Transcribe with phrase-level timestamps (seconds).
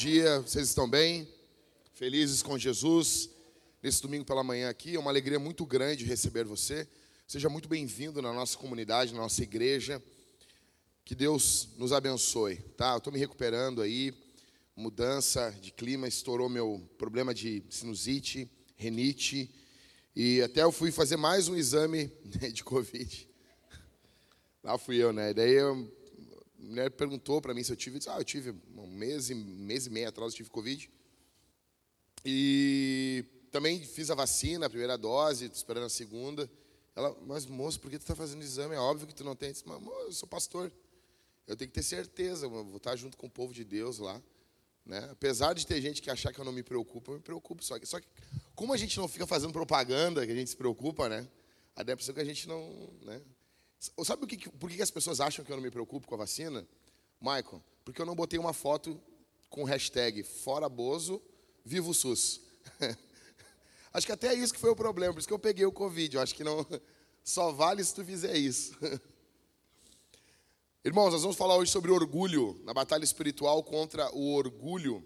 [0.00, 1.28] dia, vocês estão bem?
[1.92, 3.28] Felizes com Jesus?
[3.82, 6.88] Nesse domingo pela manhã aqui, é uma alegria muito grande receber você.
[7.26, 10.02] Seja muito bem-vindo na nossa comunidade, na nossa igreja.
[11.04, 12.92] Que Deus nos abençoe, tá?
[12.92, 14.14] Eu estou me recuperando aí,
[14.74, 19.50] mudança de clima, estourou meu problema de sinusite, renite,
[20.16, 22.10] e até eu fui fazer mais um exame
[22.54, 23.28] de Covid.
[24.64, 25.34] Lá fui eu, né?
[25.34, 25.99] Daí eu
[26.60, 27.96] mulher perguntou para mim se eu tive.
[27.96, 30.90] Eu disse, ah, eu tive um mês, mês e meio atrás, eu tive Covid.
[32.24, 36.50] E também fiz a vacina, a primeira dose, esperando a segunda.
[36.94, 38.74] Ela, mas moço, por que tu está fazendo exame?
[38.74, 39.48] É óbvio que tu não tem.
[39.48, 40.72] Eu disse, mas eu sou pastor.
[41.46, 44.22] Eu tenho que ter certeza, vou estar junto com o povo de Deus lá.
[44.84, 45.08] Né?
[45.10, 47.64] Apesar de ter gente que achar que eu não me preocupo, eu me preocupo.
[47.64, 48.06] Só que, só que
[48.54, 51.28] como a gente não fica fazendo propaganda, que a gente se preocupa, né?
[51.74, 52.90] A impressão que a gente não.
[53.02, 53.20] Né?
[53.80, 56.68] Sabe que, por que as pessoas acham que eu não me preocupo com a vacina?
[57.18, 59.00] Michael, porque eu não botei uma foto
[59.48, 61.20] com hashtag Fora Bozo,
[61.64, 62.42] Vivo SUS.
[63.92, 66.14] acho que até isso que foi o problema, por isso que eu peguei o Covid.
[66.14, 66.66] Eu acho que não
[67.24, 68.76] só vale se tu fizer isso.
[70.84, 75.02] Irmãos, nós vamos falar hoje sobre orgulho, na batalha espiritual contra o orgulho.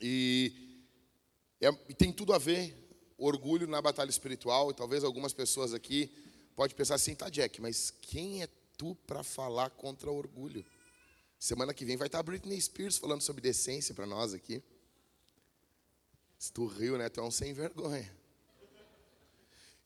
[0.00, 0.84] E,
[1.60, 2.76] é, tem tudo a ver,
[3.16, 6.12] orgulho na batalha espiritual, e talvez algumas pessoas aqui
[6.58, 10.66] pode pensar assim, tá, Jack, mas quem é tu para falar contra o orgulho?
[11.38, 14.60] Semana que vem vai estar a Britney Spears falando sobre decência para nós aqui.
[16.36, 17.08] Se tu riu, né?
[17.08, 18.12] Tu é um sem vergonha.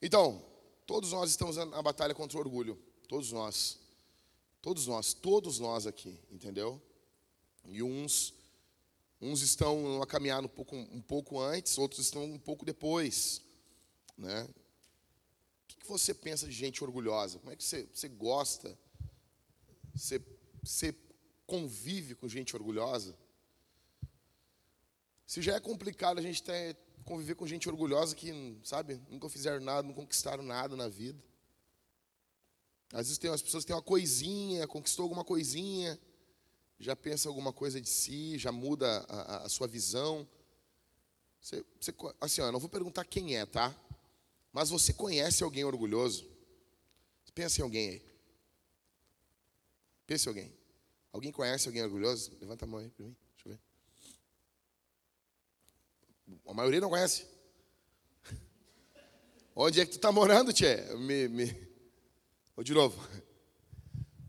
[0.01, 0.43] Então,
[0.87, 2.75] todos nós estamos na batalha contra o orgulho.
[3.07, 3.77] Todos nós.
[4.59, 6.81] Todos nós, todos nós aqui, entendeu?
[7.65, 8.33] E uns
[9.21, 13.43] uns estão a caminhar um pouco, um pouco antes, outros estão um pouco depois,
[14.17, 14.49] né?
[15.83, 17.39] Que você pensa de gente orgulhosa?
[17.39, 18.77] Como é que você, você gosta?
[19.93, 20.19] Você,
[20.63, 20.95] você
[21.45, 23.15] convive com gente orgulhosa?
[25.27, 29.63] Se já é complicado a gente ter, conviver com gente orgulhosa que, sabe, nunca fizeram
[29.63, 31.21] nada, não conquistaram nada na vida.
[32.93, 35.99] Às vezes tem as pessoas têm uma coisinha, conquistou alguma coisinha,
[36.79, 40.27] já pensa alguma coisa de si, já muda a, a, a sua visão.
[41.41, 43.75] Você, você, assim, ó, eu não vou perguntar quem é, tá?
[44.53, 46.31] Mas você conhece alguém orgulhoso?
[47.33, 48.05] Pensa em alguém aí.
[50.05, 50.53] Pensa em alguém.
[51.11, 52.31] Alguém conhece alguém orgulhoso?
[52.39, 53.15] Levanta a mão aí para mim.
[53.35, 53.51] Deixa eu
[56.27, 56.39] ver.
[56.45, 57.25] A maioria não conhece.
[59.55, 60.75] Onde é que tu está morando, Tchê?
[60.97, 61.67] Me, me...
[62.63, 63.01] De novo.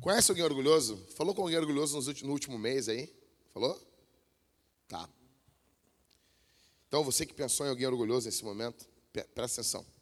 [0.01, 0.97] Conhece alguém orgulhoso?
[1.15, 3.15] Falou com alguém orgulhoso no último mês aí?
[3.53, 3.79] Falou?
[4.89, 5.09] Tá.
[6.89, 9.94] Então, você que pensou em alguém orgulhoso nesse momento, presta atenção.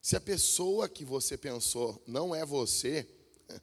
[0.00, 3.08] Se a pessoa que você pensou não é você,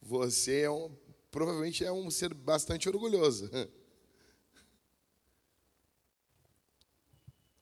[0.00, 0.94] você é um,
[1.30, 3.50] provavelmente é um ser bastante orgulhoso.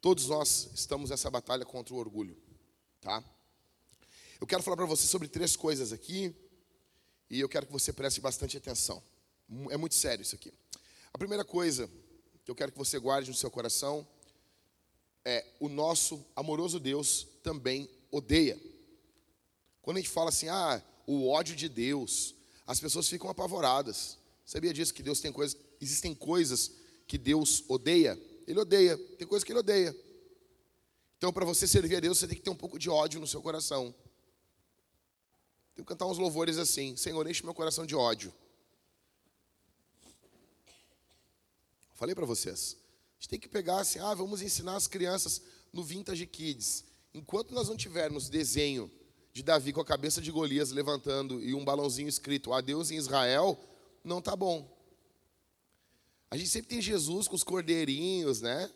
[0.01, 2.37] Todos nós estamos nessa batalha contra o orgulho,
[3.01, 3.25] tá?
[4.41, 6.35] Eu quero falar para você sobre três coisas aqui
[7.31, 9.03] e eu quero que você preste bastante atenção.
[9.71, 10.53] É muito sério isso aqui.
[11.12, 11.91] A primeira coisa
[12.45, 14.06] que eu quero que você guarde no seu coração
[15.25, 18.61] é, o nosso amoroso Deus também odeia.
[19.81, 22.35] Quando a gente fala assim, ah, o ódio de Deus,
[22.67, 24.19] as pessoas ficam apavoradas.
[24.45, 26.73] Sabia disso que Deus tem coisas, existem coisas
[27.06, 28.21] que Deus odeia?
[28.47, 29.97] Ele odeia, tem coisas que ele odeia.
[31.17, 33.27] Então, para você servir a Deus, você tem que ter um pouco de ódio no
[33.27, 33.94] seu coração.
[35.75, 38.32] Tem que cantar uns louvores assim: Senhor, enche meu coração de ódio.
[41.94, 42.83] Falei para vocês
[43.25, 45.41] gente tem que pegar assim, ah, vamos ensinar as crianças
[45.73, 46.85] no Vintage Kids.
[47.15, 48.91] Enquanto nós não tivermos desenho
[49.32, 53.59] de Davi com a cabeça de Golias levantando e um balãozinho escrito Adeus em Israel,
[54.05, 54.71] não tá bom.
[56.31, 58.71] A gente sempre tem Jesus com os cordeirinhos, né?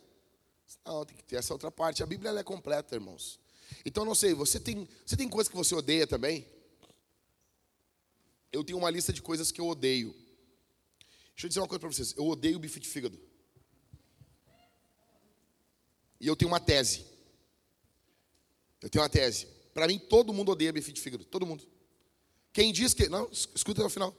[0.83, 2.01] Não, tem que ter essa outra parte.
[2.01, 3.39] A Bíblia é completa, irmãos.
[3.85, 6.47] Então, não sei, você tem, você tem coisas que você odeia também?
[8.51, 10.11] Eu tenho uma lista de coisas que eu odeio.
[11.33, 12.15] Deixa eu dizer uma coisa para vocês.
[12.17, 13.28] Eu odeio bife de fígado.
[16.19, 17.05] E eu tenho uma tese.
[18.81, 19.47] Eu tenho uma tese.
[19.73, 21.23] Para mim, todo mundo odeia bife de fígado.
[21.25, 21.65] Todo mundo.
[22.51, 23.07] Quem diz que.
[23.07, 24.15] Não, escuta até o final.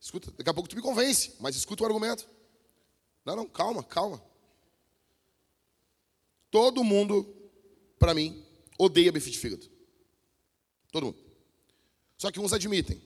[0.00, 0.30] Escuta.
[0.30, 2.28] Daqui a pouco tu me convence, mas escuta o argumento.
[3.24, 4.22] Não, não, calma, calma.
[6.50, 7.26] Todo mundo,
[7.98, 8.42] para mim,
[8.78, 9.68] odeia bife de fígado.
[10.90, 11.18] Todo mundo.
[12.16, 13.02] Só que uns admitem.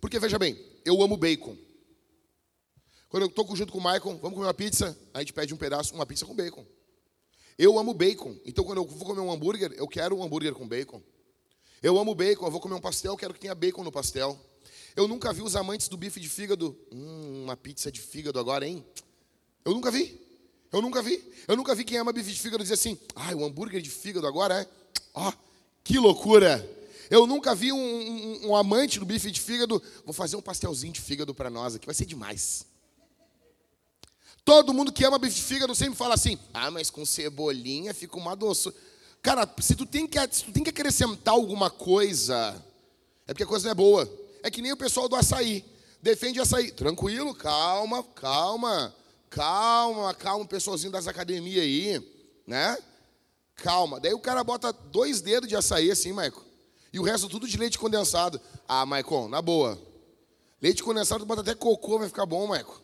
[0.00, 1.56] Porque, veja bem, eu amo bacon.
[3.08, 5.56] Quando eu estou junto com o Michael, vamos comer uma pizza, a gente pede um
[5.56, 6.64] pedaço, uma pizza com bacon.
[7.62, 8.34] Eu amo bacon.
[8.46, 11.02] Então, quando eu vou comer um hambúrguer, eu quero um hambúrguer com bacon.
[11.82, 12.46] Eu amo bacon.
[12.46, 14.40] Eu vou comer um pastel, eu quero que tenha bacon no pastel.
[14.96, 16.74] Eu nunca vi os amantes do bife de fígado.
[16.90, 18.82] Hum, uma pizza de fígado agora, hein?
[19.62, 20.18] Eu nunca vi.
[20.72, 21.22] Eu nunca vi.
[21.46, 24.26] Eu nunca vi quem ama bife de fígado dizer assim: ai, o hambúrguer de fígado
[24.26, 24.66] agora é.
[25.12, 25.30] Ó,
[25.84, 26.66] que loucura.
[27.10, 29.82] Eu nunca vi um, um, um, amante do bife de fígado.
[30.06, 32.64] Vou fazer um pastelzinho de fígado para nós aqui, vai ser demais.
[34.44, 38.16] Todo mundo que ama bife de fígado sempre fala assim: ah, mas com cebolinha fica
[38.16, 38.72] uma doce.
[39.22, 42.62] Cara, se tu, tem que, se tu tem que acrescentar alguma coisa,
[43.26, 44.10] é porque a coisa não é boa.
[44.42, 45.64] É que nem o pessoal do açaí.
[46.02, 46.72] Defende açaí.
[46.72, 48.94] Tranquilo, calma, calma.
[49.28, 52.02] Calma, calma, pessoalzinho das academias aí,
[52.46, 52.76] né?
[53.54, 54.00] Calma.
[54.00, 56.42] Daí o cara bota dois dedos de açaí assim, Maicon.
[56.92, 58.40] E o resto tudo de leite condensado.
[58.66, 59.78] Ah, Maicon, na boa.
[60.60, 62.76] Leite condensado, bota até cocô, vai ficar bom, Maicon.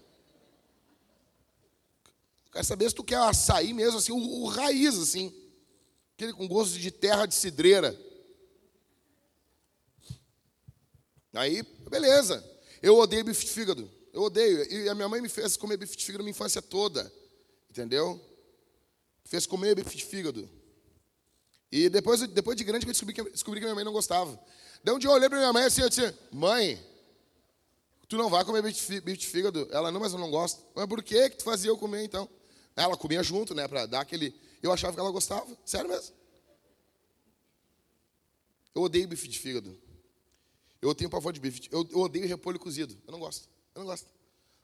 [2.57, 5.31] Quero saber se tu quer açaí mesmo, assim, o, o raiz, assim.
[6.15, 7.95] Aquele com gosto de terra de cidreira.
[11.35, 12.43] Aí, beleza.
[12.81, 13.91] Eu odeio bife de fígado.
[14.11, 14.73] Eu odeio.
[14.73, 17.13] E a minha mãe me fez comer bife de fígado minha infância toda.
[17.69, 18.19] Entendeu?
[19.27, 20.49] Fez comer bife de fígado.
[21.71, 24.43] E depois, depois de grande eu descobri que, descobri que minha mãe não gostava.
[24.83, 26.83] Daí um dia eu olhei para minha mãe assim, eu disse, mãe,
[28.09, 29.69] tu não vai comer bife de fígado?
[29.71, 30.63] Ela, não, mas eu não gosto.
[30.75, 32.27] Mas por que que tu fazia eu comer então?
[32.77, 34.35] Ela comia junto, né, para dar aquele...
[34.63, 36.15] Eu achava que ela gostava, sério mesmo.
[38.75, 39.77] Eu odeio bife de fígado.
[40.83, 41.69] Eu tenho pavor de bife.
[41.73, 42.97] Eu, eu odeio repolho cozido.
[43.07, 43.49] Eu não gosto.
[43.75, 44.07] Eu não gosto.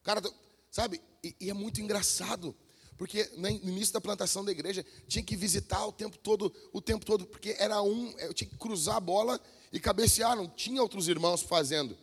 [0.03, 0.23] Cara,
[0.71, 1.01] sabe?
[1.25, 2.55] E, e é muito engraçado.
[2.99, 7.05] Porque no início da plantação da igreja tinha que visitar o tempo todo, o tempo
[7.05, 9.41] todo, porque era um, eu tinha que cruzar a bola
[9.73, 11.97] e cabecear, não tinha outros irmãos fazendo.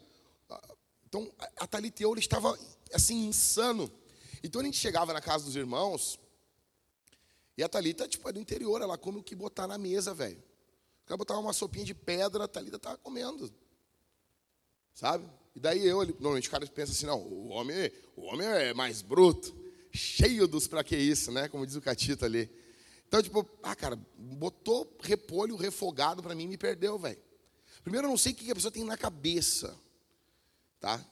[1.07, 2.57] Então a Thalita e eu estava
[2.93, 3.89] assim insano.
[4.43, 6.19] Então a gente chegava na casa dos irmãos
[7.57, 10.41] e a Thalita, tipo, é do interior, ela come o que botar na mesa, velho.
[11.07, 13.53] Ela botava uma sopinha de pedra, a Thalita estava comendo.
[14.93, 15.27] Sabe?
[15.55, 19.01] E daí eu, normalmente o cara pensa assim, não, o homem, o homem é mais
[19.01, 19.53] bruto,
[19.91, 21.49] cheio dos pra que isso, né?
[21.49, 22.49] Como diz o Catita ali.
[23.07, 27.19] Então, tipo, ah, cara, botou repolho refogado para mim e me perdeu, velho.
[27.81, 29.75] Primeiro, eu não sei o que a pessoa tem na cabeça,
[30.79, 31.03] tá?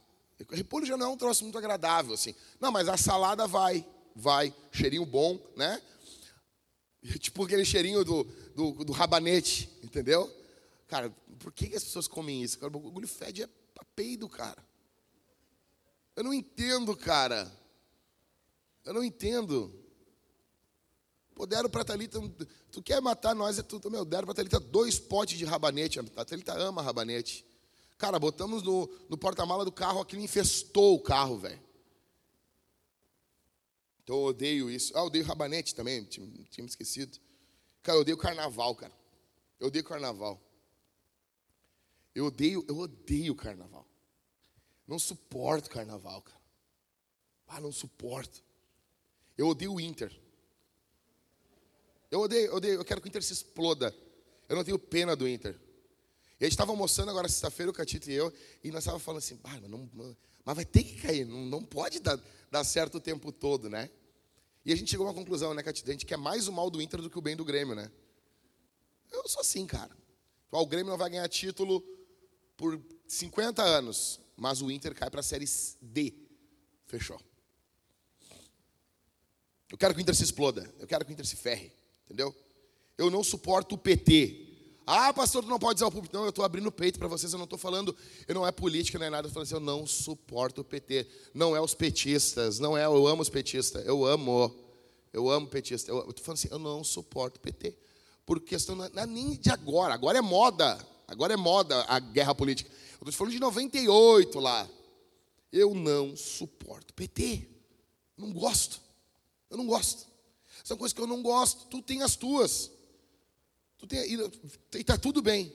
[0.49, 2.35] Repolho já não é um troço muito agradável, assim.
[2.59, 3.85] Não, mas a salada vai,
[4.15, 4.53] vai.
[4.71, 5.81] Cheirinho bom, né?
[7.19, 8.23] Tipo aquele cheirinho do,
[8.55, 10.31] do, do rabanete, entendeu?
[10.87, 12.63] Cara, por que, as pessoas comem isso?
[12.65, 13.49] O bagulho fede é
[13.95, 14.63] peido, cara.
[16.15, 17.51] Eu não entendo, cara.
[18.85, 19.73] Eu não entendo.
[21.35, 22.19] Pô, deram pra Thalita,
[22.71, 25.99] tu quer matar nós, é tu, meu, deram pra Thalita dois potes de rabanete.
[25.99, 27.45] A Thalita ama rabanete.
[27.97, 31.61] Cara, botamos no, no porta-mala do carro, aquilo infestou o carro, velho.
[34.03, 34.95] Então eu odeio isso.
[34.95, 37.19] Ah, eu odeio rabanete também, tinha, tinha me esquecido.
[37.81, 38.93] Cara, eu odeio carnaval, cara.
[39.59, 40.39] Eu odeio carnaval.
[42.13, 43.87] Eu odeio, eu odeio carnaval.
[44.87, 46.41] Não suporto carnaval, cara.
[47.47, 48.43] Ah, não suporto.
[49.37, 50.17] Eu odeio o Inter.
[52.09, 53.93] Eu odeio, eu odeio, eu quero que o Inter se exploda.
[54.47, 55.59] Eu não tenho pena do Inter.
[56.39, 58.31] E a gente estava almoçando agora sexta-feira, o Catito e eu,
[58.63, 59.89] e nós estávamos falando assim, ah, mas, não,
[60.45, 62.19] mas vai ter que cair, não, não pode dar,
[62.51, 63.89] dar certo o tempo todo, né?
[64.63, 65.89] E a gente chegou a uma conclusão, né, Catito?
[65.89, 67.91] A gente quer mais o mal do Inter do que o bem do Grêmio, né?
[69.11, 69.95] Eu sou assim, cara.
[70.51, 71.81] O Grêmio não vai ganhar título
[72.55, 75.45] por 50 anos, mas o Inter cai para a Série
[75.81, 76.13] D.
[76.85, 77.19] Fechou.
[79.69, 80.73] Eu quero que o Inter se exploda.
[80.79, 81.71] Eu quero que o Inter se ferre.
[82.05, 82.33] Entendeu?
[82.97, 84.46] Eu não suporto o PT.
[84.89, 86.15] Ah, pastor, tu não pode dizer ao público.
[86.15, 87.33] Não, eu estou abrindo o peito para vocês.
[87.33, 87.93] Eu não estou falando,
[88.25, 89.27] eu não é política, não é nada.
[89.27, 91.05] Eu estou falando assim, eu não suporto o PT.
[91.33, 92.57] Não é os petistas.
[92.57, 93.85] Não é, eu amo os petistas.
[93.85, 94.55] Eu amo.
[95.11, 95.91] Eu amo petista.
[95.91, 97.77] Eu estou falando assim, eu não suporto o PT.
[98.25, 99.93] Por questão, não é nem de agora.
[99.93, 100.79] Agora é moda.
[101.05, 102.69] Agora é moda a guerra política.
[102.69, 104.69] Eu estou te falando de 98 lá.
[105.51, 107.45] Eu não suporto PT.
[108.15, 108.79] Não gosto.
[109.49, 110.07] Eu não gosto.
[110.63, 111.65] São coisas que eu não gosto.
[111.65, 112.71] Tu tem as tuas.
[113.77, 115.53] Tu tem, e está tudo bem.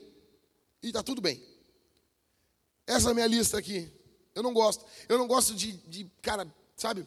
[0.83, 1.43] E está tudo bem.
[2.87, 3.91] Essa é a minha lista aqui.
[4.35, 4.85] Eu não gosto.
[5.09, 7.07] Eu não gosto de, de, cara, sabe,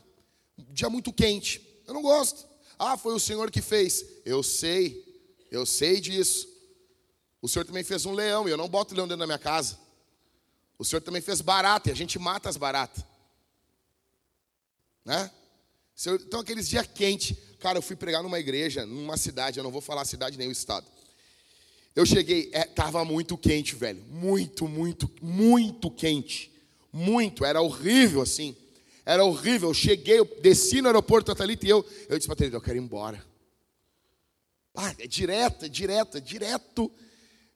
[0.69, 1.61] dia muito quente.
[1.87, 2.47] Eu não gosto.
[2.77, 4.05] Ah, foi o Senhor que fez.
[4.25, 5.03] Eu sei.
[5.49, 6.47] Eu sei disso.
[7.41, 9.79] O Senhor também fez um leão e eu não boto leão dentro da minha casa.
[10.77, 13.03] O Senhor também fez barata e a gente mata as baratas.
[15.05, 15.31] Né?
[16.25, 19.79] Então, aqueles dias quentes, cara, eu fui pregar numa igreja, numa cidade, eu não vou
[19.79, 20.85] falar a cidade nem o estado.
[21.95, 24.03] Eu cheguei, é, tava muito quente, velho.
[24.09, 26.51] Muito, muito, muito quente.
[26.91, 28.55] Muito, era horrível assim.
[29.05, 29.69] Era horrível.
[29.69, 31.85] Eu cheguei, eu desci no aeroporto, a Thalita e eu.
[32.09, 33.25] Eu disse para Thalita, eu quero ir embora.
[34.75, 36.91] Ah, é direto, é direto, é direto.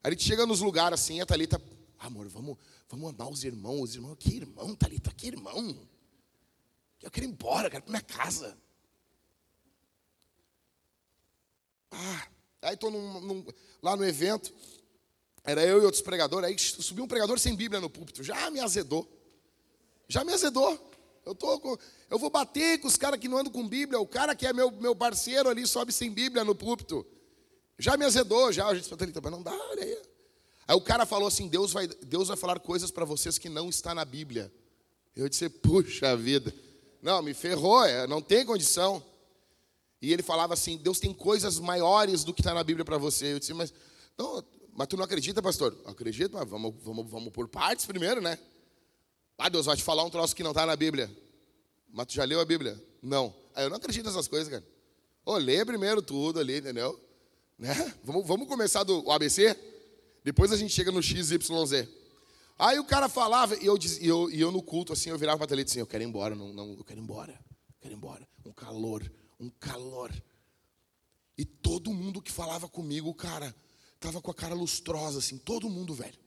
[0.02, 1.60] A gente chega nos lugares assim, a Thalita,
[1.98, 2.56] amor, vamos,
[2.90, 5.88] Vamos amar os irmãos, os irmãos, que irmão, Thalita, que irmão.
[7.00, 8.58] Eu quero ir embora, quero ir para minha casa.
[11.92, 12.28] Ah,
[12.62, 12.92] aí estou
[13.82, 14.52] lá no evento,
[15.44, 18.60] era eu e outros pregadores, aí subiu um pregador sem Bíblia no púlpito, já me
[18.60, 19.08] azedou.
[20.08, 20.90] Já me azedou.
[21.24, 21.78] Eu, tô com,
[22.10, 24.52] eu vou bater com os caras que não andam com Bíblia, o cara que é
[24.52, 27.06] meu, meu parceiro ali sobe sem Bíblia no púlpito.
[27.78, 28.66] Já me azedou, já.
[28.66, 30.02] A gente falou, mas não dá, aí.
[30.68, 33.68] Aí o cara falou assim: Deus vai, Deus vai falar coisas para vocês que não
[33.68, 34.52] está na Bíblia.
[35.16, 36.54] Eu disse, puxa vida.
[37.02, 39.02] Não, me ferrou, é, não tem condição.
[40.00, 43.34] E ele falava assim: Deus tem coisas maiores do que está na Bíblia para você.
[43.34, 43.72] Eu disse, mas,
[44.16, 45.76] não, mas tu não acredita, pastor?
[45.84, 48.38] acredito, mas vamos, vamos, vamos por partes primeiro, né?
[49.36, 51.10] Ah, Deus vai te falar um troço que não está na Bíblia.
[51.92, 52.80] Mas tu já leu a Bíblia?
[53.02, 53.34] Não.
[53.54, 54.64] Aí eu não acredito nessas coisas, cara.
[55.24, 56.98] Ô, lê primeiro tudo ali, entendeu?
[57.58, 57.94] Né?
[58.04, 59.56] Vamos, vamos começar do ABC?
[60.24, 61.88] Depois a gente chega no XYZ.
[62.58, 65.46] Aí o cara falava, e eu, e eu, e eu no culto, assim, eu virava
[65.46, 67.94] para a assim, eu quero ir embora, não, não, eu quero ir embora, eu quero
[67.94, 68.28] ir embora.
[68.44, 70.12] Um calor, um calor.
[71.36, 73.54] E todo mundo que falava comigo, cara,
[73.98, 76.18] tava com a cara lustrosa, assim, todo mundo, velho.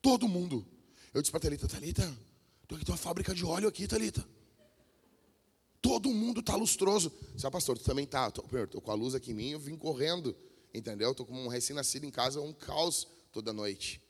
[0.00, 0.64] Todo mundo.
[1.12, 2.18] Eu disse para a Thalita, Thalita,
[2.68, 4.24] tem uma fábrica de óleo aqui, Thalita.
[5.82, 7.12] Todo mundo tá lustroso.
[7.36, 8.30] Sabe, pastor, tu também tá.
[8.30, 10.36] Tô, tô com a luz aqui em mim, eu vim correndo,
[10.72, 11.14] entendeu?
[11.14, 14.00] Tô como um recém-nascido em casa, um caos toda noite.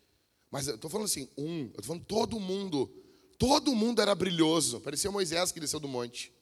[0.51, 2.91] Mas eu estou falando assim, um, eu estou falando todo mundo.
[3.39, 4.81] Todo mundo era brilhoso.
[4.81, 6.33] Parecia Moisés que desceu do monte.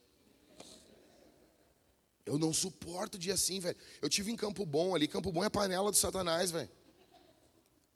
[2.26, 3.76] Eu não suporto dia assim, velho.
[4.02, 5.06] Eu tive em Campo Bom ali.
[5.06, 6.68] Campo Bom é panela do Satanás, velho.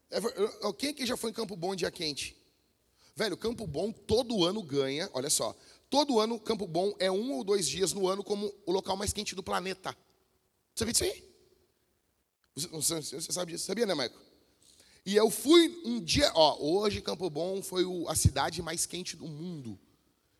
[0.08, 0.20] É,
[0.78, 2.36] quem aqui já foi em Campo Bom dia quente?
[3.16, 5.54] Velho, Campo Bom todo ano ganha, olha só.
[5.90, 9.12] Todo ano, Campo Bom é um ou dois dias no ano como o local mais
[9.12, 9.96] quente do planeta.
[10.76, 11.30] Sabia disso aí?
[12.54, 13.64] Você, você sabe disso?
[13.66, 14.30] Sabia, né, Michael?
[15.04, 19.26] E eu fui um dia, ó, hoje Campo Bom foi a cidade mais quente do
[19.26, 19.76] mundo.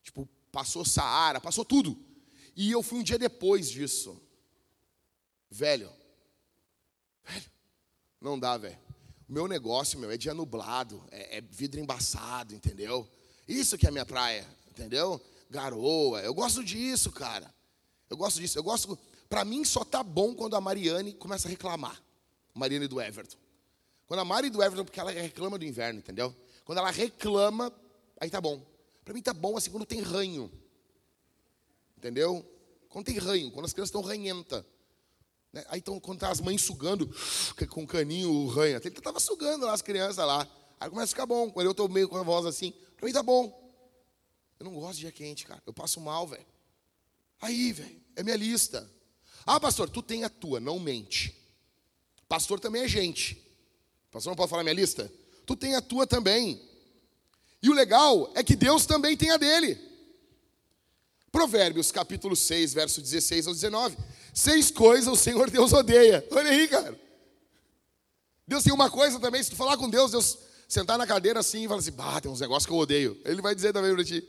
[0.04, 1.99] Tipo, passou Saara, passou tudo.
[2.57, 4.21] E eu fui um dia depois disso.
[5.50, 5.90] Velho.
[7.25, 7.50] Velho.
[8.21, 8.78] Não dá, velho.
[9.28, 13.09] O meu negócio, meu, é dia nublado, é, é vidro embaçado, entendeu?
[13.47, 15.21] Isso que é a minha praia, entendeu?
[15.49, 16.21] Garoa.
[16.21, 17.52] Eu gosto disso, cara.
[18.09, 18.59] Eu gosto disso.
[18.59, 18.99] Eu gosto.
[19.28, 22.00] Para mim só tá bom quando a Mariane começa a reclamar.
[22.54, 23.38] Mariane do Everton.
[24.07, 26.35] Quando a Mari do Everton, porque ela reclama do inverno, entendeu?
[26.64, 27.73] Quando ela reclama,
[28.21, 28.61] aí tá bom.
[29.04, 30.50] Para mim tá bom assim quando tem ranho.
[32.00, 32.42] Entendeu?
[32.88, 34.64] Quando tem ranho, quando as crianças estão ranhentas.
[35.52, 35.62] Né?
[35.69, 37.07] Aí então, quando tá as mães sugando
[37.69, 38.80] com caninho o ranho.
[38.83, 40.49] Ele estava sugando lá as crianças lá.
[40.80, 41.50] Aí começa a ficar bom.
[41.50, 43.54] Quando eu estou meio com a voz assim, para mim tá bom.
[44.59, 45.62] Eu não gosto de dia quente, cara.
[45.66, 46.47] Eu passo mal, velho.
[47.38, 48.90] Aí, velho, é minha lista.
[49.45, 51.37] Ah, pastor, tu tem a tua, não mente.
[52.26, 53.47] Pastor também é gente.
[54.11, 55.12] Pastor, não pode falar minha lista?
[55.45, 56.66] Tu tem a tua também.
[57.62, 59.89] E o legal é que Deus também tem a dele.
[61.33, 63.97] Provérbios capítulo 6, verso 16 ao 19.
[64.35, 66.27] Seis coisas o Senhor Deus odeia.
[66.31, 66.99] Olha aí, cara.
[68.47, 71.65] Deus tem uma coisa também, se tu falar com Deus, Deus sentar na cadeira assim
[71.65, 73.21] e falar assim, bah, tem uns negócios que eu odeio.
[73.25, 74.27] Ele vai dizer também para ti.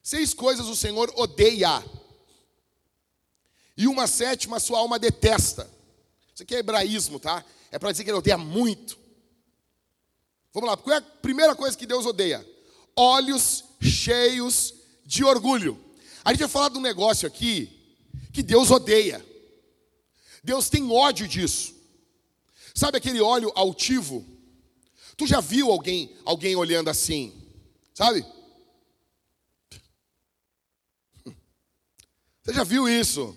[0.00, 1.82] Seis coisas o Senhor odeia.
[3.76, 5.68] E uma sétima sua alma detesta.
[6.32, 7.44] Isso aqui é hebraísmo, tá?
[7.70, 8.96] É para dizer que ele odeia muito.
[10.52, 12.46] Vamos lá, qual é a primeira coisa que Deus odeia?
[12.94, 14.74] Olhos cheios
[15.14, 15.78] de orgulho.
[16.24, 17.98] A gente vai falar de um negócio aqui
[18.32, 19.24] que Deus odeia.
[20.42, 21.74] Deus tem ódio disso.
[22.74, 24.26] Sabe aquele óleo altivo?
[25.16, 27.32] Tu já viu alguém, alguém olhando assim?
[27.94, 28.24] Sabe?
[32.42, 33.36] Você já viu isso?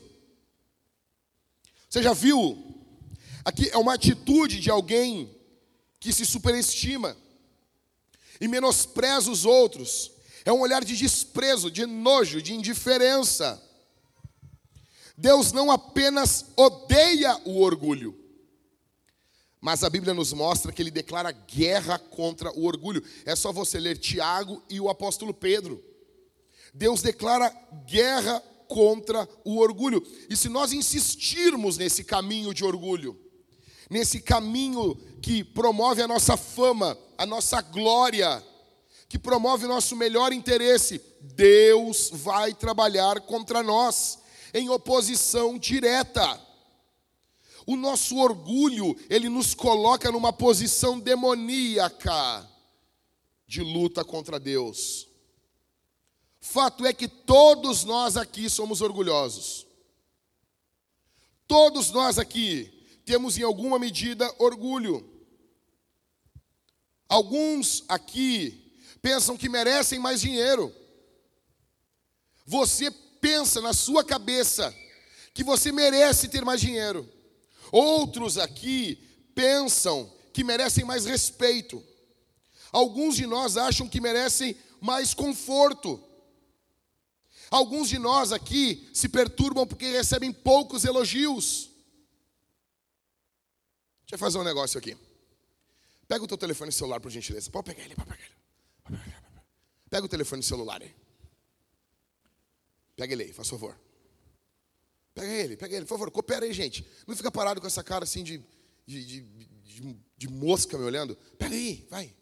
[1.89, 2.65] Você já viu
[3.45, 5.29] Aqui é uma atitude de alguém
[5.99, 7.15] que se superestima
[8.41, 10.14] e menospreza os outros.
[10.45, 13.61] É um olhar de desprezo, de nojo, de indiferença.
[15.17, 18.15] Deus não apenas odeia o orgulho,
[19.59, 23.03] mas a Bíblia nos mostra que ele declara guerra contra o orgulho.
[23.25, 25.83] É só você ler Tiago e o apóstolo Pedro.
[26.71, 27.49] Deus declara
[27.87, 30.05] guerra contra o orgulho.
[30.29, 33.19] E se nós insistirmos nesse caminho de orgulho,
[33.89, 38.43] nesse caminho que promove a nossa fama, a nossa glória,
[39.07, 44.19] que promove nosso melhor interesse, Deus vai trabalhar contra nós
[44.53, 46.41] em oposição direta.
[47.67, 52.49] O nosso orgulho, ele nos coloca numa posição demoníaca
[53.47, 55.07] de luta contra Deus.
[56.39, 59.65] Fato é que todos nós aqui somos orgulhosos.
[61.47, 62.71] Todos nós aqui
[63.03, 65.07] temos em alguma medida orgulho.
[67.07, 68.64] Alguns aqui
[69.05, 70.73] pensam que merecem mais dinheiro.
[72.43, 74.75] Você pensa na sua cabeça
[75.31, 77.07] que você merece ter mais dinheiro.
[77.71, 78.95] Outros aqui
[79.35, 81.83] pensam que merecem mais respeito.
[82.71, 86.03] Alguns de nós acham que merecem mais conforto.
[87.51, 91.69] Alguns de nós aqui se perturbam porque recebem poucos elogios.
[94.01, 94.97] Deixa eu fazer um negócio aqui.
[96.07, 97.51] Pega o teu telefone celular, por gentileza.
[97.51, 98.34] Pode pegar ele, pode pegar ele.
[99.89, 100.95] Pega o telefone celular aí.
[102.95, 103.79] Pega ele aí, faz favor.
[105.13, 106.85] Pega ele, pega ele, por favor, coopera aí, gente.
[107.07, 108.43] Não fica parado com essa cara assim de,
[108.85, 111.15] de, de, de, de mosca me olhando.
[111.37, 112.13] Pega aí, vai.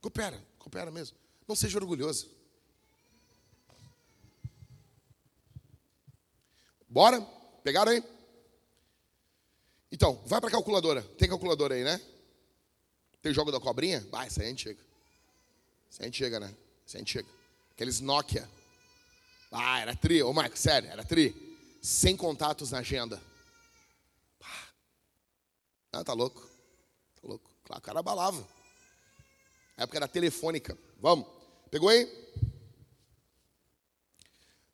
[0.00, 1.16] Coopera, coopera mesmo.
[1.46, 2.28] Não seja orgulhoso.
[6.88, 7.20] Bora?
[7.62, 8.02] Pegaram aí?
[9.90, 11.02] Então, vai para calculadora.
[11.02, 12.00] Tem calculadora aí, né?
[13.22, 14.00] Tem jogo da cobrinha?
[14.10, 14.93] Vai, isso aí a gente chega.
[15.94, 16.52] Isso aí a gente chega, né?
[16.84, 17.28] Isso aí a gente chega.
[17.70, 18.50] Aqueles Nokia.
[19.52, 20.24] Ah, era tri.
[20.24, 21.56] Ô, Marcos, sério, era tri.
[21.80, 23.22] Sem contatos na agenda.
[25.92, 26.40] Ah, tá louco.
[27.14, 27.48] Tá louco.
[27.62, 28.44] Claro, o cara balava.
[29.76, 30.76] A época era telefônica.
[30.98, 31.28] Vamos.
[31.70, 32.10] Pegou aí?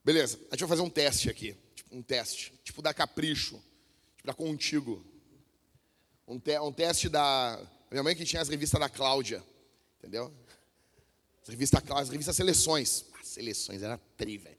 [0.02, 0.38] Beleza.
[0.50, 1.54] A gente vai fazer um teste aqui.
[1.74, 2.54] Tipo, um teste.
[2.64, 3.62] Tipo da Capricho.
[4.16, 5.04] Tipo da Contigo.
[6.26, 9.44] Um, te um teste da minha mãe que tinha as revistas da Cláudia,
[9.98, 10.32] entendeu?
[11.50, 13.04] As revistas, as revistas Seleções.
[13.20, 14.58] As Seleções era tri, velho.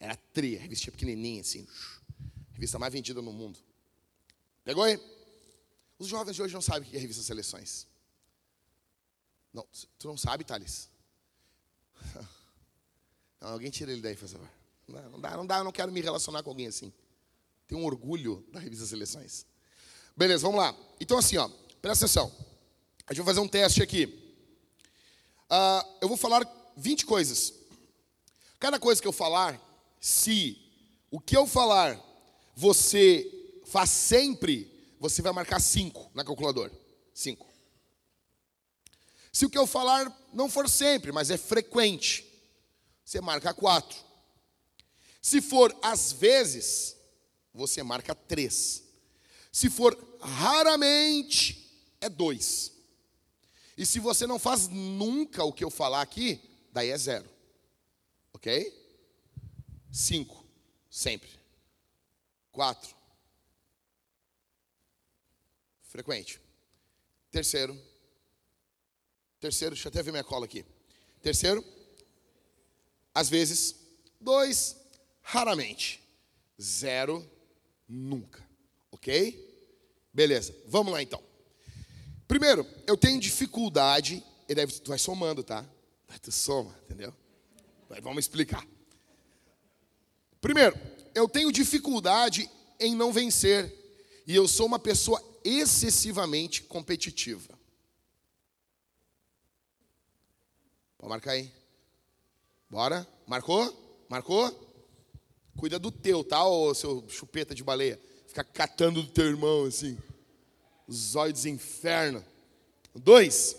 [0.00, 1.66] Era tri, a revista pequenininha, assim.
[2.54, 3.58] Revista mais vendida no mundo.
[4.64, 4.98] Pegou aí?
[5.98, 7.86] Os jovens de hoje não sabem o que é revista Seleções.
[9.52, 9.66] Não,
[9.98, 10.88] tu não sabe, Thales?
[13.38, 14.48] Não, alguém tira ele daí, por favor.
[14.88, 16.90] Não, não dá, não dá, eu não quero me relacionar com alguém assim.
[17.66, 19.44] Tenho um orgulho da revista Seleções.
[20.16, 20.74] Beleza, vamos lá.
[20.98, 21.46] Então assim, ó,
[21.82, 22.34] presta atenção.
[23.06, 24.25] A gente vai fazer um teste aqui.
[25.50, 26.44] Uh, eu vou falar
[26.76, 27.52] 20 coisas.
[28.58, 29.60] Cada coisa que eu falar,
[30.00, 30.60] se
[31.10, 32.00] o que eu falar
[32.54, 36.72] você faz sempre, você vai marcar 5 na calculadora.
[37.12, 37.46] 5.
[39.30, 42.24] Se o que eu falar não for sempre, mas é frequente,
[43.04, 43.98] você marca 4.
[45.20, 46.96] Se for às vezes,
[47.52, 48.82] você marca 3.
[49.52, 52.72] Se for raramente, é 2.
[53.76, 56.40] E se você não faz nunca o que eu falar aqui,
[56.72, 57.28] daí é zero.
[58.32, 58.72] Ok?
[59.92, 60.44] Cinco.
[60.88, 61.30] Sempre.
[62.50, 62.96] Quatro.
[65.82, 66.40] Frequente.
[67.30, 67.78] Terceiro.
[69.38, 70.64] Terceiro, deixa eu até ver minha cola aqui.
[71.20, 71.62] Terceiro.
[73.14, 73.76] Às vezes.
[74.18, 74.76] Dois.
[75.20, 76.02] Raramente.
[76.60, 77.28] Zero.
[77.86, 78.42] Nunca.
[78.90, 80.08] Ok?
[80.12, 80.54] Beleza.
[80.66, 81.25] Vamos lá então.
[82.26, 85.64] Primeiro, eu tenho dificuldade, e daí tu vai somando, tá?
[86.22, 87.14] Tu soma, entendeu?
[87.88, 88.66] Mas vamos explicar.
[90.40, 90.76] Primeiro,
[91.14, 93.72] eu tenho dificuldade em não vencer,
[94.26, 97.56] e eu sou uma pessoa excessivamente competitiva.
[100.98, 101.52] Pode marcar aí.
[102.68, 103.06] Bora?
[103.26, 104.04] Marcou?
[104.08, 104.50] Marcou?
[105.56, 108.00] Cuida do teu, tá, ô seu chupeta de baleia?
[108.26, 109.96] Fica catando do teu irmão assim
[110.88, 112.24] do inferno.
[112.94, 113.56] Dois,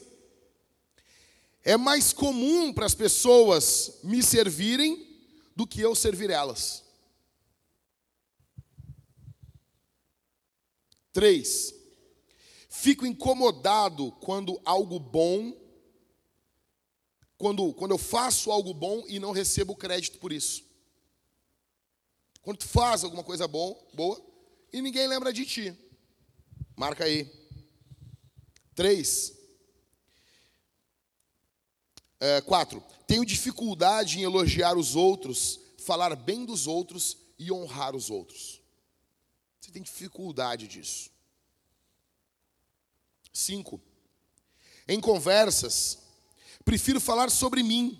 [1.63, 5.05] é mais comum para as pessoas me servirem
[5.55, 6.83] do que eu servir elas.
[11.11, 11.73] Três,
[12.69, 15.51] fico incomodado quando algo bom,
[17.37, 20.63] quando, quando eu faço algo bom e não recebo crédito por isso.
[22.41, 24.23] Quando tu faz alguma coisa bom, boa
[24.71, 25.86] e ninguém lembra de ti.
[26.77, 27.27] Marca aí.
[28.75, 29.33] Três.
[32.19, 32.83] É, quatro.
[33.07, 38.61] Tenho dificuldade em elogiar os outros, falar bem dos outros e honrar os outros.
[39.59, 41.09] Você tem dificuldade disso.
[43.33, 43.81] Cinco.
[44.87, 45.97] Em conversas,
[46.63, 47.99] prefiro falar sobre mim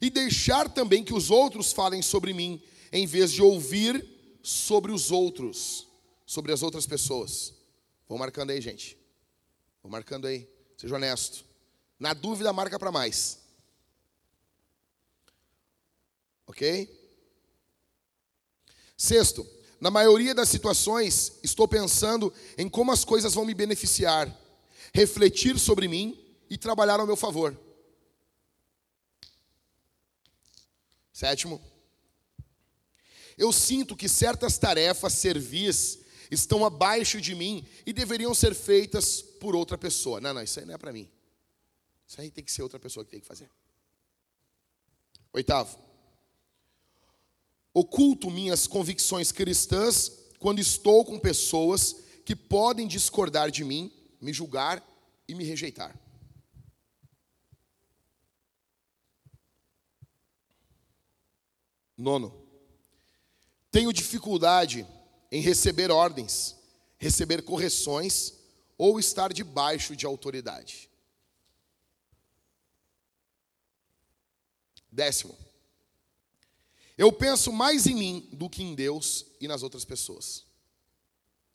[0.00, 5.10] e deixar também que os outros falem sobre mim, em vez de ouvir sobre os
[5.10, 5.87] outros
[6.28, 7.54] sobre as outras pessoas.
[8.06, 8.98] Vão marcando aí, gente.
[9.82, 10.46] Vão marcando aí.
[10.76, 11.42] Seja honesto.
[11.98, 13.38] Na dúvida, marca para mais.
[16.46, 16.86] Ok?
[18.94, 19.48] Sexto,
[19.80, 24.30] na maioria das situações, estou pensando em como as coisas vão me beneficiar,
[24.92, 27.58] refletir sobre mim e trabalhar ao meu favor.
[31.10, 31.58] Sétimo,
[33.38, 39.54] eu sinto que certas tarefas, servis estão abaixo de mim e deveriam ser feitas por
[39.54, 40.20] outra pessoa.
[40.20, 41.08] Não, não, isso aí não é para mim.
[42.06, 43.50] Isso aí tem que ser outra pessoa que tem que fazer.
[45.32, 45.78] Oitavo.
[47.72, 54.82] Oculto minhas convicções cristãs quando estou com pessoas que podem discordar de mim, me julgar
[55.26, 55.98] e me rejeitar.
[61.96, 62.46] Nono,
[63.70, 64.86] tenho dificuldade
[65.30, 66.56] em receber ordens,
[66.98, 68.34] receber correções
[68.76, 70.88] ou estar debaixo de autoridade.
[74.90, 75.36] Décimo,
[76.96, 80.44] eu penso mais em mim do que em Deus e nas outras pessoas.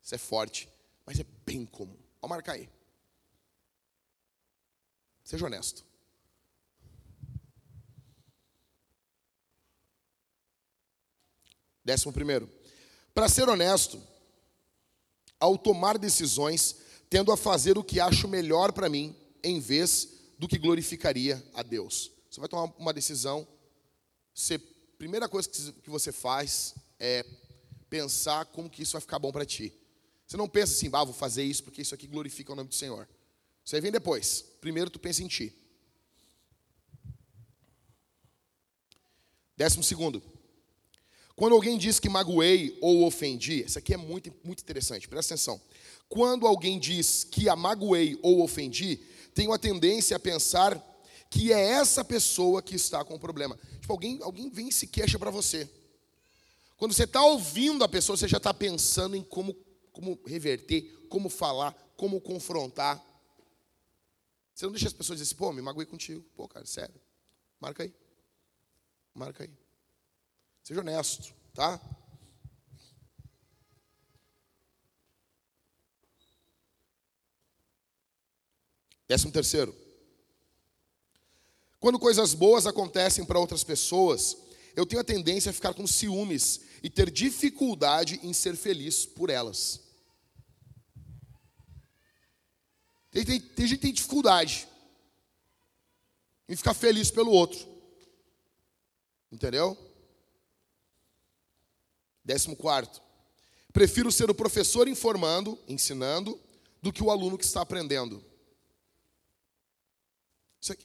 [0.02, 0.70] Isso é forte,
[1.06, 1.98] mas é bem comum.
[2.22, 2.70] Vou marcar aí.
[5.24, 5.86] Seja honesto.
[11.84, 12.50] Décimo primeiro.
[13.14, 14.02] Para ser honesto,
[15.40, 16.78] ao tomar decisões,
[17.10, 21.62] tendo a fazer o que acho melhor para mim, em vez do que glorificaria a
[21.62, 22.12] Deus.
[22.30, 23.48] Você vai tomar uma decisão,
[24.34, 27.24] você, primeira coisa que você faz é
[27.90, 29.72] pensar como que isso vai ficar bom para ti.
[30.26, 32.76] Você não pensa assim, ah, vou fazer isso porque isso aqui glorifica o nome do
[32.76, 33.08] Senhor.
[33.64, 34.44] Isso aí vem depois.
[34.60, 35.56] Primeiro tu pensa em ti.
[39.56, 40.24] Décimo segundo.
[41.36, 45.60] Quando alguém diz que magoei ou ofendi, isso aqui é muito, muito interessante, presta atenção.
[46.08, 48.98] Quando alguém diz que a magoei ou ofendi,
[49.34, 50.82] tenho a tendência a pensar
[51.30, 53.58] que é essa pessoa que está com o problema.
[53.82, 55.68] Tipo, alguém, alguém vem e se queixa para você.
[56.78, 59.56] Quando você está ouvindo a pessoa, você já está pensando em como,
[59.92, 63.04] como reverter, como falar, como confrontar.
[64.54, 66.24] Você não deixa as pessoas dizer assim, pô, me magoei contigo.
[66.36, 67.02] Pô, cara, sério.
[67.60, 67.94] Marca aí.
[69.16, 69.63] Marca aí.
[70.64, 71.80] Seja honesto, tá?
[79.06, 79.76] Décimo terceiro.
[81.82, 84.38] Quando coisas boas acontecem para outras pessoas,
[84.74, 89.30] eu tenho a tendência a ficar com ciúmes e ter dificuldade em ser feliz por
[89.30, 89.82] elas.
[93.12, 94.66] Tem, tem, tem gente que tem dificuldade
[96.48, 97.60] em ficar feliz pelo outro.
[99.30, 99.78] Entendeu?
[102.24, 103.02] Décimo quarto.
[103.72, 106.40] Prefiro ser o professor informando, ensinando,
[106.82, 108.24] do que o aluno que está aprendendo.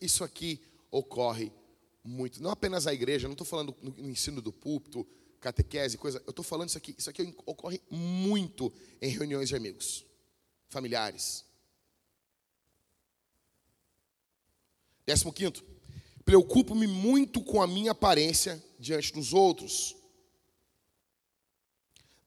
[0.01, 1.53] Isso aqui ocorre
[2.03, 2.43] muito.
[2.43, 5.07] Não apenas a igreja, não estou falando no ensino do púlpito,
[5.41, 6.23] catequese, coisa.
[6.27, 6.95] Eu estou falando isso aqui.
[6.97, 10.05] Isso aqui ocorre muito em reuniões de amigos,
[10.69, 11.45] familiares.
[15.07, 15.65] Décimo quinto.
[16.25, 19.97] Preocupo-me muito com a minha aparência diante dos outros.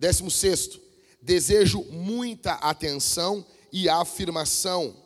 [0.01, 0.81] Décimo sexto,
[1.21, 4.97] desejo muita atenção e afirmação.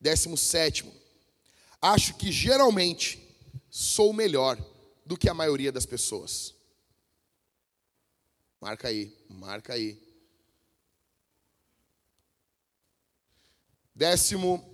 [0.00, 0.94] Décimo sétimo,
[1.80, 3.20] acho que geralmente
[3.68, 4.56] sou melhor
[5.04, 6.54] do que a maioria das pessoas.
[8.60, 10.00] Marca aí, marca aí.
[13.92, 14.64] Décimo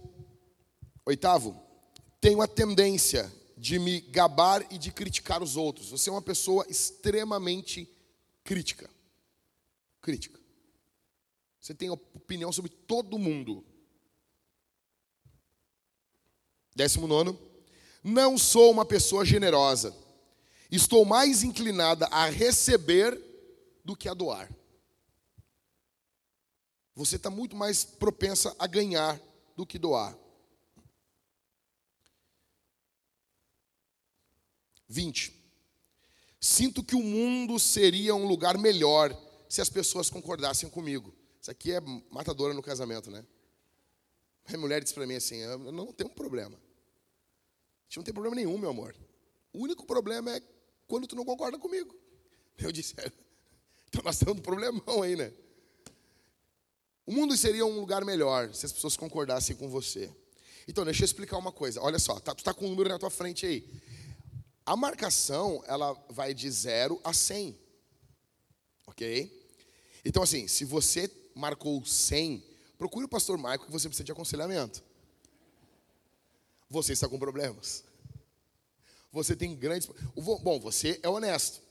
[1.03, 1.59] oitavo,
[2.21, 5.89] tenho a tendência de me gabar e de criticar os outros.
[5.89, 7.97] Você é uma pessoa extremamente
[8.49, 8.89] Crítica.
[10.01, 10.41] Crítica.
[11.61, 13.63] Você tem opinião sobre todo mundo.
[16.75, 17.39] Décimo nono.
[18.03, 19.95] Não sou uma pessoa generosa.
[20.71, 23.21] Estou mais inclinada a receber
[23.85, 24.51] do que a doar.
[26.95, 29.21] Você está muito mais propensa a ganhar
[29.55, 30.17] do que doar.
[34.89, 35.38] 20.
[36.59, 39.17] Sinto que o mundo seria um lugar melhor
[39.49, 41.15] se as pessoas concordassem comigo.
[41.41, 43.25] Isso aqui é matadora no casamento, né?
[44.53, 46.57] A mulher disse para mim assim: eu não tem um problema.
[46.57, 48.93] A gente não tem problema nenhum, meu amor.
[49.53, 50.43] O único problema é
[50.89, 51.95] quando tu não concorda comigo.
[52.59, 53.13] Eu disse: é,
[53.87, 55.33] então nós temos um problemão aí, né?
[57.07, 60.11] O mundo seria um lugar melhor se as pessoas concordassem com você.
[60.67, 61.81] Então, deixa eu explicar uma coisa.
[61.81, 63.65] Olha só, tá, tu está com um número na tua frente aí.
[64.69, 67.59] A marcação, ela vai de 0 a 100.
[68.87, 69.49] Ok?
[70.05, 72.45] Então, assim, se você marcou 100,
[72.77, 74.85] procure o pastor Maico que você precisa de aconselhamento.
[76.69, 77.83] Você está com problemas.
[79.11, 79.89] Você tem grandes.
[80.15, 81.63] Bom, você é honesto.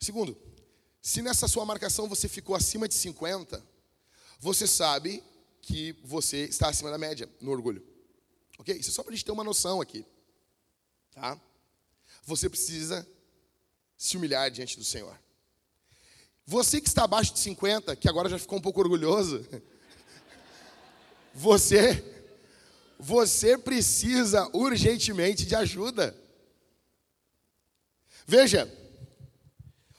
[0.00, 0.40] Segundo,
[1.02, 3.62] se nessa sua marcação você ficou acima de 50,
[4.40, 5.22] você sabe
[5.60, 7.86] que você está acima da média no orgulho.
[8.58, 8.74] Ok?
[8.74, 10.02] Isso é só para a gente ter uma noção aqui.
[11.16, 11.40] Tá?
[12.24, 13.08] Você precisa
[13.96, 15.18] se humilhar diante do Senhor.
[16.44, 19.44] Você que está abaixo de 50, que agora já ficou um pouco orgulhoso,
[21.34, 22.12] você
[22.98, 26.14] você precisa urgentemente de ajuda.
[28.26, 28.70] Veja,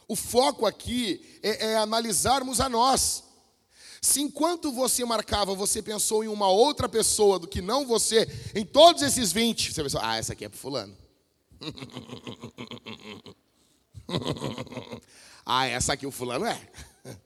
[0.06, 3.24] o foco aqui é, é, analisarmos a nós.
[4.00, 8.64] Se enquanto você marcava, você pensou em uma outra pessoa do que não você, em
[8.64, 11.07] todos esses 20, você pensou, ah, essa aqui é pro fulano.
[15.44, 16.70] ah, essa aqui o fulano é.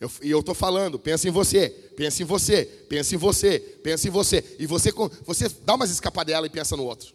[0.00, 4.06] Eu, e eu estou falando, pensa em você, pensa em você, pensa em você, pensa
[4.06, 4.56] em você.
[4.56, 4.92] E você,
[5.24, 7.12] você dá umas escapadela e pensa no outro.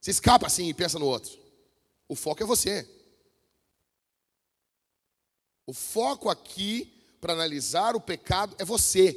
[0.00, 1.38] Você escapa assim e pensa no outro.
[2.08, 2.88] O foco é você.
[5.66, 6.90] O foco aqui
[7.20, 9.14] para analisar o pecado é você.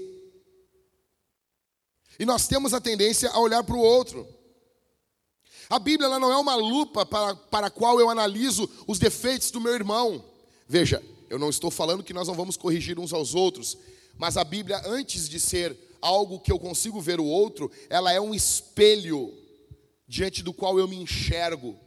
[2.19, 4.27] E nós temos a tendência a olhar para o outro.
[5.71, 9.51] A Bíblia ela não é uma lupa para, para a qual eu analiso os defeitos
[9.51, 10.21] do meu irmão.
[10.67, 13.77] Veja, eu não estou falando que nós não vamos corrigir uns aos outros,
[14.17, 18.19] mas a Bíblia, antes de ser algo que eu consigo ver o outro, ela é
[18.19, 19.33] um espelho
[20.05, 21.79] diante do qual eu me enxergo,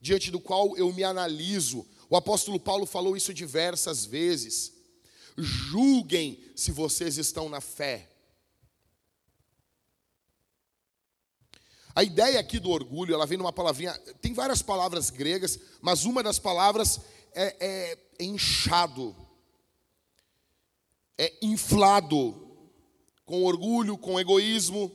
[0.00, 1.84] diante do qual eu me analiso.
[2.08, 4.72] O apóstolo Paulo falou isso diversas vezes.
[5.36, 8.08] Julguem se vocês estão na fé.
[11.96, 16.22] A ideia aqui do orgulho, ela vem numa palavrinha, tem várias palavras gregas, mas uma
[16.22, 17.00] das palavras
[17.32, 19.16] é, é, é inchado,
[21.16, 22.34] é inflado,
[23.24, 24.94] com orgulho, com egoísmo.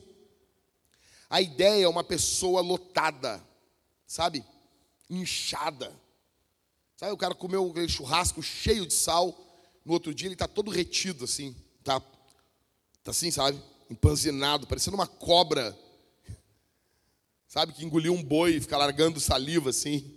[1.28, 3.44] A ideia é uma pessoa lotada,
[4.06, 4.44] sabe?
[5.10, 5.92] Inchada.
[6.96, 9.36] Sabe, o cara comeu um churrasco cheio de sal,
[9.84, 11.98] no outro dia ele está todo retido assim, tá,
[13.02, 13.60] tá assim, sabe?
[13.90, 15.76] Empanzinado, parecendo uma cobra.
[17.52, 20.10] Sabe, que engoliu um boi e fica largando saliva assim.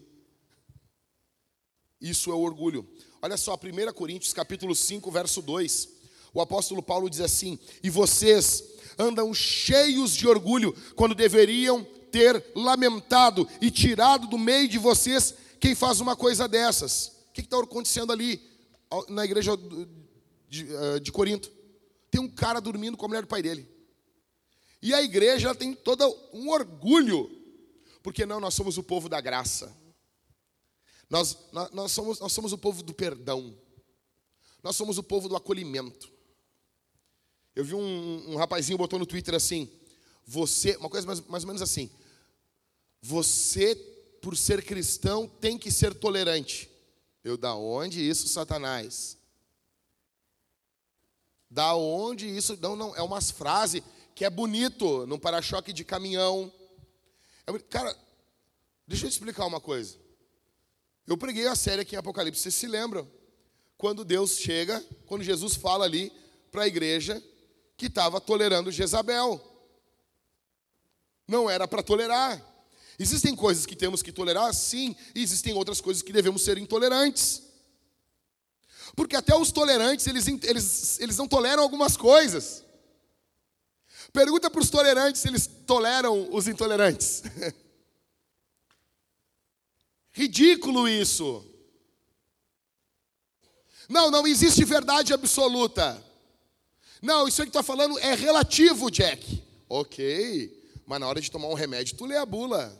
[1.99, 2.89] Isso é orgulho.
[3.21, 5.89] Olha só, 1 Coríntios capítulo 5, verso 2.
[6.33, 8.63] O apóstolo Paulo diz assim: "E vocês
[8.97, 15.75] andam cheios de orgulho quando deveriam ter lamentado e tirado do meio de vocês quem
[15.75, 17.07] faz uma coisa dessas".
[17.27, 18.41] O que está acontecendo ali
[19.09, 19.57] na igreja
[20.47, 21.51] de, eh, de Corinto?
[22.09, 23.74] Tem um cara dormindo com a mulher do pai dele.
[24.81, 27.29] E a igreja tem todo um orgulho,
[28.03, 29.75] porque não, nós somos o povo da graça.
[31.09, 33.57] Nós, nós, nós, somos, nós somos o povo do perdão.
[34.61, 36.11] Nós somos o povo do acolhimento.
[37.55, 39.69] Eu vi um, um rapazinho botou no Twitter assim:
[40.25, 41.89] você, uma coisa mais, mais ou menos assim.
[43.01, 43.75] Você,
[44.21, 46.69] por ser cristão, tem que ser tolerante.
[47.23, 49.17] Eu, da onde isso, Satanás?
[51.49, 52.57] Da onde isso?
[52.59, 53.81] Não, não, é umas frases
[54.15, 56.51] que é bonito num para-choque de caminhão.
[57.45, 57.95] É, cara,
[58.87, 59.97] deixa eu te explicar uma coisa.
[61.05, 63.07] Eu preguei a série aqui em Apocalipse, vocês se lembram?
[63.77, 66.11] Quando Deus chega, quando Jesus fala ali
[66.49, 67.21] para a igreja
[67.75, 69.39] que estava tolerando Jezabel.
[71.27, 72.41] Não era para tolerar.
[72.97, 77.43] Existem coisas que temos que tolerar, sim, e existem outras coisas que devemos ser intolerantes.
[78.95, 82.64] Porque até os tolerantes, eles, eles, eles não toleram algumas coisas.
[84.15, 87.21] Pergunta para os tolerantes se eles toleram os intolerantes.
[90.13, 91.45] Ridículo isso.
[93.89, 96.01] Não, não existe verdade absoluta.
[97.01, 99.43] Não, isso que está falando é relativo, Jack.
[99.67, 102.73] Ok, mas na hora de tomar um remédio, tu lê a bula.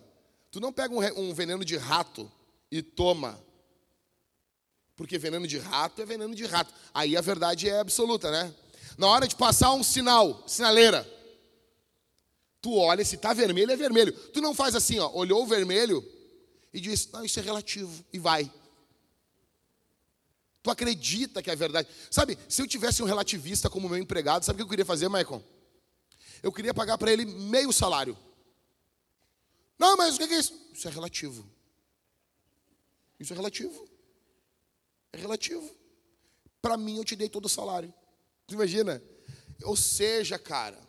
[0.50, 2.32] Tu não pega um, um veneno de rato
[2.72, 3.38] e toma.
[4.96, 6.74] Porque veneno de rato é veneno de rato.
[6.94, 8.56] Aí a verdade é absoluta, né?
[8.98, 11.06] Na hora de passar um sinal, sinaleira,
[12.66, 14.12] tu olha, se está vermelho, é vermelho.
[14.32, 16.04] Tu não faz assim, ó, olhou o vermelho,
[16.74, 18.52] e diz: Não, isso é relativo, e vai.
[20.64, 21.88] Tu acredita que é verdade.
[22.10, 25.08] Sabe, se eu tivesse um relativista como meu empregado, sabe o que eu queria fazer,
[25.08, 25.44] Michael?
[26.42, 28.18] Eu queria pagar para ele meio salário.
[29.78, 30.60] Não, mas o que é isso?
[30.74, 31.48] Isso é relativo.
[33.20, 33.88] Isso é relativo.
[35.14, 35.70] É relativo.
[36.64, 37.94] Para mim, eu te dei todo o salário.
[38.48, 39.04] Tu imagina?
[39.62, 40.80] Ou seja, cara,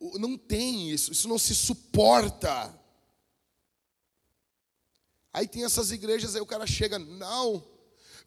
[0.00, 2.78] não tem isso, isso não se suporta.
[5.32, 7.64] Aí tem essas igrejas, aí o cara chega, não,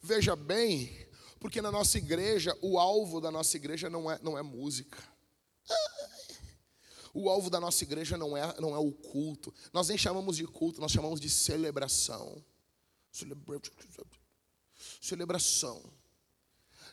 [0.02, 1.08] veja bem,
[1.40, 4.98] porque na nossa igreja, o alvo da nossa igreja não é, não é música.
[7.14, 9.52] O alvo da nossa igreja não é, não é o culto.
[9.72, 12.44] Nós nem chamamos de culto, nós chamamos de celebração.
[15.00, 15.82] Celebração.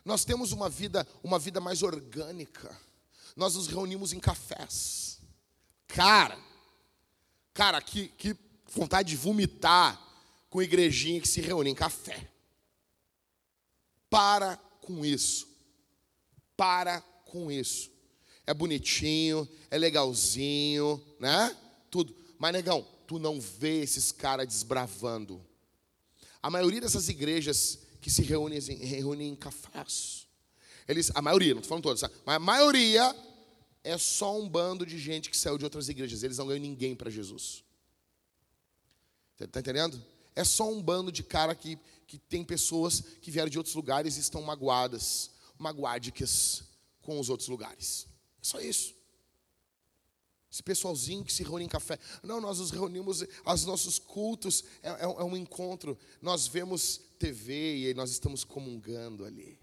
[0.04, 2.76] Nós temos uma vida, uma vida mais orgânica.
[3.36, 5.19] Nós nos reunimos em cafés.
[5.88, 6.38] Cara,
[7.54, 8.36] cara, que, que
[8.71, 10.02] vontade de vomitar
[10.50, 12.30] com igrejinha que se reúne em café.
[14.10, 15.48] Para com isso.
[16.56, 17.91] Para com isso.
[18.48, 21.56] é bonitinho, é legalzinho, né?
[21.89, 22.15] Tudo.
[22.38, 25.43] Mas, negão, tu não vê esses caras desbravando.
[26.41, 30.25] A maioria dessas igrejas que se reúnem, reúnem em cafés,
[30.88, 33.15] eles, a maioria, não estou falando todas, mas a maioria
[33.84, 36.24] é só um bando de gente que saiu de outras igrejas.
[36.24, 37.63] Eles não ganham ninguém para Jesus.
[39.39, 40.04] Está entendendo?
[40.36, 44.17] É só um bando de cara que, que tem pessoas que vieram de outros lugares
[44.17, 46.63] e estão magoadas, magoádicas
[47.02, 48.08] com os outros lugares.
[48.41, 48.95] É só isso.
[50.52, 52.00] Esse pessoalzinho que se reúne em café.
[52.24, 55.98] Não, nós nos reunimos, os nossos cultos é, é, é um encontro.
[56.21, 59.60] Nós vemos TV e nós estamos comungando ali.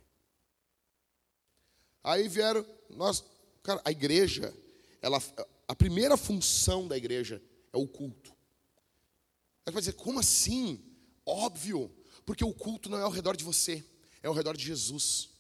[2.03, 3.25] Aí vieram, nós,
[3.63, 4.55] cara, a igreja,
[5.01, 5.23] ela,
[5.69, 8.33] a primeira função da igreja é o culto.
[9.65, 10.81] Aí vai dizer, como assim?
[11.25, 11.91] Óbvio,
[12.27, 13.85] porque o culto não é ao redor de você,
[14.23, 15.31] é ao redor de Jesus.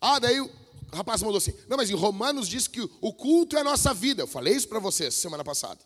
[0.00, 0.50] Ah, daí o
[0.92, 4.22] rapaz mandou assim: Não, mas em Romanos diz que o culto é a nossa vida.
[4.22, 5.80] Eu falei isso para vocês semana passada.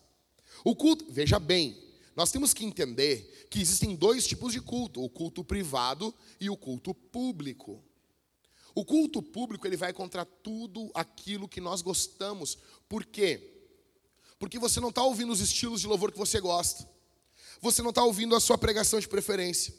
[0.65, 1.77] O culto, veja bem,
[2.15, 6.57] nós temos que entender que existem dois tipos de culto: o culto privado e o
[6.57, 7.83] culto público.
[8.75, 12.57] O culto público ele vai contra tudo aquilo que nós gostamos.
[12.89, 13.69] Por quê?
[14.39, 16.89] Porque você não está ouvindo os estilos de louvor que você gosta.
[17.61, 19.75] Você não está ouvindo a sua pregação de preferência.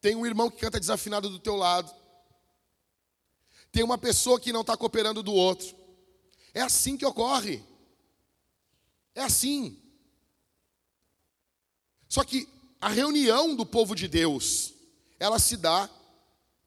[0.00, 1.94] Tem um irmão que canta desafinado do teu lado.
[3.70, 5.76] Tem uma pessoa que não está cooperando do outro.
[6.54, 7.62] É assim que ocorre.
[9.14, 9.80] É assim.
[12.08, 12.48] Só que
[12.80, 14.72] a reunião do povo de Deus,
[15.18, 15.90] ela se dá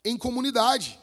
[0.03, 0.99] em comunidade.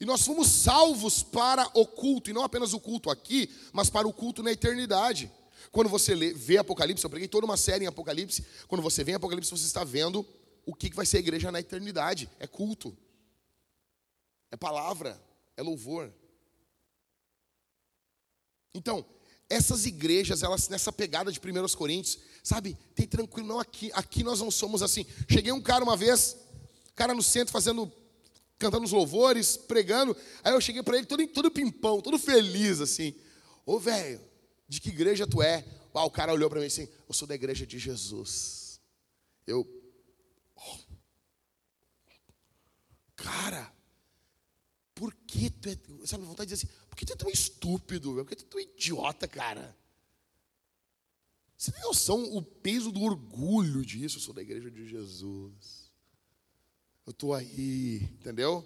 [0.00, 4.08] E nós fomos salvos para o culto, e não apenas o culto aqui, mas para
[4.08, 5.30] o culto na eternidade.
[5.70, 8.44] Quando você lê, vê Apocalipse, eu preguei toda uma série em Apocalipse.
[8.66, 10.26] Quando você vê Apocalipse, você está vendo
[10.64, 12.30] o que vai ser a igreja na eternidade.
[12.38, 12.96] É culto,
[14.50, 15.20] é palavra,
[15.56, 16.12] é louvor.
[18.74, 19.04] Então,
[19.48, 24.40] essas igrejas, elas nessa pegada de 1 Coríntios, sabe, tem tranquilo, não aqui, aqui nós
[24.40, 25.04] não somos assim.
[25.28, 26.36] Cheguei um cara uma vez,
[26.94, 27.90] cara no centro fazendo,
[28.58, 33.14] cantando os louvores, pregando, aí eu cheguei para ele todo, todo pimpão, todo feliz assim.
[33.64, 34.20] Ô velho,
[34.68, 35.64] de que igreja tu é?
[35.92, 38.80] Ah, o cara olhou para mim assim: Eu sou da igreja de Jesus.
[39.46, 39.66] Eu.
[40.54, 40.78] Oh.
[43.16, 43.72] Cara,
[44.94, 46.06] por que tu é.
[46.06, 48.14] Sabe, vontade de dizer assim: Por que tu é tão estúpido?
[48.14, 49.76] Por que tu é tão idiota, cara?
[51.56, 54.16] Você tem noção o peso do orgulho disso?
[54.16, 55.79] Eu sou da igreja de Jesus.
[57.10, 58.64] Eu estou aí, entendeu?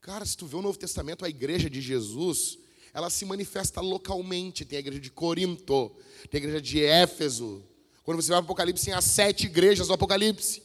[0.00, 2.56] Cara, se tu vê o Novo Testamento, a igreja de Jesus,
[2.94, 4.64] ela se manifesta localmente.
[4.64, 5.90] Tem a igreja de Corinto,
[6.30, 7.64] tem a igreja de Éfeso.
[8.04, 10.62] Quando você vai para o Apocalipse, tem as sete igrejas do Apocalipse.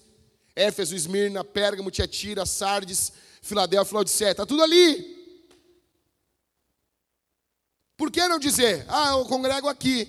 [0.56, 4.30] Éfeso, Esmirna, Pérgamo, Tiatira, Sardes, Filadélfia, Laodicea.
[4.30, 5.18] Está tudo ali.
[7.98, 10.08] Por que não dizer, ah, eu congrego aqui?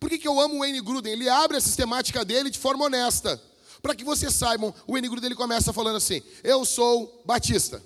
[0.00, 1.12] Por que, que eu amo o Wayne Gruden?
[1.12, 3.38] Ele abre a sistemática dele de forma honesta.
[3.86, 7.80] Para que vocês saibam, o Wayne Gruden ele começa falando assim: Eu sou batista,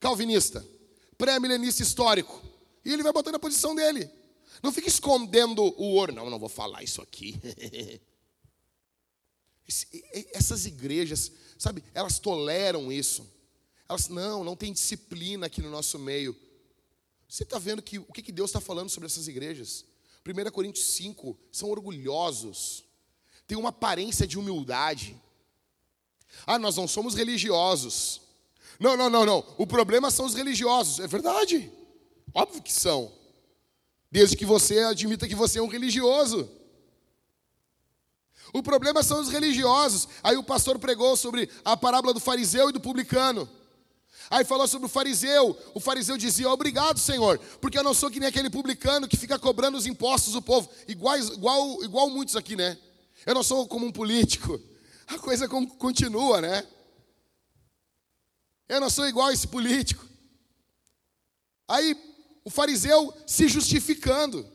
[0.00, 0.66] calvinista,
[1.16, 2.42] pré-milenista histórico,
[2.84, 4.10] e ele vai botando a posição dele.
[4.60, 6.12] Não fica escondendo o ouro.
[6.12, 7.40] Não, não vou falar isso aqui.
[10.34, 13.24] Essas igrejas, sabe, elas toleram isso.
[13.88, 16.34] Elas, não, não tem disciplina aqui no nosso meio.
[17.28, 19.84] Você está vendo que, o que, que Deus está falando sobre essas igrejas?
[20.26, 22.82] 1 Coríntios 5, são orgulhosos,
[23.46, 25.16] tem uma aparência de humildade.
[26.46, 28.20] Ah, nós não somos religiosos.
[28.78, 29.44] Não, não, não, não.
[29.56, 31.00] O problema são os religiosos.
[31.00, 31.70] É verdade.
[32.34, 33.12] Óbvio que são.
[34.10, 36.48] Desde que você admita que você é um religioso.
[38.52, 40.08] O problema são os religiosos.
[40.22, 43.48] Aí o pastor pregou sobre a parábola do fariseu e do publicano.
[44.30, 45.56] Aí falou sobre o fariseu.
[45.74, 49.38] O fariseu dizia: Obrigado, Senhor, porque eu não sou que nem aquele publicano que fica
[49.38, 50.68] cobrando os impostos do povo.
[50.86, 52.78] Igual, igual, igual muitos aqui, né?
[53.26, 54.60] Eu não sou como um político.
[55.08, 56.66] A coisa continua, né?
[58.68, 60.06] Eu não sou igual esse político.
[61.66, 61.96] Aí
[62.44, 64.46] o fariseu se justificando.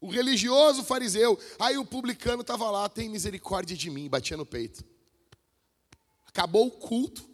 [0.00, 1.38] O religioso fariseu.
[1.58, 4.84] Aí o publicano estava lá, tem misericórdia de mim, batia no peito.
[6.26, 7.28] Acabou o culto.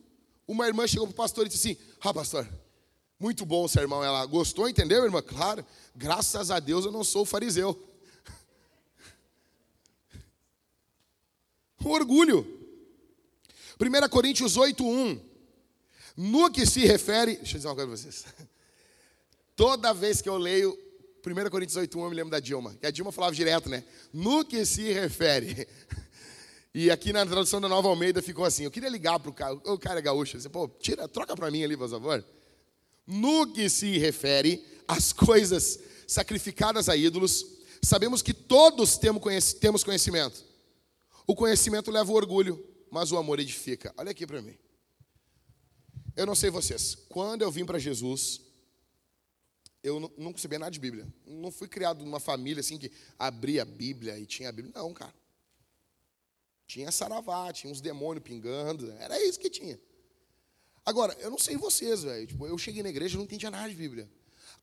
[0.46, 2.48] Uma irmã chegou para o pastor e disse assim: Ah, pastor,
[3.18, 4.04] muito bom o sermão.
[4.04, 5.22] Ela gostou, entendeu, irmã?
[5.22, 7.82] Claro, graças a Deus eu não sou fariseu.
[11.86, 12.44] Um orgulho.
[13.80, 15.20] 1 Coríntios 8, 1.
[16.16, 17.36] No que se refere.
[17.36, 18.24] Deixa eu dizer uma coisa para vocês.
[19.54, 20.76] Toda vez que eu leio
[21.24, 22.74] 1 Coríntios 8, 1, eu me lembro da Dilma.
[22.74, 23.84] Que a Dilma falava direto, né?
[24.12, 25.66] No que se refere.
[26.78, 29.54] E aqui na tradução da Nova Almeida ficou assim: eu queria ligar para o cara,
[29.54, 32.22] o cara é gaúcho, assim, pô, tira, troca para mim ali, por favor.
[33.06, 37.46] No que se refere às coisas sacrificadas a ídolos,
[37.80, 40.45] sabemos que todos temos conhecimento.
[41.26, 43.92] O conhecimento leva o orgulho, mas o amor edifica.
[43.96, 44.56] Olha aqui para mim.
[46.14, 48.40] Eu não sei vocês, quando eu vim para Jesus,
[49.82, 51.06] eu não, não sabia nada de Bíblia.
[51.26, 54.72] Não fui criado numa família assim que abria a Bíblia e tinha a Bíblia.
[54.74, 55.14] Não, cara.
[56.66, 59.78] Tinha saravá, tinha uns demônios pingando, era isso que tinha.
[60.84, 62.26] Agora, eu não sei vocês, velho.
[62.26, 64.10] Tipo, eu cheguei na igreja e não entendia nada de Bíblia.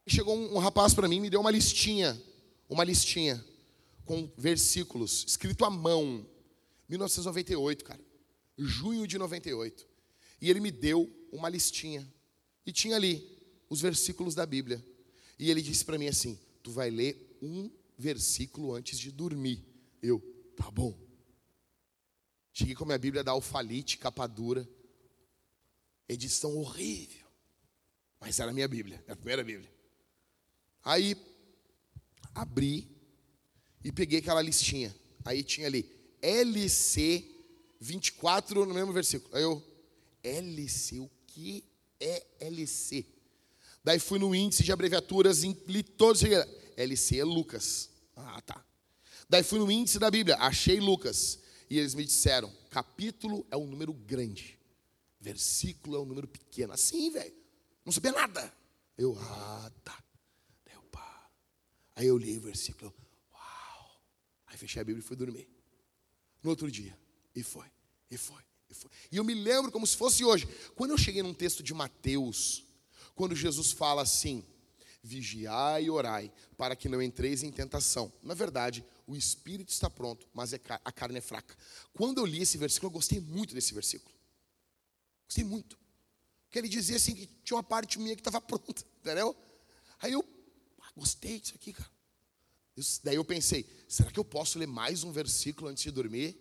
[0.07, 2.22] Chegou um, um rapaz para mim me deu uma listinha,
[2.68, 3.43] uma listinha
[4.05, 6.26] com versículos escrito à mão,
[6.90, 8.02] 1998, cara.
[8.58, 9.88] Junho de 98.
[10.42, 12.08] E ele me deu uma listinha.
[12.66, 13.26] E tinha ali
[13.70, 14.84] os versículos da Bíblia.
[15.40, 19.64] E ele disse para mim assim: "Tu vai ler um versículo antes de dormir".
[20.02, 20.20] Eu,
[20.56, 20.98] tá bom.
[22.52, 24.68] Cheguei com a minha Bíblia da Alfalite, capa dura.
[26.08, 27.26] Edição horrível.
[28.20, 29.72] Mas era a minha Bíblia, minha primeira Bíblia.
[30.84, 31.16] Aí,
[32.36, 32.88] abri
[33.84, 34.96] e peguei aquela listinha.
[35.26, 35.90] Aí tinha ali,
[36.24, 37.30] LC
[37.82, 39.36] 24 no mesmo versículo.
[39.36, 39.62] Aí eu,
[40.24, 41.66] LC, o que
[42.00, 43.06] é LC?
[43.84, 46.22] Daí fui no índice de abreviaturas, li todos,
[46.78, 47.90] LC é Lucas.
[48.16, 48.66] Ah, tá.
[49.30, 51.40] Daí fui no índice da Bíblia, achei Lucas.
[51.70, 54.58] E eles me disseram: capítulo é um número grande,
[55.20, 56.72] versículo é um número pequeno.
[56.72, 57.34] Assim, velho.
[57.84, 58.54] Não sabia nada.
[58.98, 60.02] Eu, ah, tá.
[60.72, 60.84] Eu.
[61.96, 62.94] Aí eu li o versículo.
[63.34, 64.02] Uau.
[64.48, 65.53] Aí fechei a Bíblia e fui dormir.
[66.44, 66.98] No outro dia.
[67.36, 67.66] E foi,
[68.12, 68.91] e foi, e foi.
[69.12, 70.48] E eu me lembro como se fosse hoje.
[70.76, 72.64] Quando eu cheguei num texto de Mateus,
[73.16, 74.44] quando Jesus fala assim:
[75.02, 78.12] vigiai e orai, para que não entreis em tentação.
[78.22, 81.56] Na verdade, o espírito está pronto, mas é a carne é fraca.
[81.94, 84.16] Quando eu li esse versículo, eu gostei muito desse versículo.
[85.26, 85.78] Gostei muito.
[86.46, 89.36] Porque ele dizia assim que tinha uma parte minha que estava pronta, entendeu?
[90.00, 90.26] Aí eu
[90.82, 91.93] ah, gostei disso aqui, cara.
[92.76, 96.40] Eu, daí eu pensei, será que eu posso ler mais um versículo antes de dormir?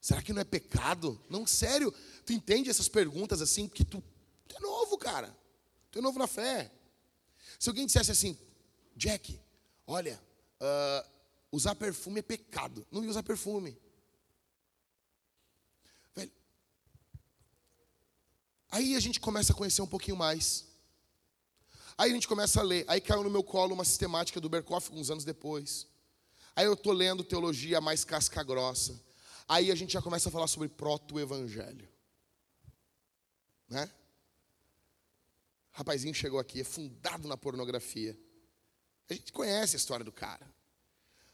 [0.00, 1.22] Será que não é pecado?
[1.28, 1.92] Não, sério.
[2.24, 4.02] Tu entende essas perguntas assim que tu,
[4.48, 5.36] tu é novo, cara.
[5.90, 6.72] Tu é novo na fé.
[7.58, 8.38] Se alguém dissesse assim,
[8.96, 9.38] Jack,
[9.86, 10.18] olha,
[10.60, 11.08] uh,
[11.52, 12.86] usar perfume é pecado.
[12.90, 13.76] Não ia usar perfume.
[16.14, 16.32] Velho.
[18.70, 20.69] Aí a gente começa a conhecer um pouquinho mais.
[22.00, 22.82] Aí a gente começa a ler.
[22.88, 25.86] Aí caiu no meu colo uma sistemática do Berkoff uns anos depois.
[26.56, 28.98] Aí eu estou lendo teologia mais casca grossa.
[29.46, 31.86] Aí a gente já começa a falar sobre proto-evangelho.
[33.68, 33.86] Né?
[35.72, 38.18] Rapazinho chegou aqui, é fundado na pornografia.
[39.10, 40.50] A gente conhece a história do cara.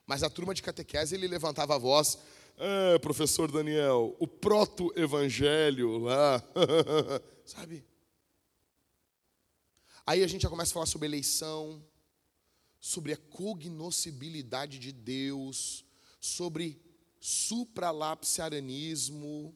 [0.04, 2.18] Mas a turma de catequese, ele levantava a voz.
[2.58, 6.42] É, professor Daniel, o proto-evangelho lá.
[7.46, 7.86] Sabe?
[10.06, 11.84] Aí a gente já começa a falar sobre eleição,
[12.78, 15.84] sobre a cognoscibilidade de Deus,
[16.20, 16.80] sobre
[17.18, 19.52] supralapsarianismo.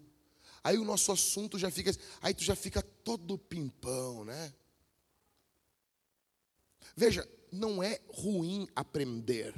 [0.64, 4.52] Aí o nosso assunto já fica, aí tu já fica todo pimpão, né?
[6.96, 9.54] Veja, não é ruim aprender.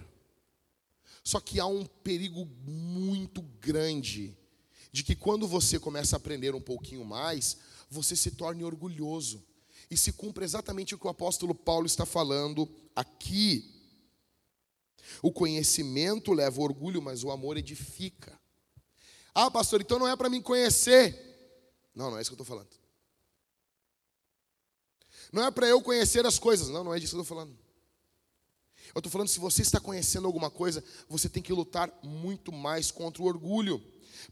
[1.24, 4.36] Só que há um perigo muito grande
[4.92, 7.56] de que quando você começa a aprender um pouquinho mais,
[7.88, 9.42] você se torne orgulhoso.
[9.92, 12.66] E se cumpre exatamente o que o apóstolo Paulo está falando
[12.96, 13.70] aqui.
[15.20, 18.40] O conhecimento leva orgulho, mas o amor edifica.
[19.34, 21.90] Ah, pastor, então não é para mim conhecer.
[21.94, 22.70] Não, não é isso que eu estou falando.
[25.30, 26.70] Não é para eu conhecer as coisas.
[26.70, 27.54] Não, não é disso que eu estou falando.
[28.94, 32.90] Eu estou falando, se você está conhecendo alguma coisa, você tem que lutar muito mais
[32.90, 33.78] contra o orgulho.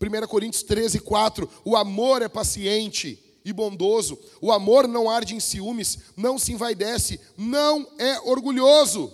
[0.00, 1.50] 1 Coríntios 13, 4.
[1.66, 4.18] O amor é paciente e bondoso.
[4.41, 9.12] O amor não arde em ciúmes, não se envaidece, não é orgulhoso.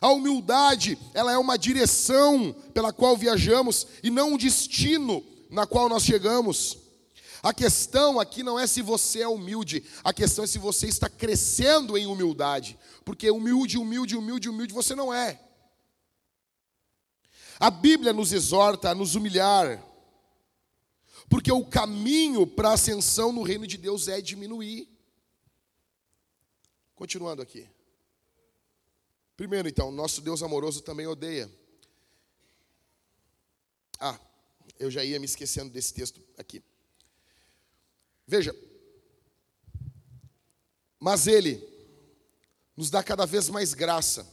[0.00, 5.88] A humildade, ela é uma direção pela qual viajamos e não um destino na qual
[5.88, 6.78] nós chegamos.
[7.42, 11.08] A questão aqui não é se você é humilde, a questão é se você está
[11.08, 12.78] crescendo em humildade.
[13.04, 15.40] Porque humilde, humilde, humilde, humilde você não é.
[17.58, 19.82] A Bíblia nos exorta a nos humilhar,
[21.28, 24.88] porque o caminho para a ascensão no reino de Deus é diminuir.
[26.94, 27.68] Continuando aqui.
[29.36, 31.50] Primeiro, então, nosso Deus amoroso também odeia.
[34.00, 34.18] Ah,
[34.78, 36.62] eu já ia me esquecendo desse texto aqui.
[38.26, 38.54] Veja,
[40.98, 41.62] mas Ele
[42.76, 44.26] nos dá cada vez mais graça.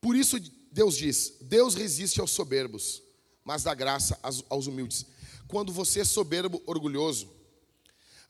[0.00, 0.38] Por isso
[0.70, 3.02] Deus diz: Deus resiste aos soberbos,
[3.44, 5.06] mas dá graça aos humildes.
[5.48, 7.30] Quando você é soberbo, orgulhoso,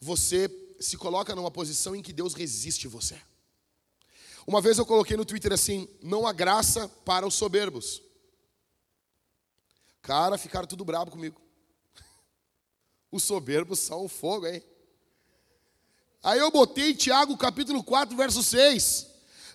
[0.00, 0.48] você
[0.78, 3.20] se coloca numa posição em que Deus resiste você.
[4.46, 8.02] Uma vez eu coloquei no Twitter assim: não há graça para os soberbos.
[10.02, 11.40] Cara, ficaram tudo bravo comigo.
[13.10, 14.62] Os soberbos são fogo, hein?
[16.22, 19.06] Aí eu botei Tiago capítulo 4, verso 6.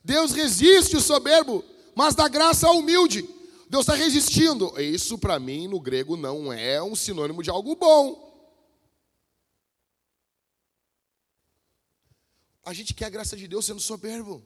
[0.04, 1.64] Deus resiste o soberbo,
[1.96, 3.28] mas dá graça ao humilde.
[3.72, 4.78] Deus está resistindo.
[4.82, 8.30] Isso para mim no grego não é um sinônimo de algo bom.
[12.66, 14.44] A gente quer a graça de Deus sendo soberbo.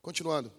[0.00, 0.52] Continuando.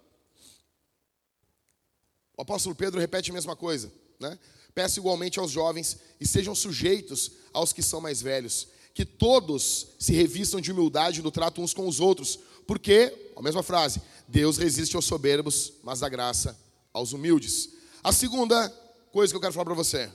[2.35, 3.89] O apóstolo Pedro repete a mesma coisa.
[4.19, 4.37] Né?
[4.73, 10.11] Peço igualmente aos jovens e sejam sujeitos aos que são mais velhos, que todos se
[10.11, 12.37] revistam de humildade no trato uns com os outros,
[12.67, 16.64] porque, a mesma frase, Deus resiste aos soberbos, mas dá graça
[16.95, 17.71] aos humildes.
[18.01, 18.69] A segunda
[19.11, 20.09] coisa que eu quero falar para você,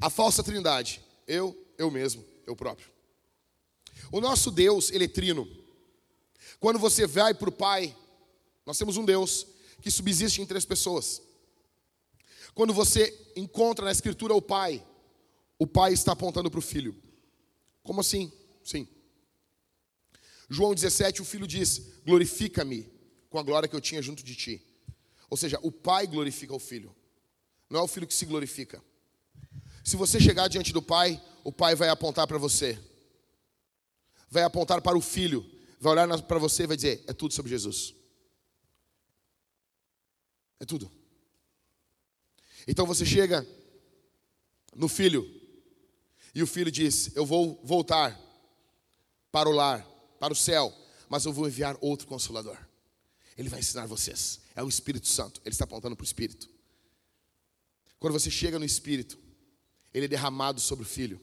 [0.00, 2.88] a falsa trindade, eu, eu mesmo, eu próprio.
[4.12, 5.48] O nosso Deus, ele é trino.
[6.60, 7.94] Quando você vai para o Pai,
[8.64, 9.46] nós temos um Deus
[9.80, 11.20] que subsiste em três pessoas.
[12.54, 14.84] Quando você encontra na Escritura o Pai,
[15.58, 16.94] o Pai está apontando para o Filho.
[17.82, 18.30] Como assim?
[18.62, 18.86] Sim.
[20.48, 22.88] João 17, o Filho diz: Glorifica-me
[23.28, 24.71] com a glória que eu tinha junto de ti.
[25.32, 26.94] Ou seja, o Pai glorifica o Filho,
[27.70, 28.84] não é o Filho que se glorifica.
[29.82, 32.78] Se você chegar diante do Pai, o Pai vai apontar para você,
[34.28, 35.42] vai apontar para o Filho,
[35.80, 37.94] vai olhar para você e vai dizer: É tudo sobre Jesus.
[40.60, 40.92] É tudo.
[42.68, 43.48] Então você chega
[44.76, 45.26] no filho,
[46.34, 48.20] e o filho diz: Eu vou voltar
[49.30, 49.82] para o lar,
[50.20, 50.70] para o céu,
[51.08, 52.58] mas eu vou enviar outro consolador.
[53.36, 54.40] Ele vai ensinar vocês.
[54.54, 55.40] É o Espírito Santo.
[55.44, 56.48] Ele está apontando para o Espírito.
[57.98, 59.18] Quando você chega no Espírito,
[59.94, 61.20] ele é derramado sobre o Filho.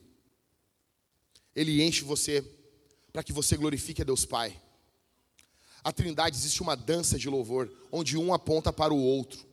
[1.56, 2.44] Ele enche você
[3.12, 4.60] para que você glorifique a Deus Pai.
[5.84, 9.46] A Trindade existe uma dança de louvor, onde um aponta para o outro.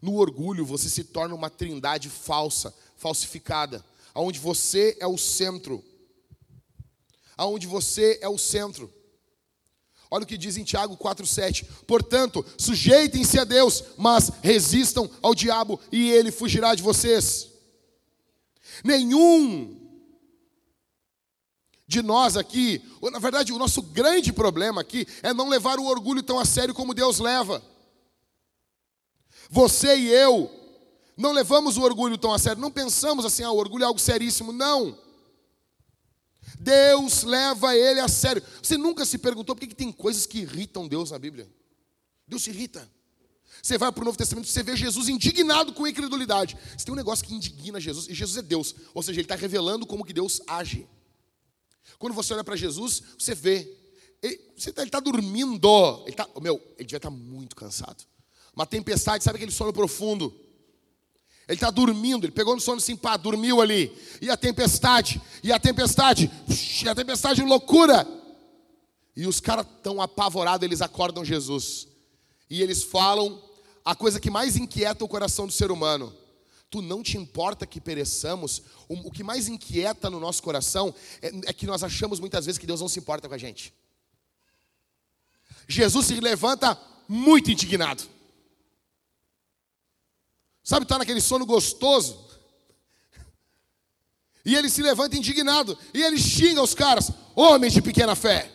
[0.00, 3.84] No orgulho, você se torna uma trindade falsa, falsificada,
[4.14, 5.82] aonde você é o centro.
[7.36, 8.92] Aonde você é o centro.
[10.10, 11.64] Olha o que diz em Tiago 4:7.
[11.86, 17.48] Portanto, sujeitem-se a Deus, mas resistam ao diabo e ele fugirá de vocês.
[18.84, 19.76] Nenhum
[21.88, 22.82] de nós aqui,
[23.12, 26.74] na verdade, o nosso grande problema aqui é não levar o orgulho tão a sério
[26.74, 27.62] como Deus leva.
[29.48, 30.50] Você e eu
[31.16, 33.98] não levamos o orgulho tão a sério, não pensamos assim, ah, o orgulho é algo
[33.98, 34.98] seríssimo, não.
[36.58, 38.42] Deus leva ele a sério.
[38.62, 41.48] Você nunca se perguntou por que, tem coisas que irritam Deus na Bíblia?
[42.26, 42.90] Deus se irrita.
[43.62, 46.56] Você vai para o Novo Testamento, você vê Jesus indignado com incredulidade.
[46.76, 48.74] Você tem um negócio que indigna Jesus, e Jesus é Deus.
[48.94, 50.86] Ou seja, ele está revelando como que Deus age.
[51.98, 53.76] Quando você olha para Jesus, você vê.
[54.22, 56.02] Ele está tá dormindo.
[56.06, 58.04] Ele tá, meu, ele devia estar tá muito cansado.
[58.54, 60.34] Uma tempestade, sabe aquele sono profundo?
[61.48, 63.96] Ele está dormindo, ele pegou no sono assim, pá, dormiu ali.
[64.20, 66.30] E a tempestade, e a tempestade,
[66.82, 68.06] e a tempestade, loucura.
[69.16, 71.86] E os caras tão apavorados, eles acordam Jesus.
[72.50, 73.40] E eles falam
[73.84, 76.12] a coisa que mais inquieta o coração do ser humano.
[76.68, 78.62] Tu não te importa que pereçamos.
[78.88, 80.92] O, que mais inquieta no nosso coração
[81.22, 83.72] é, é que nós achamos muitas vezes que Deus não se importa com a gente.
[85.68, 86.78] Jesus se levanta
[87.08, 88.15] muito indignado.
[90.66, 92.26] Sabe, está naquele sono gostoso.
[94.44, 95.78] E ele se levanta indignado.
[95.94, 98.52] E ele xinga os caras, homens de pequena fé.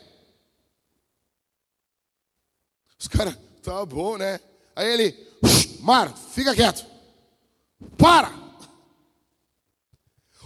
[2.99, 4.41] Os caras, tá bom, né?
[4.75, 5.27] Aí ele,
[5.79, 6.85] mar, fica quieto.
[7.97, 8.37] Para!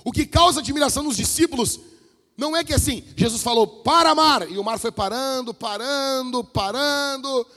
[0.04, 1.80] O que causa admiração nos discípulos
[2.38, 7.48] não é que assim, Jesus falou, para mar, e o mar foi parando, parando, parando,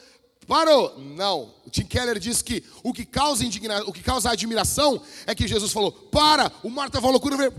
[0.48, 0.98] Parou.
[0.98, 1.54] Não.
[1.66, 5.46] O Tim Keller diz que o que causa indignação, o que causa admiração é que
[5.46, 6.50] Jesus falou: "Para".
[6.62, 7.52] O mar estava loucura, veio.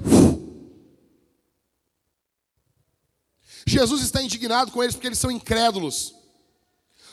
[3.68, 6.16] Jesus está indignado com eles porque eles são incrédulos.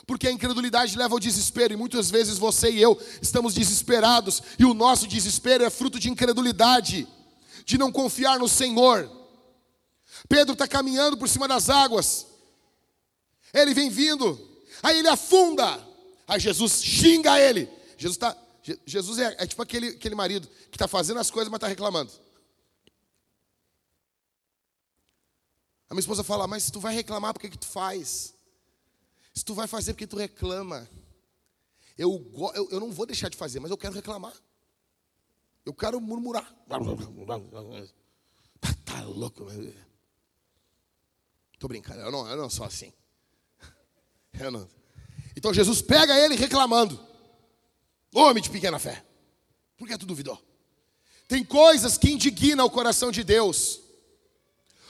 [0.07, 4.65] Porque a incredulidade leva ao desespero e muitas vezes você e eu estamos desesperados e
[4.65, 7.07] o nosso desespero é fruto de incredulidade,
[7.65, 9.11] de não confiar no Senhor.
[10.27, 12.25] Pedro está caminhando por cima das águas,
[13.53, 14.46] ele vem vindo,
[14.83, 15.85] Aí ele afunda.
[16.27, 17.69] Aí Jesus xinga ele.
[17.97, 18.37] Jesus tá,
[18.85, 22.11] Jesus é, é tipo aquele, aquele marido que está fazendo as coisas, mas está reclamando.
[25.89, 28.33] A minha esposa fala, mas se tu vai reclamar, por que, que tu faz?
[29.33, 30.87] Se tu vai fazer, porque tu reclama.
[31.97, 34.33] Eu, eu, eu não vou deixar de fazer, mas eu quero reclamar.
[35.65, 36.53] Eu quero murmurar.
[38.59, 39.45] Tá, tá louco.
[41.57, 42.91] Tô brincando, eu não, eu não sou assim.
[44.51, 44.67] Não.
[45.35, 46.99] Então Jesus pega ele reclamando.
[48.13, 49.03] Homem de pequena fé.
[49.77, 50.41] Por que tu duvidou?
[51.27, 53.81] Tem coisas que indignam o coração de Deus.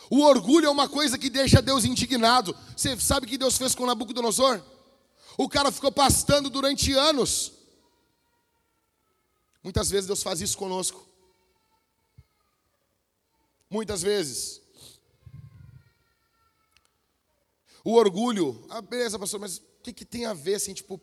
[0.09, 2.55] O orgulho é uma coisa que deixa Deus indignado.
[2.75, 4.61] Você sabe o que Deus fez com Nabucodonosor?
[5.37, 7.51] O cara ficou pastando durante anos.
[9.61, 11.05] Muitas vezes Deus faz isso conosco.
[13.69, 14.61] Muitas vezes.
[17.87, 21.01] O orgulho, ah, beleza, pastor, mas o que, que tem a ver assim, tipo,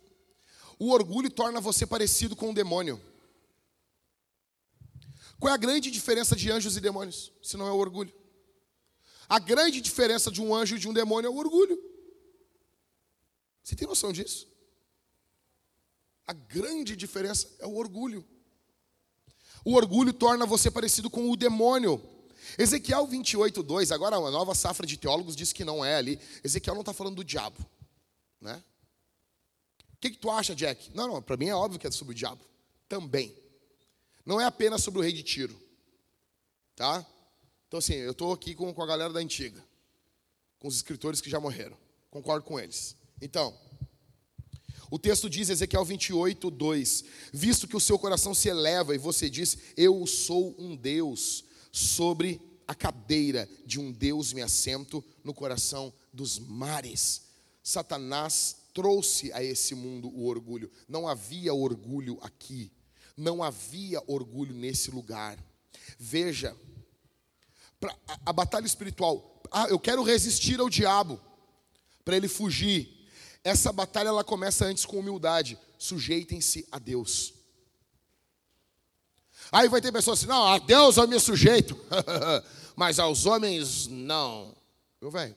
[0.78, 3.00] o orgulho torna você parecido com um demônio.
[5.40, 8.12] Qual é a grande diferença de anjos e demônios, se não é o orgulho?
[9.26, 11.82] A grande diferença de um anjo e de um demônio é o orgulho.
[13.62, 14.46] Você tem noção disso?
[16.26, 18.22] A grande diferença é o orgulho.
[19.64, 22.13] O orgulho torna você parecido com o demônio.
[22.58, 26.18] Ezequiel 28, 2, agora uma nova safra de teólogos diz que não é ali.
[26.42, 27.64] Ezequiel não está falando do diabo.
[28.40, 28.62] Né?
[29.92, 30.90] O que, que tu acha, Jack?
[30.94, 32.44] Não, não, para mim é óbvio que é sobre o diabo.
[32.88, 33.34] Também.
[34.24, 35.58] Não é apenas sobre o rei de Tiro.
[36.76, 37.06] Tá?
[37.68, 39.62] Então, assim, eu estou aqui com, com a galera da antiga,
[40.58, 41.76] com os escritores que já morreram.
[42.10, 42.96] Concordo com eles.
[43.20, 43.56] Então,
[44.90, 49.28] o texto diz, Ezequiel 28, 2: Visto que o seu coração se eleva e você
[49.28, 51.44] diz, Eu sou um Deus,
[51.74, 57.22] sobre a cadeira de um Deus me assento no coração dos mares.
[57.64, 60.70] Satanás trouxe a esse mundo o orgulho.
[60.88, 62.70] Não havia orgulho aqui.
[63.16, 65.36] Não havia orgulho nesse lugar.
[65.98, 66.56] Veja,
[67.80, 69.42] pra, a, a batalha espiritual.
[69.50, 71.20] Ah, eu quero resistir ao diabo
[72.04, 73.08] para ele fugir.
[73.42, 75.58] Essa batalha ela começa antes com humildade.
[75.76, 77.34] Sujeitem-se a Deus.
[79.52, 81.78] Aí vai ter pessoas assim: não, a Deus eu me sujeito,
[82.76, 84.54] mas aos homens não.
[85.00, 85.36] Meu velho,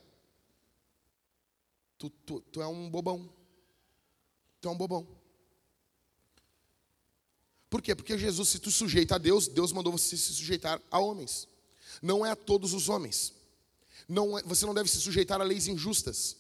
[1.98, 3.30] tu, tu, tu é um bobão.
[4.62, 5.08] Tu é um bobão.
[7.70, 7.94] Por quê?
[7.94, 11.48] Porque Jesus, se tu sujeita a Deus, Deus mandou você se sujeitar a homens.
[12.02, 13.34] Não é a todos os homens.
[14.08, 16.38] Não é, você não deve se sujeitar a leis injustas.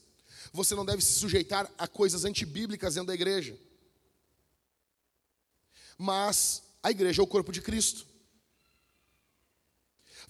[0.53, 3.59] Você não deve se sujeitar a coisas antibíblicas dentro da igreja.
[5.97, 8.05] Mas a igreja é o corpo de Cristo.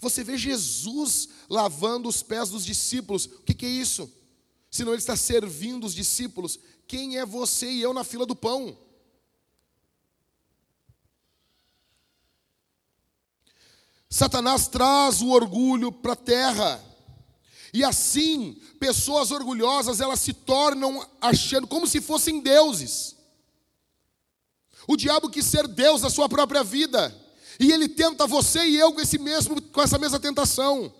[0.00, 3.26] Você vê Jesus lavando os pés dos discípulos.
[3.26, 4.12] O que, que é isso?
[4.70, 6.58] Senão ele está servindo os discípulos.
[6.86, 8.76] Quem é você e eu na fila do pão?
[14.10, 16.84] Satanás traz o orgulho para a terra.
[17.72, 23.17] E assim, pessoas orgulhosas, elas se tornam achando como se fossem deuses.
[24.88, 27.14] O diabo quis ser Deus da sua própria vida.
[27.60, 30.92] E ele tenta você e eu com esse mesmo com essa mesma tentação.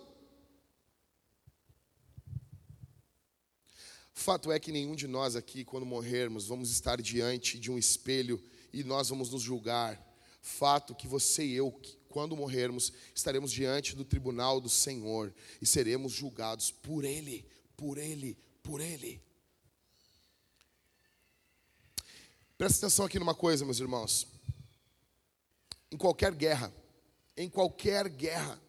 [4.13, 8.39] Fato é que nenhum de nós aqui, quando morrermos, vamos estar diante de um espelho
[8.71, 9.99] e nós vamos nos julgar.
[10.39, 11.71] Fato que você e eu,
[12.09, 17.43] quando morrermos, estaremos diante do tribunal do Senhor e seremos julgados por Ele,
[17.75, 19.19] por Ele, por Ele.
[22.59, 24.27] Presta atenção aqui numa coisa, meus irmãos.
[25.89, 26.73] Em qualquer guerra,
[27.37, 28.59] em qualquer guerra,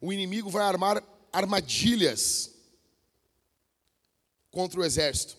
[0.00, 2.50] o inimigo vai armar armadilhas
[4.50, 5.36] contra o exército.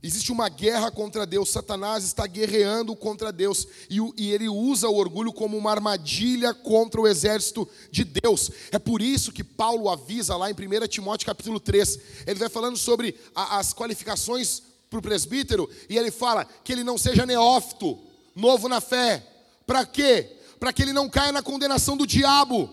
[0.00, 4.94] Existe uma guerra contra Deus, Satanás está guerreando contra Deus, e, e, ele usa o
[4.94, 8.52] orgulho como uma armadilha contra o exército de Deus.
[8.70, 12.76] É por isso que Paulo avisa lá em 1 Timóteo capítulo 3, ele vai falando
[12.76, 17.96] sobre a, as qualificações para o presbítero, e ele fala que ele não seja neófito,
[18.34, 19.24] novo na fé.
[19.64, 20.36] Para quê?
[20.58, 22.68] Para que ele não caia na condenação do diabo.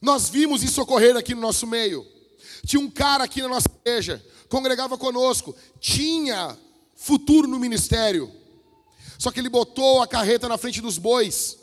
[0.00, 2.06] Nós vimos isso ocorrer aqui no nosso meio.
[2.64, 6.56] Tinha um cara aqui na nossa igreja, congregava conosco, tinha
[6.94, 8.32] futuro no ministério.
[9.18, 11.58] Só que ele botou a carreta na frente dos bois.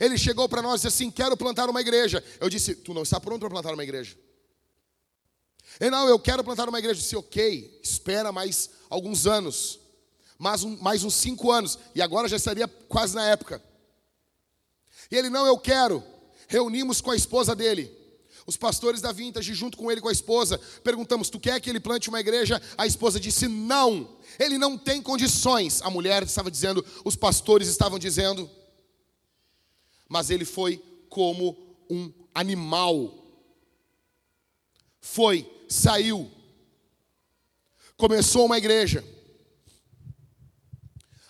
[0.00, 2.24] Ele chegou para nós e disse assim: Quero plantar uma igreja.
[2.40, 4.16] Eu disse: Tu não está pronto para plantar uma igreja.
[5.80, 6.98] E não, eu quero plantar uma igreja.
[6.98, 9.80] Eu disse, ok, espera mais alguns anos,
[10.38, 13.62] mais, um, mais uns cinco anos, e agora já estaria quase na época.
[15.10, 16.02] E ele, não, eu quero.
[16.48, 17.90] Reunimos com a esposa dele,
[18.46, 21.80] os pastores da Vintage, junto com ele com a esposa, perguntamos: Tu quer que ele
[21.80, 22.60] plante uma igreja?
[22.76, 25.80] A esposa disse: Não, ele não tem condições.
[25.82, 28.50] A mulher estava dizendo, os pastores estavam dizendo,
[30.08, 31.56] mas ele foi como
[31.88, 33.18] um animal.
[35.00, 35.42] Foi
[35.72, 36.30] saiu,
[37.96, 39.04] começou uma igreja,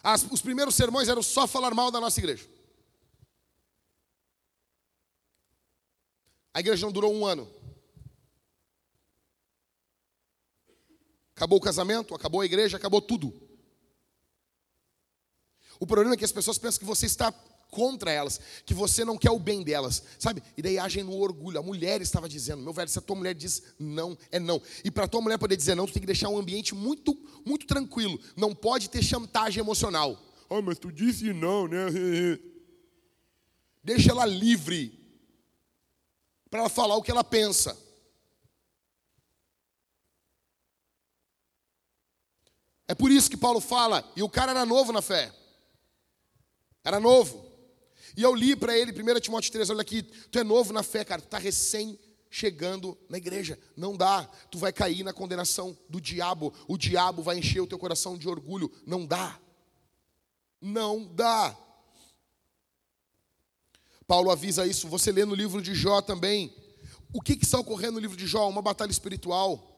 [0.03, 2.49] As, os primeiros sermões eram só falar mal da nossa igreja.
[6.53, 7.49] A igreja não durou um ano.
[11.37, 13.33] Acabou o casamento, acabou a igreja, acabou tudo.
[15.79, 17.33] O problema é que as pessoas pensam que você está
[17.73, 20.43] contra elas, que você não quer o bem delas, sabe?
[20.59, 21.59] E daí agem no orgulho.
[21.59, 24.61] A mulher estava dizendo, meu velho, se a tua mulher diz não, é não.
[24.85, 27.19] E para a tua mulher poder dizer não, tu tem que deixar um ambiente muito,
[27.47, 28.21] muito tranquilo.
[28.37, 30.23] Não pode ter chantagem emocional.
[30.51, 31.87] Ah, mas tu disse não, né?
[33.83, 35.01] Deixa ela livre
[36.51, 37.75] para ela falar o que ela pensa.
[42.87, 45.33] É por isso que Paulo fala, e o cara era novo na fé.
[46.85, 47.52] Era novo.
[48.17, 51.05] E eu li para ele, 1 Timóteo 3, olha aqui, tu é novo na fé,
[51.05, 51.99] cara, tu está recém
[52.31, 53.59] chegando na igreja.
[53.77, 56.53] Não dá, tu vai cair na condenação do diabo.
[56.67, 58.73] O diabo vai encher o teu coração de orgulho.
[58.87, 59.39] Não dá.
[60.61, 61.57] Não dá.
[64.07, 66.55] Paulo avisa isso, você lê no livro de Jó também.
[67.13, 68.49] O que, que está ocorrendo no livro de Jó?
[68.49, 69.69] Uma batalha espiritual.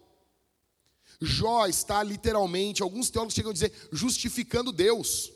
[1.21, 5.34] Jó está literalmente, alguns teólogos chegam a dizer, justificando Deus.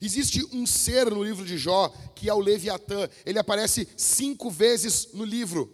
[0.00, 3.08] Existe um ser no livro de Jó, que é o Leviatã.
[3.24, 5.72] Ele aparece cinco vezes no livro.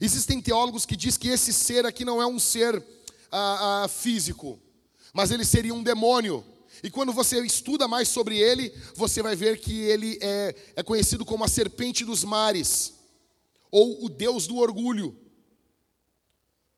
[0.00, 2.82] Existem teólogos que dizem que esse ser aqui não é um ser
[3.30, 4.58] ah, ah, físico,
[5.12, 6.44] mas ele seria um demônio.
[6.82, 11.24] E quando você estuda mais sobre ele, você vai ver que ele é, é conhecido
[11.24, 12.94] como a serpente dos mares,
[13.70, 15.16] ou o deus do orgulho.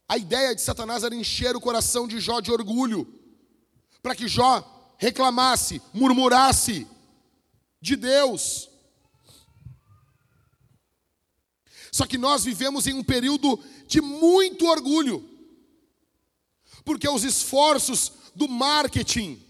[0.08, 3.06] A ideia de Satanás era encher o coração de Jó de orgulho,
[4.02, 4.71] para que Jó
[5.02, 6.86] reclamasse, murmurasse
[7.80, 8.70] de Deus.
[11.90, 15.28] Só que nós vivemos em um período de muito orgulho,
[16.84, 19.44] porque os esforços do marketing,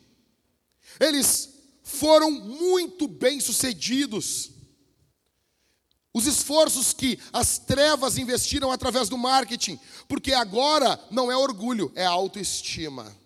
[0.99, 1.51] eles
[1.83, 4.53] foram muito bem sucedidos.
[6.15, 9.79] Os esforços que as trevas investiram através do marketing,
[10.09, 13.22] porque agora não é orgulho, é autoestima.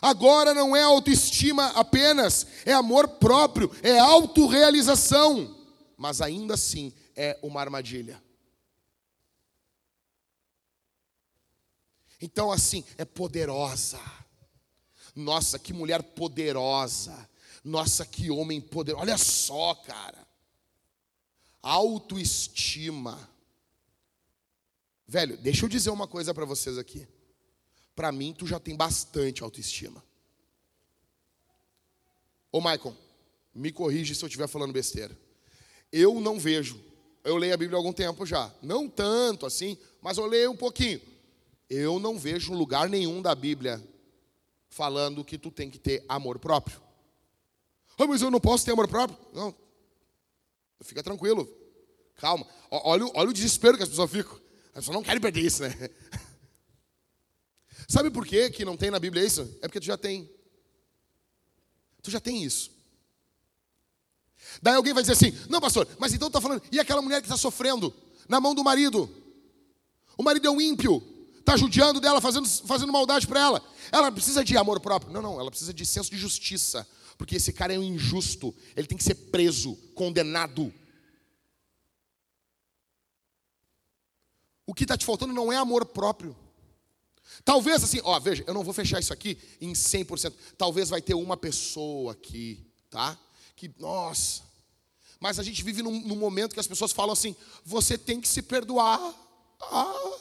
[0.00, 5.56] Agora não é autoestima apenas, é amor próprio, é autorrealização,
[5.96, 8.22] mas ainda assim é uma armadilha.
[12.20, 14.00] Então, assim, é poderosa.
[15.14, 17.28] Nossa, que mulher poderosa.
[17.64, 19.02] Nossa, que homem poderoso.
[19.02, 20.26] Olha só, cara.
[21.62, 23.28] Autoestima.
[25.06, 27.08] Velho, deixa eu dizer uma coisa para vocês aqui
[27.94, 30.02] para mim tu já tem bastante autoestima.
[32.52, 32.96] Ô Michael,
[33.54, 35.16] me corrige se eu estiver falando besteira.
[35.92, 36.80] Eu não vejo,
[37.24, 40.56] eu leio a Bíblia há algum tempo já, não tanto assim, mas eu leio um
[40.56, 41.00] pouquinho.
[41.68, 43.82] Eu não vejo lugar nenhum da Bíblia
[44.68, 46.80] falando que tu tem que ter amor próprio.
[47.98, 49.18] Ah, mas eu não posso ter amor próprio?
[49.32, 49.54] Não.
[50.82, 51.46] Fica tranquilo.
[52.16, 52.46] Calma.
[52.70, 54.34] Olha, olha o desespero que as pessoas ficam.
[54.68, 55.70] As pessoas não querem perder isso, né?
[57.88, 59.42] Sabe por quê que não tem na Bíblia isso?
[59.62, 60.30] É porque tu já tem.
[62.02, 62.70] Tu já tem isso.
[64.62, 67.26] Daí alguém vai dizer assim: não, pastor, mas então está falando, e aquela mulher que
[67.26, 67.94] está sofrendo
[68.28, 69.08] na mão do marido?
[70.16, 71.02] O marido é um ímpio,
[71.38, 73.64] está judiando dela, fazendo, fazendo maldade para ela.
[73.90, 75.12] Ela precisa de amor próprio.
[75.12, 76.86] Não, não, ela precisa de senso de justiça.
[77.16, 80.72] Porque esse cara é um injusto, ele tem que ser preso, condenado.
[84.66, 86.34] O que está te faltando não é amor próprio.
[87.44, 90.32] Talvez assim, ó, veja, eu não vou fechar isso aqui em 100%.
[90.56, 93.18] Talvez vai ter uma pessoa aqui, tá?
[93.56, 94.42] Que, nossa.
[95.18, 98.28] Mas a gente vive num, num momento que as pessoas falam assim: você tem que
[98.28, 98.98] se perdoar.
[99.60, 100.18] Ah,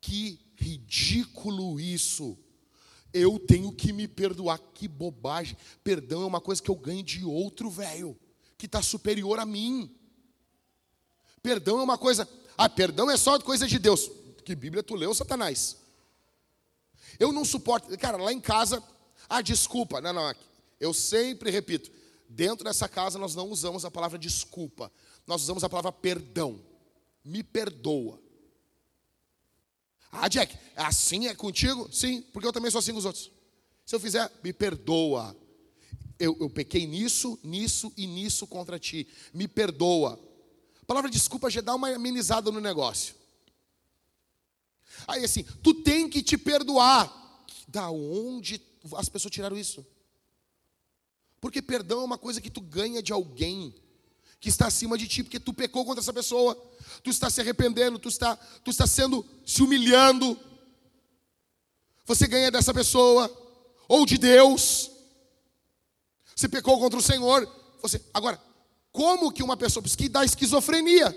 [0.00, 2.38] que ridículo isso.
[3.12, 4.58] Eu tenho que me perdoar.
[4.74, 5.56] Que bobagem.
[5.82, 8.18] Perdão é uma coisa que eu ganho de outro velho,
[8.58, 9.90] que está superior a mim.
[11.42, 12.28] Perdão é uma coisa.
[12.58, 14.10] Ah, perdão é só coisa de Deus.
[14.44, 15.85] Que Bíblia tu leu, Satanás?
[17.18, 17.96] Eu não suporto.
[17.98, 18.82] Cara, lá em casa,
[19.28, 20.00] ah, desculpa.
[20.00, 20.34] Não, não.
[20.80, 21.90] Eu sempre repito:
[22.28, 24.90] dentro dessa casa nós não usamos a palavra desculpa.
[25.26, 26.60] Nós usamos a palavra perdão.
[27.24, 28.20] Me perdoa.
[30.10, 31.92] Ah, Jack, assim é contigo?
[31.92, 33.30] Sim, porque eu também sou assim com os outros.
[33.84, 35.36] Se eu fizer, me perdoa.
[36.18, 39.06] Eu, eu pequei nisso, nisso e nisso contra ti.
[39.34, 40.18] Me perdoa.
[40.80, 43.14] A palavra desculpa já dá uma amenizada no negócio.
[45.06, 47.24] Aí assim, tu tem que te perdoar.
[47.68, 48.60] Da onde
[48.94, 49.84] as pessoas tiraram isso?
[51.40, 53.74] Porque perdão é uma coisa que tu ganha de alguém
[54.40, 56.54] que está acima de ti, porque tu pecou contra essa pessoa,
[57.02, 60.38] tu está se arrependendo, tu está, tu está sendo se humilhando.
[62.04, 63.30] Você ganha dessa pessoa
[63.88, 64.90] ou de Deus.
[66.34, 67.50] Você pecou contra o Senhor.
[67.82, 68.40] Você agora,
[68.92, 71.14] como que uma pessoa que dá esquizofrenia?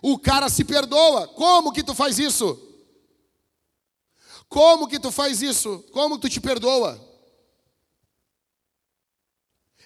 [0.00, 1.26] O cara se perdoa.
[1.28, 2.67] Como que tu faz isso?
[4.48, 5.84] Como que tu faz isso?
[5.92, 7.06] Como tu te perdoa?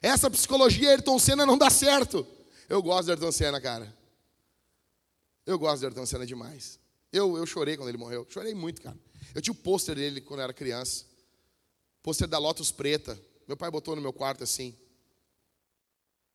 [0.01, 2.27] Essa psicologia Ayrton Senna não dá certo.
[2.69, 3.97] Eu gosto de Ayrton Senna, cara.
[5.45, 6.79] Eu gosto de Ayrton Senna demais.
[7.13, 8.27] Eu, eu chorei quando ele morreu.
[8.29, 8.99] Chorei muito, cara.
[9.35, 11.05] Eu tinha o pôster dele quando eu era criança.
[12.03, 13.21] Pôster da Lotus Preta.
[13.47, 14.77] Meu pai botou no meu quarto assim.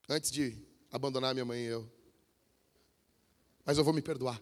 [0.08, 0.56] Antes de
[0.90, 1.90] abandonar minha mãe e eu.
[3.64, 4.40] Mas eu vou me perdoar.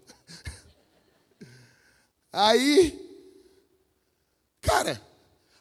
[2.31, 3.06] Aí,
[4.67, 5.01] cara,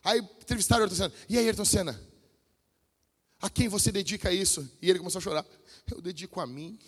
[0.04, 1.14] aí entrevistaram o Ayrton Senna.
[1.30, 2.02] E aí, Ayrton Senna?
[3.40, 4.70] A quem você dedica isso?
[4.82, 5.46] E ele começou a chorar.
[5.92, 6.80] Eu dedico a mim.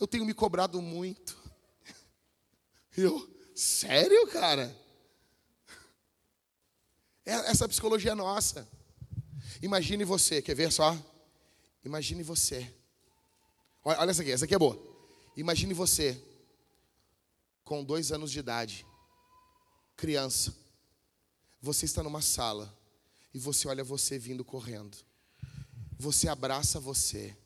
[0.00, 1.36] Eu tenho me cobrado muito.
[2.96, 4.76] Eu, sério, cara?
[7.24, 8.68] É, essa psicologia é nossa.
[9.62, 10.96] Imagine você, quer ver só?
[11.84, 12.68] Imagine você.
[13.84, 14.78] Olha, olha essa aqui, essa aqui é boa.
[15.36, 16.20] Imagine você
[17.64, 18.86] com dois anos de idade,
[19.96, 20.54] criança.
[21.60, 22.76] Você está numa sala
[23.32, 24.96] e você olha você vindo correndo.
[25.98, 27.36] Você abraça você.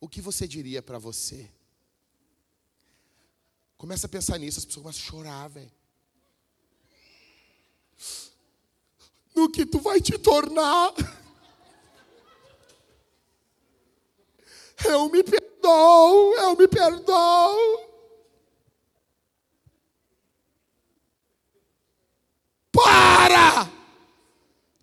[0.00, 1.48] O que você diria para você?
[3.76, 5.72] Começa a pensar nisso, as pessoas começam a chorar, velho.
[9.34, 10.92] No que tu vai te tornar?
[14.84, 17.91] Eu me perdoo, eu me perdoo.
[23.32, 23.70] Para!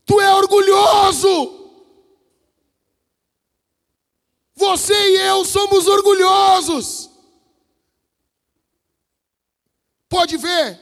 [0.05, 1.59] Tu é orgulhoso.
[4.55, 7.09] Você e eu somos orgulhosos.
[10.09, 10.79] Pode ver.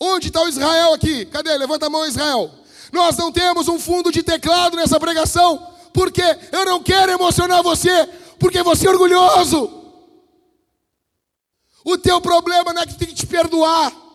[0.00, 1.26] Onde está o Israel aqui?
[1.26, 1.56] Cadê?
[1.58, 2.50] Levanta a mão, Israel.
[2.90, 8.06] Nós não temos um fundo de teclado nessa pregação, porque eu não quero emocionar você,
[8.38, 9.70] porque você é orgulhoso.
[11.84, 14.09] O teu problema não é que tem que te perdoar.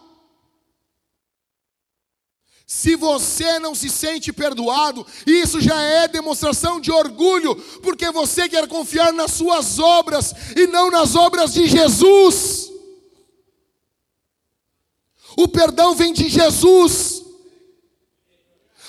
[2.67, 8.67] Se você não se sente perdoado, isso já é demonstração de orgulho, porque você quer
[8.67, 12.71] confiar nas suas obras e não nas obras de Jesus.
[15.37, 17.23] O perdão vem de Jesus.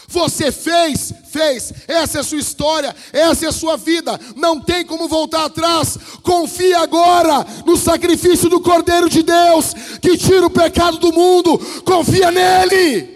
[0.09, 4.87] Você fez, fez, essa é a sua história, essa é a sua vida, não tem
[4.87, 5.99] como voltar atrás.
[6.23, 12.31] Confie agora no sacrifício do Cordeiro de Deus, que tira o pecado do mundo, confia
[12.31, 13.16] nele.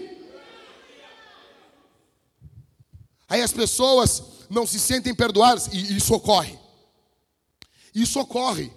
[3.31, 6.59] Aí as pessoas não se sentem perdoadas, e isso ocorre.
[7.95, 8.69] Isso ocorre.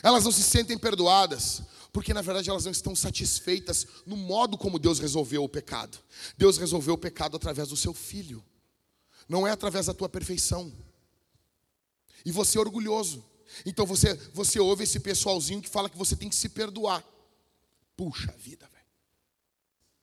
[0.00, 4.78] Elas não se sentem perdoadas, porque na verdade elas não estão satisfeitas no modo como
[4.78, 5.98] Deus resolveu o pecado.
[6.36, 8.44] Deus resolveu o pecado através do seu filho,
[9.28, 10.72] não é através da tua perfeição.
[12.24, 13.24] E você é orgulhoso.
[13.66, 17.04] Então você, você ouve esse pessoalzinho que fala que você tem que se perdoar.
[17.96, 18.86] Puxa vida, velho.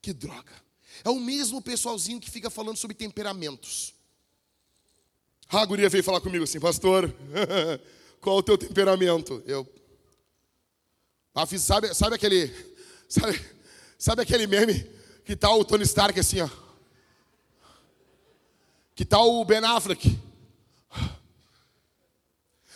[0.01, 0.64] Que droga.
[1.03, 3.93] É o mesmo pessoalzinho que fica falando sobre temperamentos.
[5.49, 7.13] A guria veio falar comigo assim, pastor,
[8.19, 9.43] qual o teu temperamento?
[9.45, 9.67] Eu.
[11.33, 12.51] Ah, sabe, sabe aquele.
[13.07, 13.39] Sabe,
[13.97, 14.89] sabe aquele meme
[15.23, 16.49] que tá o Tony Stark assim, ó.
[18.95, 20.19] Que tá o Ben Affleck.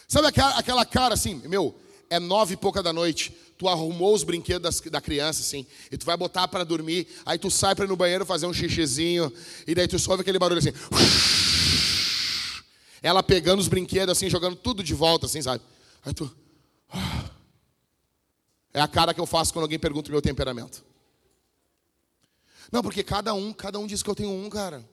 [0.08, 4.24] Sabe aquela, aquela cara assim, meu, é nove e pouca da noite tu arrumou os
[4.24, 7.90] brinquedos da criança, assim, e tu vai botar para dormir, aí tu sai para ir
[7.90, 9.30] no banheiro fazer um xixizinho,
[9.68, 10.72] e daí tu ouve aquele barulho assim.
[13.04, 15.62] Ela pegando os brinquedos, assim, jogando tudo de volta, assim, sabe?
[16.06, 16.34] Aí tu.
[18.72, 20.86] É a cara que eu faço quando alguém pergunta o meu temperamento.
[22.72, 24.88] Não, porque cada um, cada um diz que eu tenho um, cara.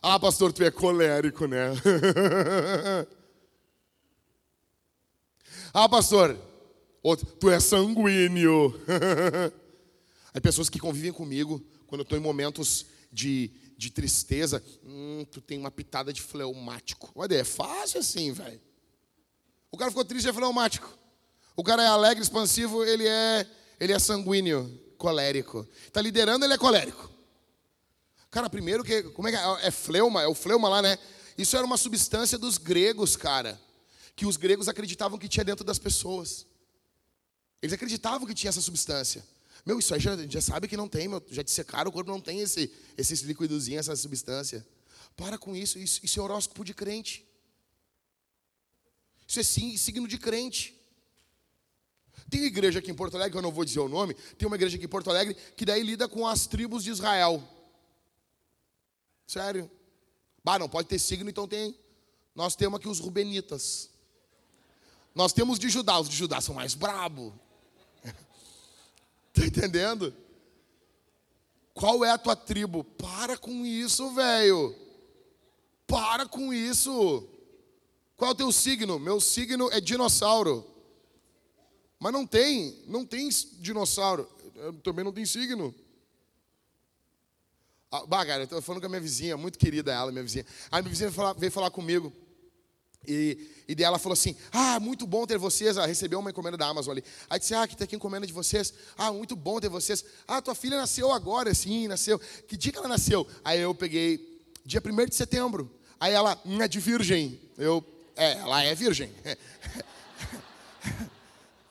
[0.00, 1.72] Ah, pastor, tu é colérico, né?
[5.74, 6.38] ah, pastor,
[7.02, 8.78] Outro, tu é sanguíneo.
[10.32, 15.40] Aí pessoas que convivem comigo, quando eu estou em momentos de, de tristeza, hum, tu
[15.40, 17.10] tem uma pitada de fleumático.
[17.14, 18.60] Olha, é fácil assim, velho.
[19.70, 20.96] O cara ficou triste, é fleumático.
[21.56, 23.46] O cara é alegre, expansivo, ele é,
[23.80, 25.66] ele é sanguíneo, colérico.
[25.86, 27.10] Está liderando, ele é colérico.
[28.30, 29.66] Cara, primeiro que, como é que é?
[29.66, 30.98] É fleuma, é o fleuma lá, né?
[31.36, 33.60] Isso era uma substância dos gregos, cara.
[34.14, 36.46] Que os gregos acreditavam que tinha dentro das pessoas.
[37.62, 39.24] Eles acreditavam que tinha essa substância.
[39.64, 42.20] Meu, isso aí já, já sabe que não tem, meu, já dissecaram, o corpo não
[42.20, 44.66] tem esse, esse líquidozinho, essa substância.
[45.16, 47.24] Para com isso, isso, isso é horóscopo de crente.
[49.26, 50.74] Isso é sim, signo de crente.
[52.28, 54.76] Tem igreja aqui em Porto Alegre, eu não vou dizer o nome, tem uma igreja
[54.76, 57.42] aqui em Porto Alegre que daí lida com as tribos de Israel.
[59.26, 59.70] Sério.
[60.42, 61.76] Bah, não pode ter signo, então tem.
[62.34, 63.90] Nós temos aqui os Rubenitas.
[65.14, 67.38] Nós temos de Judá, os de Judá são mais brabo.
[69.34, 70.14] Tá entendendo?
[71.72, 72.84] Qual é a tua tribo?
[72.84, 74.76] Para com isso, velho.
[75.86, 77.28] Para com isso.
[78.16, 78.98] Qual é o teu signo?
[78.98, 80.66] Meu signo é dinossauro.
[81.98, 83.28] Mas não tem, não tem
[83.58, 84.28] dinossauro.
[84.54, 85.74] Eu também não tem signo.
[87.90, 90.46] Ah, bah, cara, eu tô falando com a minha vizinha, muito querida ela, minha vizinha.
[90.70, 92.12] Aí minha vizinha veio falar, veio falar comigo.
[93.06, 95.76] E, e daí ela falou assim: Ah, muito bom ter vocês.
[95.76, 97.04] Ela recebeu uma encomenda da Amazon ali.
[97.28, 98.72] Aí disse: Ah, que tem aqui encomenda de vocês.
[98.96, 100.04] Ah, muito bom ter vocês.
[100.26, 102.18] Ah, tua filha nasceu agora, sim, nasceu.
[102.46, 103.26] Que dia que ela nasceu?
[103.44, 105.70] Aí eu peguei, dia 1 de setembro.
[105.98, 107.40] Aí ela, hum, é de virgem.
[107.56, 107.84] Eu,
[108.16, 109.10] é, ela é virgem.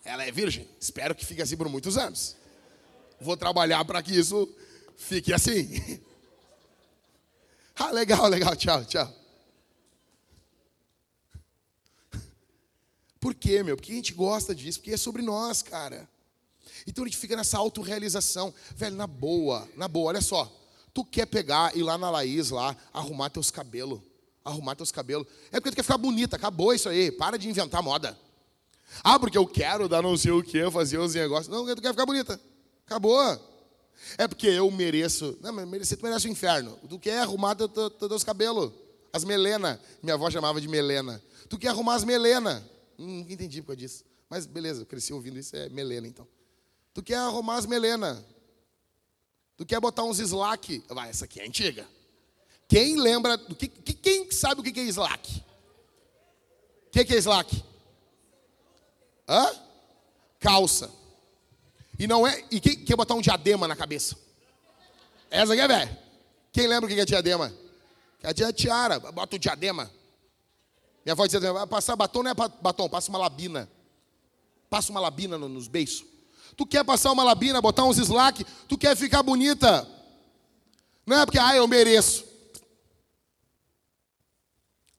[0.04, 0.68] Ela é virgem.
[0.78, 2.36] Espero que fique assim por muitos anos.
[3.20, 4.50] Vou trabalhar para que isso
[4.98, 6.02] fique assim.
[7.74, 8.56] Ah, legal, legal.
[8.56, 9.21] Tchau, tchau.
[13.22, 13.78] Por quê, meu?
[13.78, 16.10] Porque a gente gosta disso, porque é sobre nós, cara.
[16.88, 18.52] Então a gente fica nessa autorrealização.
[18.76, 20.52] Velho, na boa, na boa, olha só.
[20.92, 24.02] Tu quer pegar, ir lá na Laís, lá, arrumar teus cabelos.
[24.44, 25.28] Arrumar teus cabelos.
[25.52, 27.12] É porque tu quer ficar bonita, acabou isso aí.
[27.12, 28.18] Para de inventar moda.
[29.04, 31.48] Ah, porque eu quero dar não sei o que, fazer os negócios.
[31.48, 32.42] Não, tu quer ficar bonita.
[32.88, 33.40] Acabou.
[34.18, 35.38] É porque eu mereço.
[35.42, 36.78] Não, mas merecer, tu merece o inferno.
[36.90, 38.72] Tu quer arrumar teus teu, teu, teus cabelos.
[39.14, 39.78] As melenas.
[40.02, 41.22] Minha avó chamava de melena.
[41.48, 42.64] Tu quer arrumar as melenas.
[43.02, 44.06] Hum, entendi por causa disso.
[44.30, 46.28] Mas beleza, cresci ouvindo isso, é melena então.
[46.94, 48.24] Tu quer arrumar as melenas.
[49.58, 50.84] Tu quer botar uns slack.
[50.90, 51.88] Vai, essa aqui é antiga.
[52.68, 53.38] Quem lembra.
[53.38, 55.44] Do que, quem sabe o que é slack?
[56.88, 57.64] O que é slack?
[59.28, 59.52] Hã?
[60.40, 60.92] Calça.
[61.98, 62.46] E não é.
[62.52, 64.16] E quem quer botar um diadema na cabeça?
[65.30, 65.98] Essa aqui é velho.
[66.52, 67.54] Quem lembra o que é diadema?
[68.22, 69.00] É a tiara.
[69.00, 69.92] Bota o diadema.
[71.06, 73.70] Minha avó dizia: vai passar batom não é batom, passa uma labina.
[74.70, 76.06] Passa uma labina nos beiços.
[76.56, 79.88] Tu quer passar uma labina, botar uns slack, tu quer ficar bonita.
[81.06, 82.26] Não é porque, ah, eu mereço.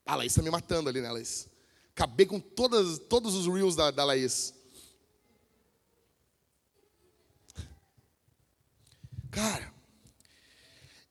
[0.05, 1.48] A Laís está me matando ali, né, Laís?
[1.94, 4.53] Acabei com todas, todos os reels da, da Laís.
[9.30, 9.72] Cara,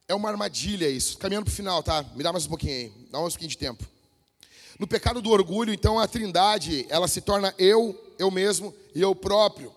[0.07, 1.17] é uma armadilha isso.
[1.17, 2.03] Caminhando para o final, tá?
[2.15, 2.89] Me dá mais um pouquinho aí.
[3.09, 3.90] Dá mais um pouquinho de tempo.
[4.81, 9.13] No pecado do orgulho, então, a trindade, ela se torna eu, eu mesmo e eu
[9.13, 9.71] próprio.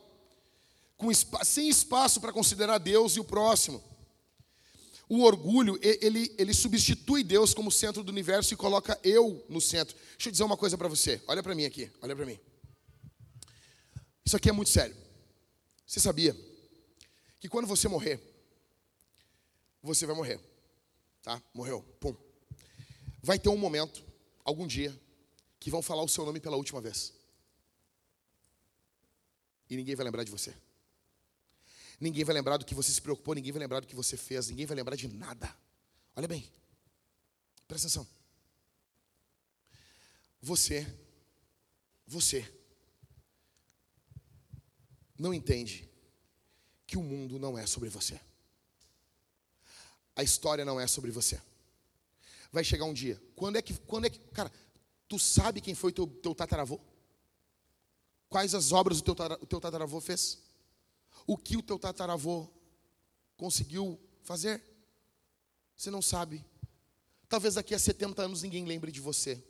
[0.97, 1.13] Com,
[1.45, 3.85] sem espaço para considerar Deus e o próximo.
[5.07, 9.95] O orgulho, ele, ele substitui Deus como centro do universo e coloca eu no centro.
[10.13, 11.21] Deixa eu dizer uma coisa para você.
[11.27, 12.41] Olha para mim aqui, olha para mim.
[14.25, 14.97] Isso aqui é muito sério.
[15.87, 16.35] Você sabia
[17.39, 18.19] que quando você morrer,
[19.83, 20.41] você vai morrer.
[21.23, 21.43] Tá?
[21.53, 21.83] Morreu.
[22.01, 22.17] Pum.
[23.23, 24.03] Vai ter um momento,
[24.45, 24.95] algum dia,
[25.59, 27.13] que vão falar o seu nome pela última vez.
[29.69, 30.55] E ninguém vai lembrar de você.
[31.99, 34.49] Ninguém vai lembrar do que você se preocupou, ninguém vai lembrar do que você fez,
[34.49, 35.55] ninguém vai lembrar de nada.
[36.15, 36.47] Olha bem,
[37.67, 38.07] presta atenção.
[40.41, 40.87] Você,
[42.07, 42.47] você,
[45.19, 45.89] não entende
[46.87, 48.21] que o mundo não é sobre você.
[50.15, 51.41] A história não é sobre você.
[52.55, 53.21] Vai chegar um dia.
[53.37, 54.51] Quando é que, quando é que, cara,
[55.07, 56.81] tu sabe quem foi teu, teu tataravô?
[58.31, 60.45] Quais as obras o teu, o teu tataravô fez?
[61.27, 62.49] o que o teu tataravô
[63.37, 64.63] conseguiu fazer.
[65.77, 66.45] Você não sabe.
[67.29, 69.43] Talvez daqui a 70 anos ninguém lembre de você.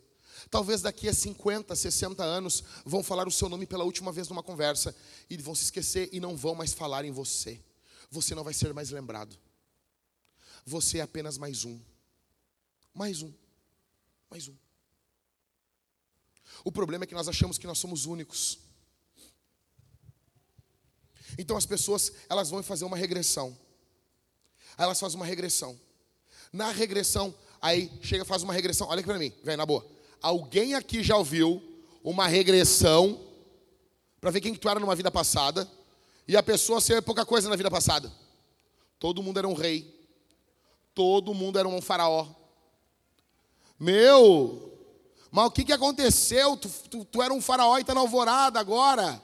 [0.51, 4.43] Talvez daqui a 50, 60 anos vão falar o seu nome pela última vez numa
[4.43, 4.95] conversa
[5.31, 7.63] e vão se esquecer e não vão mais falar em você.
[8.11, 9.37] Você não vai ser mais lembrado.
[10.67, 11.81] Você é apenas mais um.
[12.95, 13.33] Mais um.
[14.31, 14.55] Mais um.
[16.65, 18.59] O problema é que nós achamos que nós somos únicos.
[21.37, 23.59] Então as pessoas, elas vão fazer uma regressão.
[24.79, 25.79] Aí elas fazem uma regressão.
[26.53, 28.87] Na regressão, aí chega faz uma regressão.
[28.89, 29.85] Olha aqui para mim, vem na boa.
[30.23, 31.63] Alguém aqui já ouviu
[32.03, 33.21] uma regressão
[34.21, 35.69] para ver quem que tu era numa vida passada
[36.29, 38.13] e a pessoa ser pouca coisa na vida passada?
[38.99, 39.93] Todo mundo era um rei.
[40.95, 42.44] Todo mundo era um faraó.
[43.85, 44.73] Meu,
[45.31, 46.57] mas o que, que aconteceu?
[46.57, 49.21] Tu, tu, tu era um faraó e está na alvorada agora.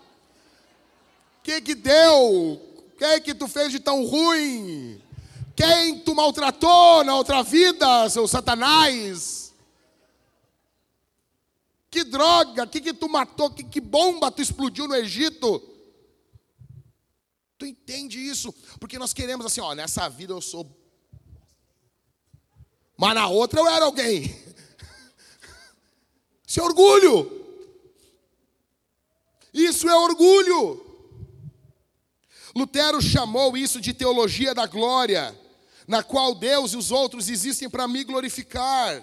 [1.39, 2.53] O que que deu?
[2.53, 5.01] O que que tu fez de tão ruim?
[5.57, 9.55] Quem tu maltratou na outra vida, seu satanás?
[11.91, 15.59] Que droga, que que tu matou, que, que bomba tu explodiu no Egito?
[17.57, 18.53] Tu entende isso?
[18.79, 20.71] Porque nós queremos assim, ó, nessa vida eu sou.
[22.99, 24.50] Mas na outra eu era alguém.
[26.51, 27.31] Isso é orgulho.
[29.55, 30.85] Isso é orgulho.
[32.57, 35.33] Lutero chamou isso de teologia da glória,
[35.87, 39.01] na qual Deus e os outros existem para me glorificar.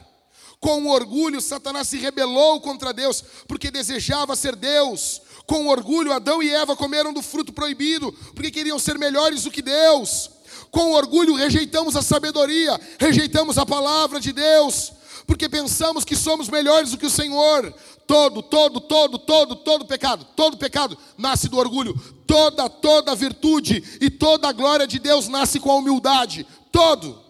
[0.60, 5.22] Com orgulho, Satanás se rebelou contra Deus, porque desejava ser Deus.
[5.46, 9.62] Com orgulho, Adão e Eva comeram do fruto proibido, porque queriam ser melhores do que
[9.62, 10.30] Deus.
[10.70, 14.92] Com orgulho, rejeitamos a sabedoria, rejeitamos a palavra de Deus,
[15.28, 17.74] porque pensamos que somos melhores do que o Senhor.
[18.08, 21.94] Todo, todo, todo, todo, todo pecado, todo pecado nasce do orgulho.
[22.26, 26.48] Toda, toda virtude e toda glória de Deus nasce com a humildade.
[26.72, 27.22] Todo.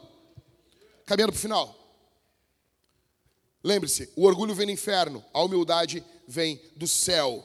[1.07, 1.75] Caminhando para o final.
[3.63, 7.43] Lembre-se, o orgulho vem do inferno, a humildade vem do céu.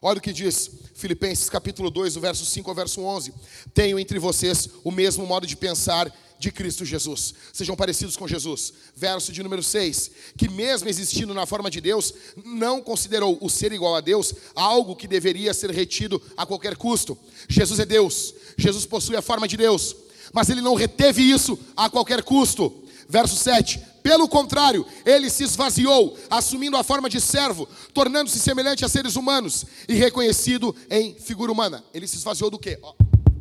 [0.00, 3.34] Olha o que diz Filipenses capítulo 2, do verso 5 ao verso 11.
[3.74, 6.10] Tenho entre vocês o mesmo modo de pensar
[6.40, 7.34] de Cristo Jesus.
[7.52, 8.72] Sejam parecidos com Jesus.
[8.96, 10.10] Verso de número 6.
[10.38, 14.96] Que mesmo existindo na forma de Deus, não considerou o ser igual a Deus algo
[14.96, 17.16] que deveria ser retido a qualquer custo.
[17.46, 18.34] Jesus é Deus.
[18.56, 19.94] Jesus possui a forma de Deus.
[20.32, 22.84] Mas ele não reteve isso a qualquer custo.
[23.06, 23.78] Verso 7.
[24.02, 29.66] Pelo contrário, ele se esvaziou, assumindo a forma de servo, tornando-se semelhante a seres humanos
[29.86, 31.84] e reconhecido em figura humana.
[31.92, 32.78] Ele se esvaziou do quê?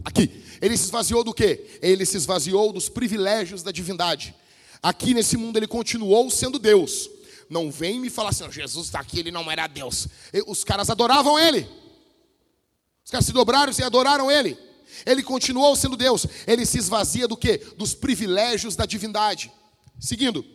[0.04, 0.43] Aqui.
[0.62, 1.80] Ele se esvaziou do quê?
[1.82, 4.36] Ele se esvaziou dos privilégios da divindade.
[4.82, 7.10] Aqui nesse mundo ele continuou sendo Deus.
[7.50, 10.08] Não vem me falar assim, Jesus está aqui, ele não era Deus.
[10.45, 11.68] Os caras adoravam ele.
[13.04, 14.58] Os caras se dobraram e adoraram ele.
[15.06, 16.26] Ele continuou sendo Deus.
[16.45, 17.58] Ele se esvazia do quê?
[17.76, 19.52] Dos privilégios da divindade.
[20.00, 20.45] Seguindo.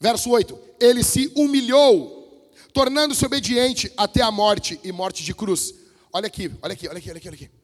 [0.00, 0.58] Verso 8.
[0.80, 5.72] Ele se humilhou, tornando-se obediente até a morte e morte de cruz.
[6.12, 7.61] Olha aqui, olha aqui, olha aqui, olha aqui, olha aqui.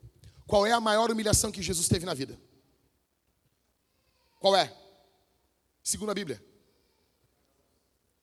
[0.48, 2.40] Qual é a maior humilhação que Jesus teve na vida?
[4.40, 4.74] Qual é?
[5.84, 6.42] Segundo a Bíblia.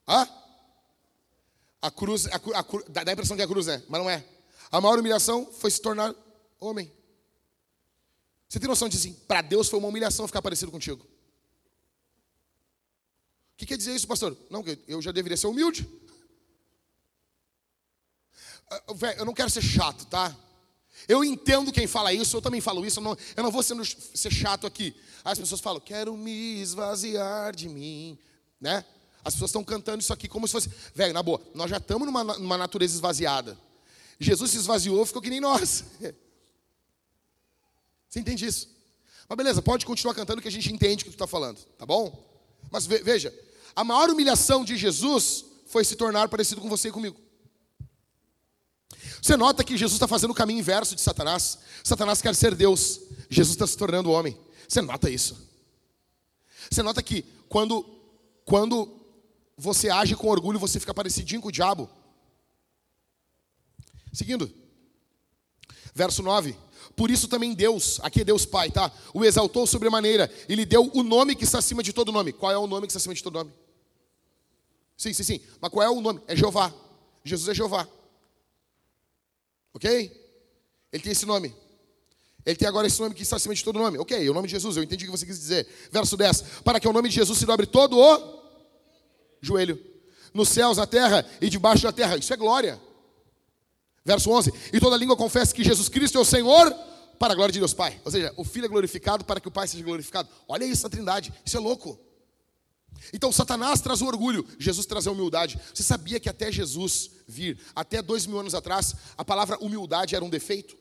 [0.07, 0.27] Hã?
[1.83, 3.83] A cruz, a, a, dá a impressão que é a cruz, né?
[3.87, 4.25] Mas não é.
[4.71, 6.15] A maior humilhação foi se tornar
[6.59, 6.91] homem.
[8.49, 9.07] Você tem noção disso?
[9.07, 11.03] Assim, Para Deus foi uma humilhação ficar parecido contigo.
[13.53, 14.35] O que quer dizer isso, pastor?
[14.49, 15.87] Não, eu já deveria ser humilde.
[18.67, 18.81] Ah,
[19.15, 20.35] eu não quero ser chato, tá?
[21.07, 23.83] Eu entendo quem fala isso, eu também falo isso, eu não, eu não vou sendo,
[23.85, 24.95] ser chato aqui.
[25.23, 28.17] As pessoas falam, quero me esvaziar de mim,
[28.59, 28.85] né?
[29.23, 30.69] As pessoas estão cantando isso aqui como se fosse.
[30.93, 33.57] Velho, na boa, nós já estamos numa, numa natureza esvaziada.
[34.19, 35.83] Jesus se esvaziou, ficou que nem nós.
[38.09, 38.69] Você entende isso?
[39.27, 41.85] Mas beleza, pode continuar cantando que a gente entende o que tu está falando, tá
[41.85, 42.23] bom?
[42.71, 43.33] Mas veja,
[43.75, 47.19] a maior humilhação de Jesus foi se tornar parecido com você e comigo.
[49.25, 51.57] Você nota que Jesus está fazendo o caminho inverso de Satanás.
[51.83, 54.37] Satanás quer ser Deus, Jesus está se tornando homem.
[54.67, 55.49] Você nota isso?
[56.69, 57.83] Você nota que quando,
[58.45, 58.87] quando
[59.57, 61.89] você age com orgulho, você fica parecidinho com o diabo.
[64.13, 64.53] Seguindo,
[65.95, 66.55] verso 9.
[66.95, 68.91] Por isso também Deus, aqui é Deus Pai, tá?
[69.11, 72.31] O exaltou sobremaneira e lhe deu o nome que está acima de todo nome.
[72.31, 73.51] Qual é o nome que está acima de todo nome?
[74.95, 75.41] Sim, sim, sim.
[75.59, 76.21] Mas qual é o nome?
[76.27, 76.71] É Jeová.
[77.23, 77.87] Jesus é Jeová.
[79.75, 79.91] Ok?
[80.91, 81.53] Ele tem esse nome.
[82.45, 83.97] Ele tem agora esse nome que está acima de todo nome.
[83.97, 85.67] Ok, o nome de Jesus, eu entendi o que você quis dizer.
[85.91, 86.61] Verso 10.
[86.63, 88.41] Para que o nome de Jesus se dobre todo o
[89.41, 89.77] joelho.
[90.33, 92.15] Nos céus, na terra e debaixo da terra.
[92.15, 92.81] Isso é glória.
[94.05, 94.53] Verso 11.
[94.71, 96.73] E toda língua confessa que Jesus Cristo é o Senhor
[97.19, 97.99] para a glória de Deus Pai.
[98.05, 100.29] Ou seja, o Filho é glorificado para que o Pai seja glorificado.
[100.47, 101.33] Olha isso, a trindade.
[101.45, 101.99] Isso é louco.
[103.13, 105.59] Então, Satanás traz o orgulho, Jesus traz a humildade.
[105.73, 110.23] Você sabia que até Jesus vir, até dois mil anos atrás, a palavra humildade era
[110.23, 110.77] um defeito?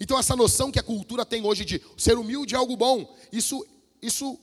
[0.00, 3.64] Então, essa noção que a cultura tem hoje de ser humilde é algo bom, isso,
[4.02, 4.38] isso,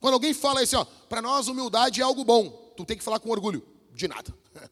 [0.00, 3.20] quando alguém fala assim, ó, para nós humildade é algo bom, tu tem que falar
[3.20, 4.34] com orgulho, de nada.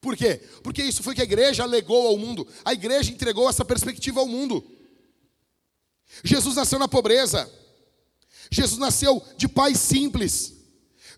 [0.00, 0.40] Por quê?
[0.62, 4.26] Porque isso foi que a igreja alegou ao mundo, a igreja entregou essa perspectiva ao
[4.26, 4.64] mundo.
[6.24, 7.50] Jesus nasceu na pobreza,
[8.50, 10.59] Jesus nasceu de pais simples.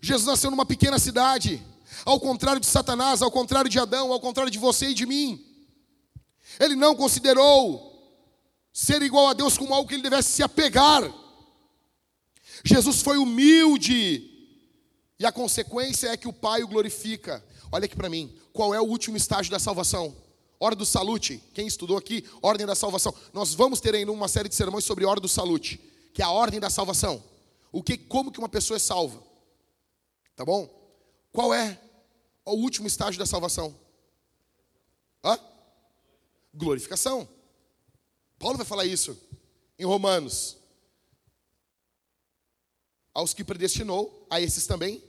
[0.03, 1.65] Jesus nasceu numa pequena cidade,
[2.03, 5.41] ao contrário de Satanás, ao contrário de Adão, ao contrário de você e de mim.
[6.59, 7.89] Ele não considerou
[8.73, 11.09] ser igual a Deus como algo que ele devesse se apegar.
[12.65, 14.29] Jesus foi humilde,
[15.17, 17.41] e a consequência é que o Pai o glorifica.
[17.71, 20.13] Olha aqui para mim, qual é o último estágio da salvação?
[20.59, 21.41] Ordem do salute.
[21.53, 23.15] Quem estudou aqui, ordem da salvação.
[23.31, 25.79] Nós vamos ter ainda uma série de sermões sobre ordem do salute,
[26.13, 27.23] que é a ordem da salvação.
[27.71, 29.31] O que, como que uma pessoa é salva?
[30.35, 30.67] Tá bom?
[31.31, 31.79] Qual é
[32.45, 33.77] o último estágio da salvação?
[35.23, 35.39] Hã?
[36.53, 37.27] Glorificação.
[38.37, 39.17] Paulo vai falar isso
[39.77, 40.57] em Romanos.
[43.13, 45.03] Aos que predestinou, a esses também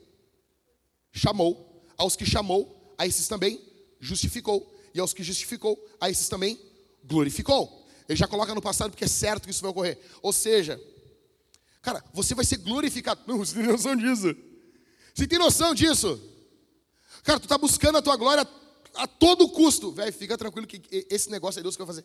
[1.13, 1.83] chamou.
[1.97, 3.61] Aos que chamou, a esses também
[3.99, 4.73] justificou.
[4.95, 6.61] E aos que justificou, a esses também
[7.03, 7.85] glorificou.
[8.09, 9.99] Ele já coloca no passado porque é certo que isso vai ocorrer.
[10.23, 10.81] Ou seja,
[11.81, 13.23] cara, você vai ser glorificado.
[13.27, 14.35] Não, você tem noção disso.
[15.15, 16.21] Você tem noção disso?
[17.23, 18.47] Cara, tu está buscando a tua glória
[18.95, 19.93] a todo custo.
[19.93, 22.05] Velho, fica tranquilo que esse negócio é Deus que vai fazer.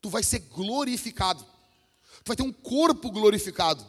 [0.00, 1.44] Tu vai ser glorificado.
[2.22, 3.84] Tu vai ter um corpo glorificado.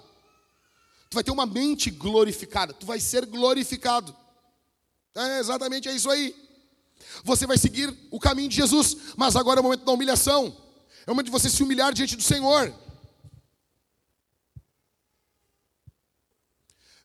[1.09, 2.73] Tu vai ter uma mente glorificada.
[2.73, 4.15] Tu vai ser glorificado.
[5.13, 6.35] É exatamente é isso aí.
[7.23, 10.55] Você vai seguir o caminho de Jesus, mas agora é o momento da humilhação.
[11.05, 12.73] É o momento de você se humilhar diante do Senhor.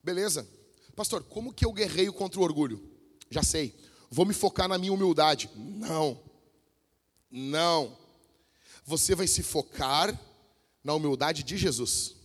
[0.02, 0.48] Beleza.
[0.94, 2.82] Pastor, como que eu guerreio contra o orgulho?
[3.30, 3.74] Já sei.
[4.10, 5.50] Vou me focar na minha humildade.
[5.54, 6.20] Não.
[7.30, 7.96] Não.
[8.84, 10.18] Você vai se focar
[10.82, 12.16] na humildade de Jesus.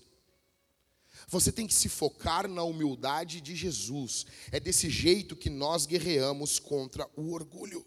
[1.27, 4.25] Você tem que se focar na humildade de Jesus.
[4.51, 7.85] É desse jeito que nós guerreamos contra o orgulho.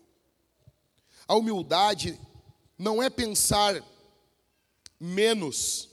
[1.27, 2.21] A humildade
[2.79, 3.83] não é pensar
[5.01, 5.89] menos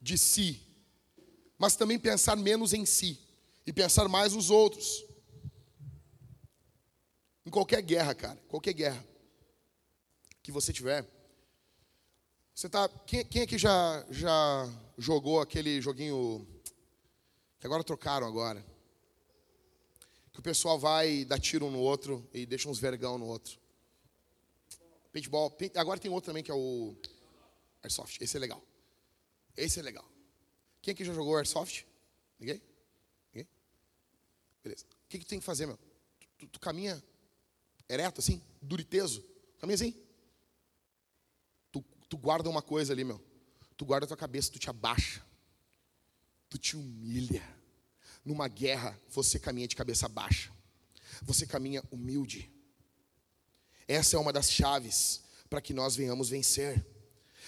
[0.00, 0.60] de si,
[1.62, 3.16] mas também pensar menos em si
[3.64, 5.04] e pensar mais nos outros.
[7.46, 9.06] Em qualquer guerra, cara, qualquer guerra
[10.42, 11.08] que você tiver,
[12.52, 12.88] você tá.
[13.06, 14.68] Quem, quem aqui já, já
[14.98, 16.44] jogou aquele joguinho
[17.60, 18.66] que agora trocaram agora?
[20.32, 23.56] Que o pessoal vai dar tiro um no outro e deixa uns vergão no outro.
[25.12, 25.56] Paintball.
[25.76, 26.96] Agora tem outro também que é o
[27.84, 28.20] Airsoft.
[28.20, 28.60] Esse é legal.
[29.56, 30.11] Esse é legal.
[30.82, 31.86] Quem aqui já jogou Airsoft?
[32.38, 32.60] Ninguém?
[33.32, 33.48] Ninguém?
[34.62, 34.84] Beleza.
[34.84, 35.78] O que, que tu tem que fazer, meu?
[36.18, 37.02] Tu, tu, tu caminha
[37.88, 39.24] ereto assim, duriteso.
[39.60, 39.94] Caminha assim.
[41.70, 43.22] Tu, tu guarda uma coisa ali, meu.
[43.76, 45.24] Tu guarda a tua cabeça, tu te abaixa.
[46.50, 47.42] Tu te humilha.
[48.24, 50.52] Numa guerra, você caminha de cabeça baixa.
[51.22, 52.50] Você caminha humilde.
[53.86, 56.84] Essa é uma das chaves para que nós venhamos vencer.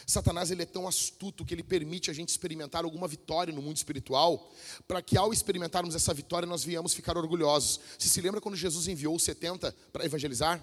[0.07, 3.77] Satanás ele é tão astuto que ele permite a gente experimentar alguma vitória no mundo
[3.77, 4.53] espiritual,
[4.87, 7.81] para que ao experimentarmos essa vitória nós venhamos ficar orgulhosos.
[7.99, 10.63] Você se lembra quando Jesus enviou os 70 para evangelizar?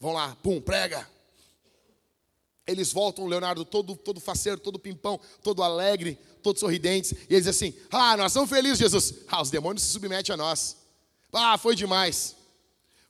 [0.00, 1.08] Vão lá, pum, prega.
[2.66, 7.12] Eles voltam, Leonardo, todo, todo faceiro, todo pimpão, todo alegre, todo sorridentes.
[7.28, 9.14] E eles assim: Ah, nós somos felizes, Jesus.
[9.26, 10.76] Ah, os demônios se submetem a nós.
[11.32, 12.36] Ah, foi demais.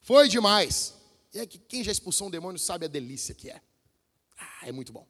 [0.01, 0.95] Foi demais.
[1.35, 3.61] E é que quem já expulsou um demônio sabe a delícia que é.
[4.39, 5.07] Ah, é muito bom.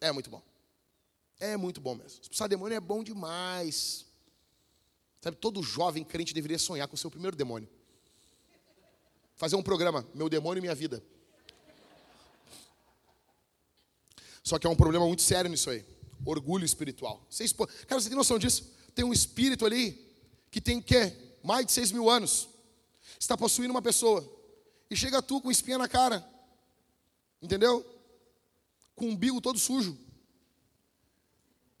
[0.00, 0.42] É muito bom.
[1.38, 2.20] É muito bom mesmo.
[2.20, 4.06] Expulsar demônio é bom demais.
[5.20, 7.68] Sabe, todo jovem crente deveria sonhar com o seu primeiro demônio.
[9.34, 11.02] Fazer um programa, Meu Demônio e Minha Vida.
[14.42, 15.84] Só que há um problema muito sério nisso aí.
[16.24, 17.26] Orgulho espiritual.
[17.28, 17.44] Você
[17.86, 18.72] Cara, você tem noção disso?
[18.94, 20.06] Tem um espírito ali
[20.50, 21.12] que tem que
[21.42, 22.48] mais de seis mil anos.
[23.18, 24.24] Está possuindo uma pessoa.
[24.88, 26.26] E chega tu com espinha na cara.
[27.42, 27.84] Entendeu?
[28.96, 29.96] Com o umbigo todo sujo.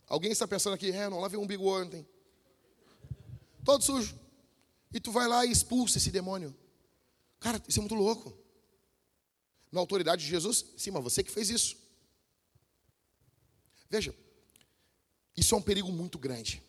[0.06, 2.06] Alguém está pensando aqui, é, não lavei o umbigo ontem.
[3.64, 4.16] Todo sujo.
[4.92, 6.56] E tu vai lá e expulsa esse demônio.
[7.40, 8.38] Cara, isso é muito louco.
[9.72, 11.76] Na autoridade de Jesus, sim, mas você que fez isso.
[13.90, 14.14] Veja,
[15.36, 16.62] isso é um perigo muito grande.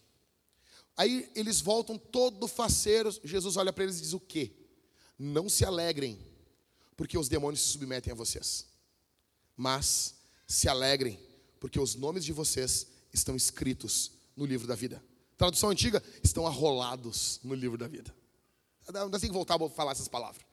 [0.95, 3.21] Aí eles voltam todo faceiros.
[3.23, 4.51] Jesus olha para eles e diz o quê?
[5.17, 6.19] Não se alegrem,
[6.95, 8.67] porque os demônios se submetem a vocês.
[9.55, 10.15] Mas
[10.47, 11.19] se alegrem,
[11.59, 15.03] porque os nomes de vocês estão escritos no livro da vida.
[15.37, 18.15] Tradução antiga, estão arrolados no livro da vida.
[19.11, 20.45] Nós tem que voltar a falar essas palavras.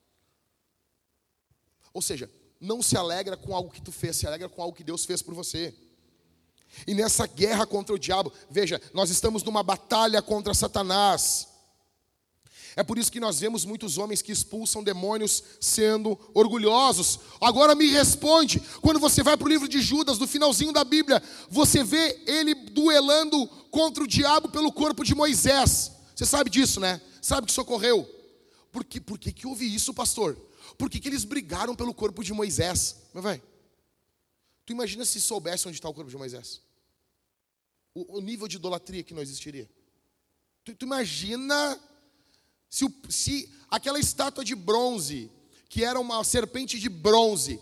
[1.92, 2.28] Ou seja,
[2.60, 5.22] não se alegra com algo que tu fez, se alegra com algo que Deus fez
[5.22, 5.72] por você.
[6.86, 11.48] E nessa guerra contra o diabo, veja, nós estamos numa batalha contra Satanás.
[12.76, 17.20] É por isso que nós vemos muitos homens que expulsam demônios sendo orgulhosos.
[17.40, 21.22] Agora me responde, quando você vai para o livro de Judas, no finalzinho da Bíblia,
[21.48, 25.92] você vê ele duelando contra o diabo pelo corpo de Moisés.
[26.14, 27.00] Você sabe disso, né?
[27.22, 28.08] Sabe que isso ocorreu.
[28.72, 30.36] Por que, por que, que houve isso, pastor?
[30.76, 32.96] Por que, que eles brigaram pelo corpo de Moisés?
[33.12, 33.42] Mas vai.
[34.66, 36.60] Tu imagina se soubesse onde está o corpo de Moisés?
[37.94, 39.70] O, o nível de idolatria que não existiria.
[40.64, 41.78] Tu, tu imagina
[42.74, 45.30] se, se aquela estátua de bronze,
[45.68, 47.60] que era uma serpente de bronze,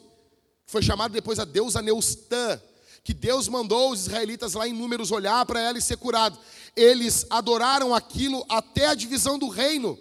[0.65, 2.59] foi chamada depois a deusa Neustã,
[3.05, 6.39] que Deus mandou os israelitas lá em números olhar para ela e ser curado.
[6.75, 9.99] Eles adoraram aquilo até a divisão do reino.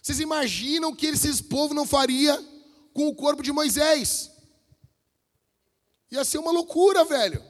[0.00, 2.40] Vocês imaginam que esse povo não faria
[2.94, 4.30] com o corpo de Moisés?
[6.12, 7.42] Ia ser uma loucura, velho.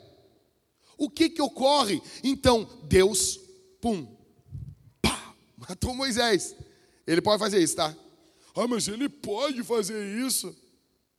[0.97, 2.01] O que que ocorre?
[2.25, 3.39] Então, Deus,
[3.79, 4.20] pum,
[5.71, 6.57] matou Moisés.
[7.07, 7.97] Ele pode fazer isso, tá?
[8.57, 10.55] Ah, mas ele pode fazer isso.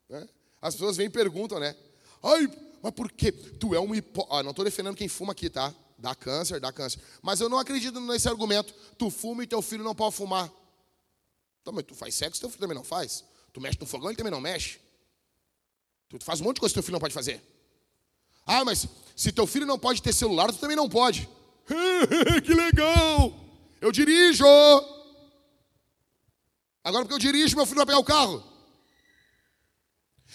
[0.10, 0.28] Né?
[0.62, 1.76] As pessoas vêm e perguntam, né?
[2.22, 2.52] Ai,
[2.84, 3.32] mas por quê?
[3.32, 4.28] Tu é um hipó...
[4.30, 5.74] Ah, não estou defendendo quem fuma aqui, tá?
[5.98, 7.00] Dá câncer, dá câncer.
[7.22, 8.74] Mas eu não acredito nesse argumento.
[8.98, 10.52] Tu fuma e teu filho não pode fumar.
[11.62, 13.24] Então, mas tu faz sexo, teu filho também não faz.
[13.54, 14.80] Tu mexe no fogão, ele também não mexe.
[16.10, 17.42] Tu faz um monte de coisa que teu filho não pode fazer.
[18.46, 21.30] Ah, mas se teu filho não pode ter celular, tu também não pode.
[22.44, 23.41] que legal!
[23.82, 24.46] Eu dirijo!
[26.84, 28.44] Agora porque eu dirijo, meu filho vai pegar o carro.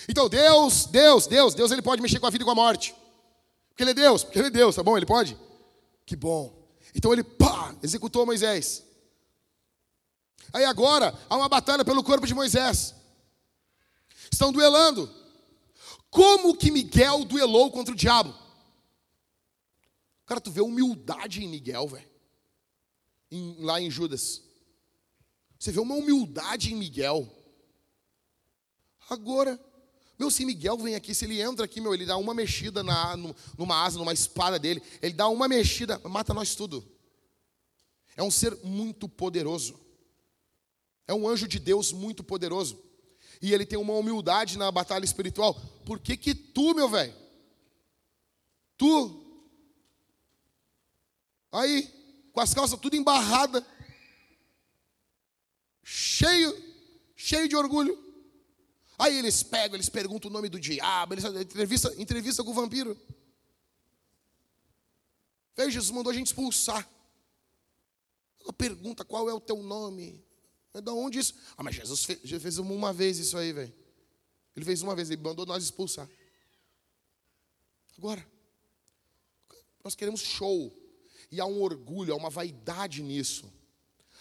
[0.09, 2.95] Então Deus, Deus, Deus, Deus ele pode mexer com a vida e com a morte.
[3.69, 4.97] Porque ele é Deus, porque ele é Deus, tá bom?
[4.97, 5.39] Ele pode?
[6.05, 6.67] Que bom.
[6.95, 8.85] Então ele, pá, executou Moisés.
[10.53, 12.95] Aí agora há uma batalha pelo corpo de Moisés.
[14.31, 15.13] Estão duelando.
[16.11, 18.35] Como que Miguel duelou contra o diabo?
[20.25, 22.16] Cara, tu vê humildade em Miguel, velho.
[23.31, 24.43] Lá em Judas.
[25.59, 27.29] Você vê uma humildade em Miguel.
[29.09, 29.59] Agora,
[30.19, 33.17] meu, se Miguel vem aqui, se ele entra aqui, meu, ele dá uma mexida na,
[33.57, 36.87] numa asa, numa espada dele, ele dá uma mexida, mata nós tudo.
[38.17, 39.79] É um ser muito poderoso.
[41.07, 42.87] É um anjo de Deus muito poderoso
[43.41, 45.55] e ele tem uma humildade na batalha espiritual,
[45.85, 47.15] por que que tu, meu velho?
[48.77, 49.25] Tu
[51.53, 51.91] aí
[52.37, 53.67] com as calças tudo embarrada,
[55.83, 56.55] cheio,
[57.17, 57.99] cheio de orgulho.
[58.99, 62.95] Aí eles pegam, eles perguntam o nome do diabo, eles entrevista, entrevista com o vampiro.
[65.57, 66.87] Veja, Jesus mandou a gente expulsar.
[68.43, 70.23] Ela pergunta qual é o teu nome.
[70.75, 71.35] É da onde isso?
[71.57, 73.73] Ah, mas Jesus fez, já fez uma vez isso aí, velho.
[74.55, 76.07] Ele fez uma vez, ele mandou nós expulsar.
[77.97, 78.31] Agora,
[79.83, 80.86] nós queremos show.
[81.31, 83.53] E há um orgulho, há uma vaidade nisso.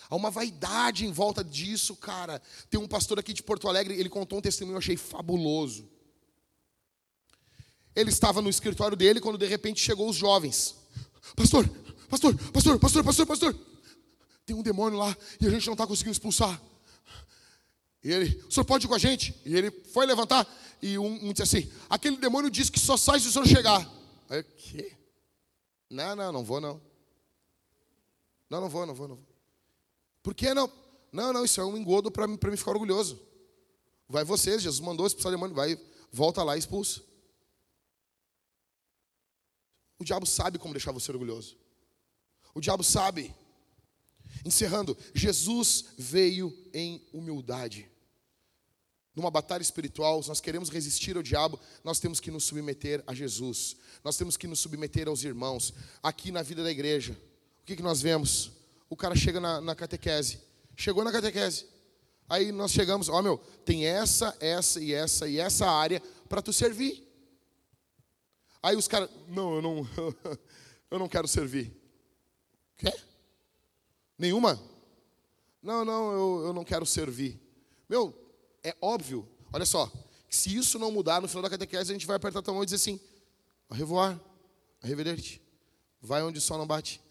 [0.10, 2.42] Há uma vaidade em volta disso, cara.
[2.70, 5.90] Tem um pastor aqui de Porto Alegre, ele contou um testemunho, eu achei fabuloso.
[7.96, 10.76] Ele estava no escritório dele quando de repente chegou os jovens.
[11.36, 11.68] Pastor,
[12.10, 13.76] pastor, pastor, pastor, pastor, pastor
[14.46, 16.62] tem um demônio lá e a gente não está conseguindo expulsar.
[18.04, 19.34] E ele, o senhor pode ir com a gente?
[19.44, 20.48] E ele foi levantar
[20.82, 23.90] e um, um disse assim: aquele demônio disse que só sai se o senhor chegar.
[24.30, 24.96] Aí, o quê?
[25.90, 26.80] Não, não, não vou não.
[28.50, 29.26] Não, não vou, não vou, não vou.
[30.22, 30.72] Por que não?
[31.12, 33.20] Não, não, isso é um engodo para mim, me ficar orgulhoso.
[34.08, 35.80] Vai vocês, Jesus mandou expulsar o demônio, vai,
[36.12, 37.02] volta lá e expulsa.
[39.98, 41.58] O diabo sabe como deixar você orgulhoso.
[42.54, 43.34] O diabo sabe
[44.44, 47.90] Encerrando, Jesus veio em humildade.
[49.16, 53.14] Numa batalha espiritual, se nós queremos resistir ao diabo, nós temos que nos submeter a
[53.14, 53.78] Jesus.
[54.04, 55.74] Nós temos que nos submeter aos irmãos.
[56.04, 57.18] Aqui na vida da igreja,
[57.66, 58.52] o que, que nós vemos?
[58.88, 60.40] O cara chega na, na catequese.
[60.76, 61.66] Chegou na catequese.
[62.30, 66.54] Aí nós chegamos, ó meu, tem essa, essa e essa e essa área para tu
[66.54, 67.04] servir.
[68.62, 69.90] Aí os caras, não, eu não,
[70.92, 71.76] eu não quero servir.
[72.78, 72.96] Quer?
[74.16, 74.62] Nenhuma?
[75.60, 77.42] Não, não, eu, eu não quero servir.
[77.90, 78.14] Meu,
[78.64, 79.92] é óbvio, olha só,
[80.30, 82.66] se isso não mudar, no final da catequese a gente vai apertar a mão e
[82.66, 83.00] dizer assim,
[83.68, 84.22] a revoar,
[84.84, 85.42] a reverter
[86.00, 87.02] vai onde o sol não bate.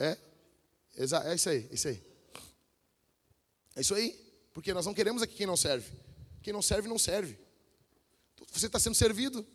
[0.00, 0.16] É,
[0.96, 1.14] é isso
[1.50, 2.02] aí, é isso aí.
[3.76, 4.10] É isso aí,
[4.54, 5.92] porque nós não queremos aqui quem não serve.
[6.42, 7.38] Quem não serve, não serve.
[8.50, 9.46] Você está sendo servido.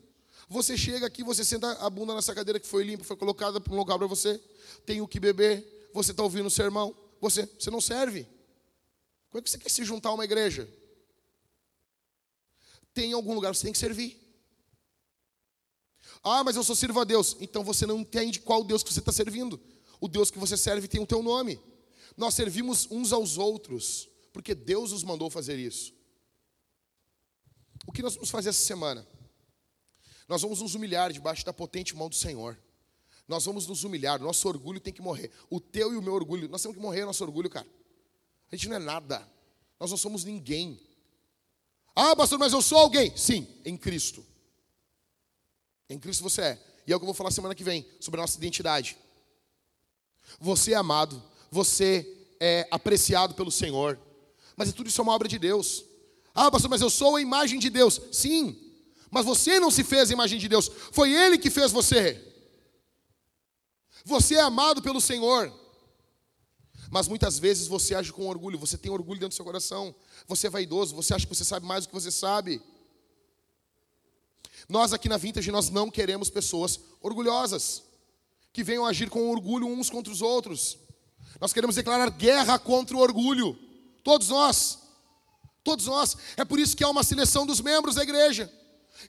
[0.48, 3.74] Você chega aqui, você senta a bunda nessa cadeira que foi limpa, foi colocada para
[3.74, 4.38] um lugar para você.
[4.86, 6.96] Tem o que beber, você está ouvindo o sermão.
[7.20, 8.28] Você, você não serve.
[9.30, 10.70] Como é que você quer se juntar a uma igreja?
[12.94, 14.22] Tem algum lugar você tem que servir.
[16.24, 17.36] Ah, mas eu só sirvo a Deus.
[17.40, 19.60] Então você não entende qual Deus que você está servindo.
[20.00, 21.60] O Deus que você serve tem o teu nome.
[22.18, 25.94] Nós servimos uns aos outros, porque Deus nos mandou fazer isso.
[27.86, 29.06] O que nós vamos fazer essa semana?
[30.28, 32.58] Nós vamos nos humilhar debaixo da potente mão do Senhor.
[33.28, 35.32] Nós vamos nos humilhar, nosso orgulho tem que morrer.
[35.50, 37.68] O teu e o meu orgulho, nós temos que morrer nosso orgulho, cara.
[38.52, 39.28] A gente não é nada.
[39.80, 40.80] Nós não somos ninguém.
[41.96, 43.16] Ah, pastor, mas eu sou alguém.
[43.18, 44.26] Sim, em Cristo.
[45.90, 46.66] Em Cristo você é.
[46.88, 48.98] E é o que eu vou falar semana que vem sobre a nossa identidade.
[50.40, 51.22] Você é amado,
[51.52, 52.08] você
[52.40, 54.00] é apreciado pelo Senhor.
[54.56, 55.86] Mas tudo isso é uma obra de Deus.
[56.34, 58.02] Ah, pastor, mas eu sou a imagem de Deus.
[58.12, 58.60] Sim,
[59.10, 62.22] mas você não se fez a imagem de Deus, foi Ele que fez você.
[64.04, 65.52] Você é amado pelo Senhor.
[66.92, 69.96] Mas muitas vezes você age com orgulho, você tem orgulho dentro do seu coração,
[70.28, 72.62] você é vaidoso, você acha que você sabe mais do que você sabe.
[74.68, 77.84] Nós aqui na Vintage, nós não queremos pessoas orgulhosas,
[78.56, 80.78] que venham agir com orgulho uns contra os outros.
[81.42, 83.54] Nós queremos declarar guerra contra o orgulho,
[84.02, 84.80] todos nós,
[85.62, 86.16] todos nós.
[86.38, 88.50] É por isso que há uma seleção dos membros da igreja.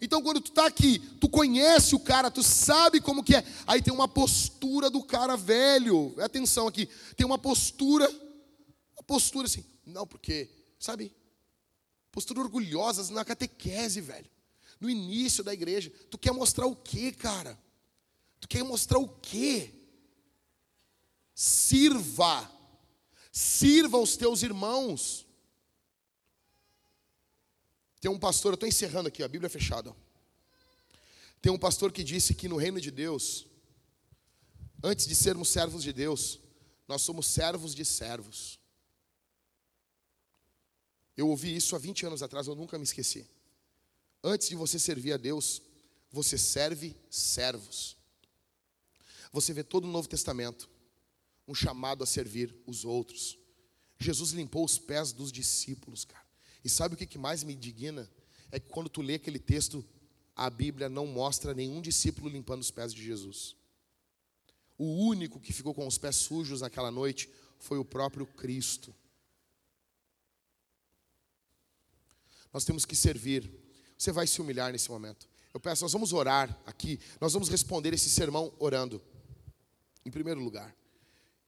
[0.01, 3.44] Então, quando tu está aqui, tu conhece o cara, tu sabe como que é.
[3.68, 6.12] Aí tem uma postura do cara velho.
[6.20, 8.10] Atenção aqui, tem uma postura,
[8.97, 9.64] uma postura assim.
[9.86, 11.14] Não, porque, sabe?
[12.10, 14.28] Postura orgulhosa na catequese, velho.
[14.81, 15.93] No início da igreja.
[16.10, 17.56] Tu quer mostrar o quê, cara?
[18.47, 19.74] Tu quer mostrar o quê?
[21.35, 22.48] Sirva.
[23.32, 25.27] Sirva os teus irmãos.
[28.01, 29.94] Tem um pastor, eu estou encerrando aqui, a Bíblia é fechada.
[31.43, 33.47] Tem um pastor que disse que no reino de Deus,
[34.81, 36.39] antes de sermos servos de Deus,
[36.86, 38.60] nós somos servos de servos.
[41.16, 43.28] Eu ouvi isso há 20 anos atrás, eu nunca me esqueci.
[44.23, 45.60] Antes de você servir a Deus,
[46.12, 47.97] você serve servos.
[49.36, 50.66] Você vê todo o Novo Testamento,
[51.46, 53.38] um chamado a servir os outros.
[53.98, 56.24] Jesus limpou os pés dos discípulos, cara.
[56.64, 58.10] E sabe o que mais me indigna?
[58.50, 59.84] É que quando tu lê aquele texto,
[60.34, 63.54] a Bíblia não mostra nenhum discípulo limpando os pés de Jesus.
[64.78, 68.94] O único que ficou com os pés sujos naquela noite foi o próprio Cristo.
[72.54, 73.52] Nós temos que servir.
[73.98, 75.28] Você vai se humilhar nesse momento.
[75.52, 79.02] Eu peço, nós vamos orar aqui, nós vamos responder esse sermão orando,
[80.06, 80.74] em primeiro lugar.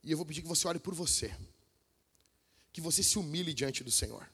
[0.02, 1.35] E eu vou pedir que você ore por você,
[2.72, 4.28] que você se humilhe diante do Senhor.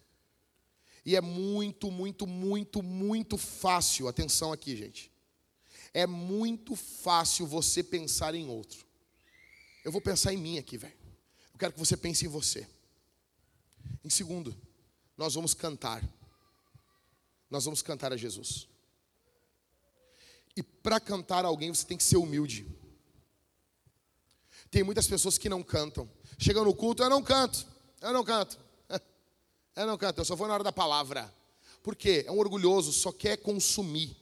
[1.04, 5.12] E é muito, muito, muito, muito fácil, atenção aqui, gente.
[5.92, 8.86] É muito fácil você pensar em outro.
[9.84, 10.96] Eu vou pensar em mim aqui, velho.
[11.52, 12.66] Eu quero que você pense em você.
[14.02, 14.56] Em segundo,
[15.18, 16.02] nós vamos cantar.
[17.50, 18.66] Nós vamos cantar a Jesus.
[20.56, 22.66] E para cantar alguém, você tem que ser humilde.
[24.74, 26.10] Tem muitas pessoas que não cantam.
[26.36, 27.64] Chegam no culto, eu não canto.
[28.00, 28.58] Eu não canto.
[29.76, 31.32] É, não, canta, eu só vou na hora da palavra.
[31.82, 32.24] Por quê?
[32.28, 34.16] É um orgulhoso, só quer consumir.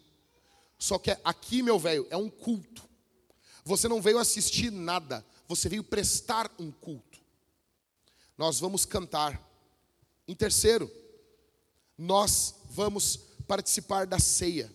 [0.78, 1.20] Só quer.
[1.22, 2.82] Aqui, meu velho, é um culto.
[3.62, 7.18] Você não veio assistir nada, você veio prestar um culto.
[8.36, 9.42] Nós vamos cantar.
[10.26, 10.90] Em terceiro,
[11.98, 14.70] nós vamos participar da ceia.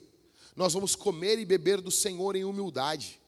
[0.55, 3.19] Nós vamos comer e beber do Senhor em humildade,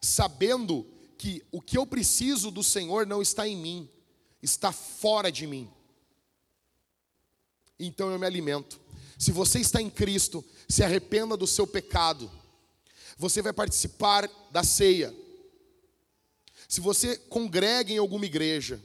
[0.00, 3.88] sabendo que o que eu preciso do Senhor não está em mim,
[4.42, 5.70] está fora de mim
[7.80, 8.78] então eu me alimento.
[9.18, 12.30] Se você está em Cristo, se arrependa do seu pecado.
[13.16, 15.14] Você vai participar da ceia.
[16.68, 18.80] Se você congrega em alguma igreja,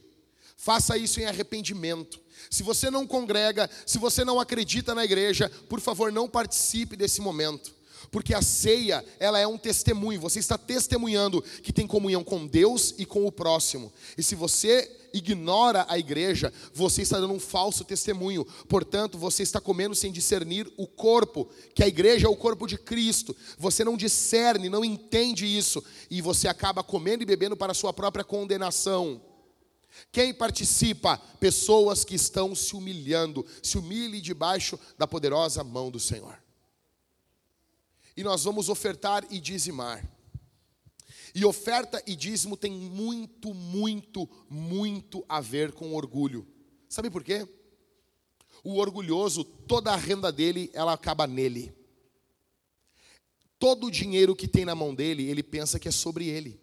[0.57, 2.19] faça isso em arrependimento.
[2.49, 7.21] Se você não congrega, se você não acredita na igreja, por favor, não participe desse
[7.21, 7.74] momento.
[8.11, 12.93] Porque a ceia, ela é um testemunho, você está testemunhando que tem comunhão com Deus
[12.97, 13.91] e com o próximo.
[14.17, 18.45] E se você ignora a igreja, você está dando um falso testemunho.
[18.67, 22.77] Portanto, você está comendo sem discernir o corpo, que a igreja é o corpo de
[22.77, 23.35] Cristo.
[23.57, 27.93] Você não discerne, não entende isso, e você acaba comendo e bebendo para a sua
[27.93, 29.21] própria condenação.
[30.11, 31.17] Quem participa?
[31.39, 33.45] Pessoas que estão se humilhando.
[33.63, 36.44] Se humilhe debaixo da poderosa mão do Senhor.
[38.15, 40.03] E nós vamos ofertar e dizimar.
[41.33, 46.47] E oferta e dízimo tem muito, muito, muito a ver com orgulho.
[46.87, 47.45] Sabe por quê?
[48.63, 51.75] O orgulhoso, toda a renda dele, ela acaba nele.
[53.59, 56.59] Todo o dinheiro que tem na mão dele, ele pensa que é sobre ele.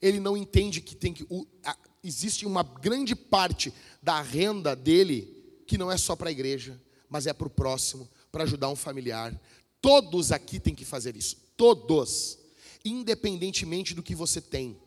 [0.00, 1.26] Ele não entende que tem que.
[1.30, 3.72] O, a, existe uma grande parte
[4.02, 8.08] da renda dele que não é só para a igreja, mas é para o próximo,
[8.30, 9.38] para ajudar um familiar.
[9.80, 11.36] Todos aqui têm que fazer isso.
[11.56, 12.40] Todos
[12.84, 14.80] independentemente do que você tem.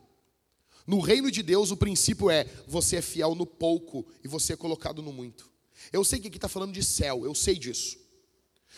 [0.86, 4.57] No reino de Deus, o princípio é: você é fiel no pouco e você é
[4.57, 5.49] colocado no muito.
[5.91, 7.98] Eu sei que aqui está falando de céu, eu sei disso.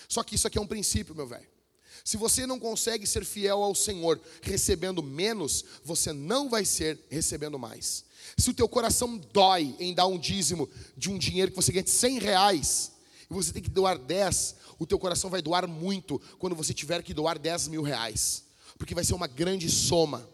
[0.08, 1.48] Só que isso aqui é um princípio, meu velho.
[2.04, 7.58] Se você não consegue ser fiel ao Senhor recebendo menos, você não vai ser recebendo
[7.58, 8.06] mais.
[8.38, 11.84] Se o teu coração dói em dar um dízimo de um dinheiro que você ganha
[11.84, 12.92] de 100 reais,
[13.30, 17.04] e você tem que doar 10, o teu coração vai doar muito quando você tiver
[17.04, 18.46] que doar 10 mil reais
[18.78, 20.28] porque vai ser uma grande soma.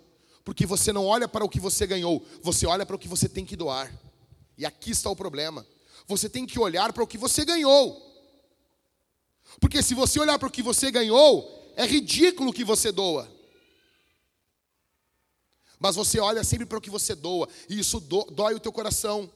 [0.43, 3.29] Porque você não olha para o que você ganhou, você olha para o que você
[3.29, 3.93] tem que doar.
[4.57, 5.65] E aqui está o problema.
[6.07, 8.09] Você tem que olhar para o que você ganhou.
[9.59, 13.29] Porque se você olhar para o que você ganhou, é ridículo que você doa.
[15.79, 18.71] Mas você olha sempre para o que você doa, e isso do, dói o teu
[18.71, 19.31] coração.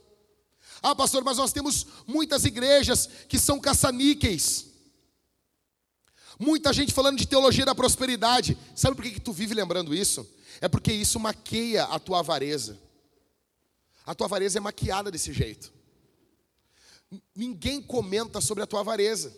[0.81, 4.74] Ah, pastor, mas nós temos muitas igrejas que são caça-níqueis.
[6.39, 8.57] Muita gente falando de teologia da prosperidade.
[8.75, 10.27] Sabe por que, que tu vive lembrando isso?
[10.61, 12.79] É porque isso maqueia a tua avareza.
[14.05, 15.73] A tua avareza é maquiada desse jeito.
[17.35, 19.35] Ninguém comenta sobre a tua avareza.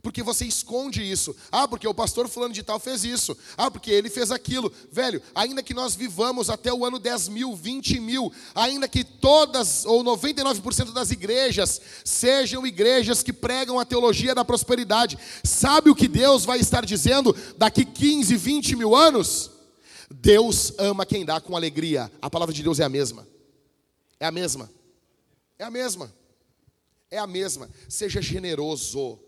[0.00, 1.34] Porque você esconde isso.
[1.50, 3.36] Ah, porque o pastor fulano de tal fez isso.
[3.56, 4.72] Ah, porque ele fez aquilo.
[4.92, 9.84] Velho, ainda que nós vivamos até o ano 10 mil, 20 mil, ainda que todas
[9.84, 16.06] ou 99% das igrejas sejam igrejas que pregam a teologia da prosperidade, sabe o que
[16.06, 19.50] Deus vai estar dizendo daqui 15, 20 mil anos?
[20.08, 22.10] Deus ama quem dá com alegria.
[22.22, 23.26] A palavra de Deus é a mesma.
[24.20, 24.70] É a mesma.
[25.58, 26.14] É a mesma.
[27.10, 27.68] É a mesma.
[27.88, 29.18] Seja generoso.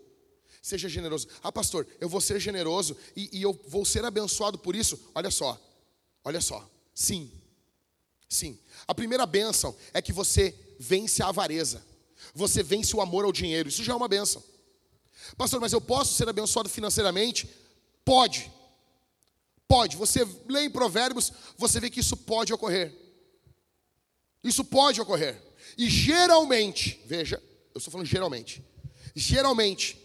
[0.61, 1.27] Seja generoso.
[1.41, 4.99] Ah, pastor, eu vou ser generoso e, e eu vou ser abençoado por isso.
[5.15, 5.59] Olha só.
[6.23, 6.69] Olha só.
[6.93, 7.31] Sim.
[8.29, 8.59] Sim.
[8.87, 11.83] A primeira bênção é que você vence a avareza.
[12.35, 13.69] Você vence o amor ao dinheiro.
[13.69, 14.43] Isso já é uma bênção.
[15.35, 17.49] Pastor, mas eu posso ser abençoado financeiramente?
[18.05, 18.51] Pode.
[19.67, 19.97] Pode.
[19.97, 22.93] Você lê em Provérbios, você vê que isso pode ocorrer.
[24.43, 25.41] Isso pode ocorrer.
[25.77, 27.41] E geralmente, veja,
[27.73, 28.63] eu estou falando geralmente.
[29.15, 30.00] Geralmente,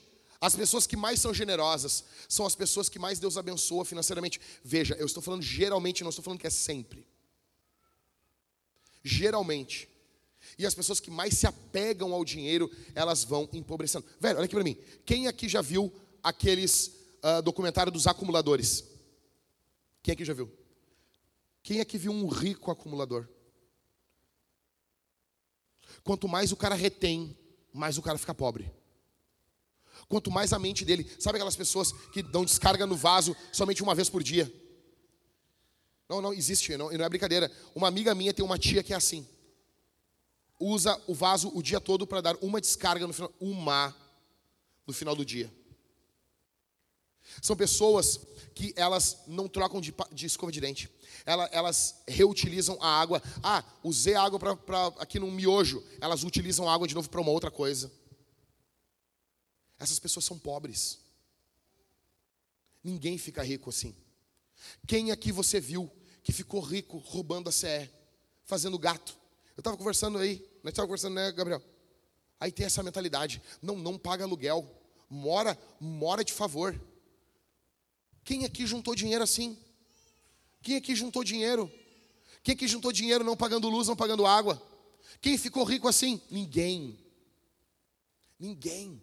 [0.47, 4.40] as pessoas que mais são generosas são as pessoas que mais Deus abençoa financeiramente.
[4.62, 7.05] Veja, eu estou falando geralmente, não estou falando que é sempre.
[9.02, 9.89] Geralmente.
[10.56, 14.06] E as pessoas que mais se apegam ao dinheiro, elas vão empobrecendo.
[14.20, 14.78] Velho, olha aqui para mim.
[15.05, 15.93] Quem aqui já viu
[16.23, 16.93] aqueles
[17.24, 18.85] uh, documentários dos acumuladores?
[20.01, 20.48] Quem aqui já viu?
[21.60, 23.28] Quem aqui viu um rico acumulador?
[26.05, 27.36] Quanto mais o cara retém,
[27.73, 28.76] mais o cara fica pobre.
[30.09, 33.95] Quanto mais a mente dele, sabe aquelas pessoas que dão descarga no vaso somente uma
[33.95, 34.53] vez por dia?
[36.09, 37.51] Não, não existe, não, não é brincadeira.
[37.74, 39.27] Uma amiga minha tem uma tia que é assim.
[40.59, 43.95] Usa o vaso o dia todo para dar uma descarga no final, uma
[44.87, 45.53] no final do dia.
[47.43, 48.20] São pessoas
[48.55, 50.89] que elas não trocam de, de escova de dente.
[51.27, 53.20] Elas, elas, reutilizam a água.
[53.43, 55.83] Ah, usei água pra, pra, aqui num miojo.
[56.01, 57.91] Elas utilizam a água de novo para uma outra coisa.
[59.78, 60.98] Essas pessoas são pobres.
[62.82, 63.94] Ninguém fica rico assim.
[64.86, 65.90] Quem aqui você viu
[66.23, 67.90] que ficou rico roubando a CE,
[68.44, 69.16] fazendo gato?
[69.57, 71.62] Eu estava conversando aí, nós estávamos conversando, né, Gabriel?
[72.39, 73.43] Aí tem essa mentalidade.
[73.62, 74.70] Não, não paga aluguel.
[75.09, 76.78] Mora, mora de favor.
[78.24, 79.59] Quem aqui juntou dinheiro assim?
[80.62, 81.70] Quem aqui juntou dinheiro?
[82.43, 84.61] Quem aqui juntou dinheiro não pagando luz, não pagando água?
[85.20, 86.20] Quem ficou rico assim?
[86.31, 86.98] Ninguém.
[88.39, 89.03] Ninguém.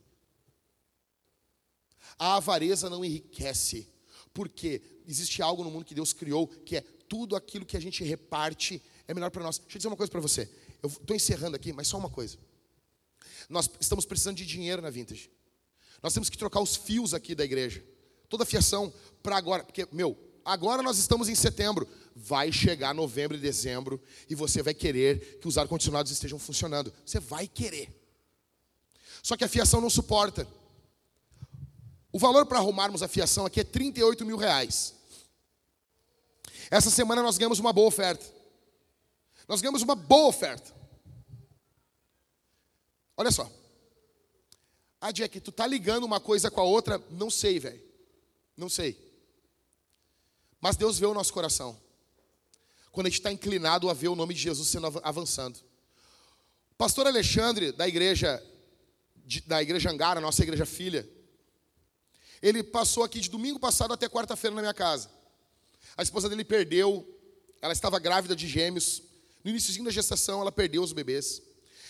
[2.18, 3.88] A avareza não enriquece,
[4.34, 8.04] porque existe algo no mundo que Deus criou que é tudo aquilo que a gente
[8.04, 9.58] reparte é melhor para nós.
[9.58, 10.50] Deixa eu dizer uma coisa para você.
[10.82, 12.38] Eu estou encerrando aqui, mas só uma coisa.
[13.50, 15.30] Nós estamos precisando de dinheiro na Vintage.
[16.02, 17.84] Nós temos que trocar os fios aqui da igreja
[18.34, 18.92] toda a fiação
[19.22, 24.34] para agora, porque, meu, agora nós estamos em setembro, vai chegar novembro e dezembro e
[24.34, 26.92] você vai querer que os ar-condicionados estejam funcionando.
[27.06, 27.96] Você vai querer.
[29.22, 30.48] Só que a fiação não suporta.
[32.14, 34.94] O valor para arrumarmos a fiação aqui é 38 mil reais.
[36.70, 38.24] Essa semana nós ganhamos uma boa oferta.
[39.48, 40.72] Nós ganhamos uma boa oferta.
[43.18, 43.52] Olha só.
[45.02, 47.04] Ah, Jack, tu tá ligando uma coisa com a outra?
[47.10, 47.82] Não sei, velho.
[48.56, 48.96] Não sei.
[50.62, 51.76] Mas Deus vê o nosso coração.
[52.92, 55.58] Quando a gente está inclinado a ver o nome de Jesus sendo avançando.
[56.72, 58.42] O pastor Alexandre, da igreja,
[59.48, 61.10] da igreja Angara, nossa igreja filha,
[62.44, 65.10] ele passou aqui de domingo passado até quarta-feira na minha casa.
[65.96, 67.08] A esposa dele perdeu,
[67.62, 69.02] ela estava grávida de gêmeos.
[69.46, 71.42] No início da gestação, ela perdeu os bebês.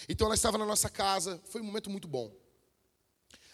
[0.07, 2.31] Então ela estava na nossa casa, foi um momento muito bom.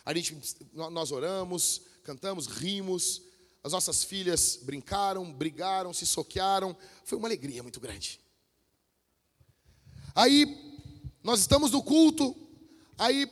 [0.05, 0.37] A gente,
[0.73, 3.21] nós oramos, cantamos, rimos,
[3.63, 8.19] as nossas filhas brincaram, brigaram, se soquearam, foi uma alegria muito grande.
[10.13, 10.83] Aí,
[11.23, 12.35] nós estamos no culto,
[12.97, 13.25] aí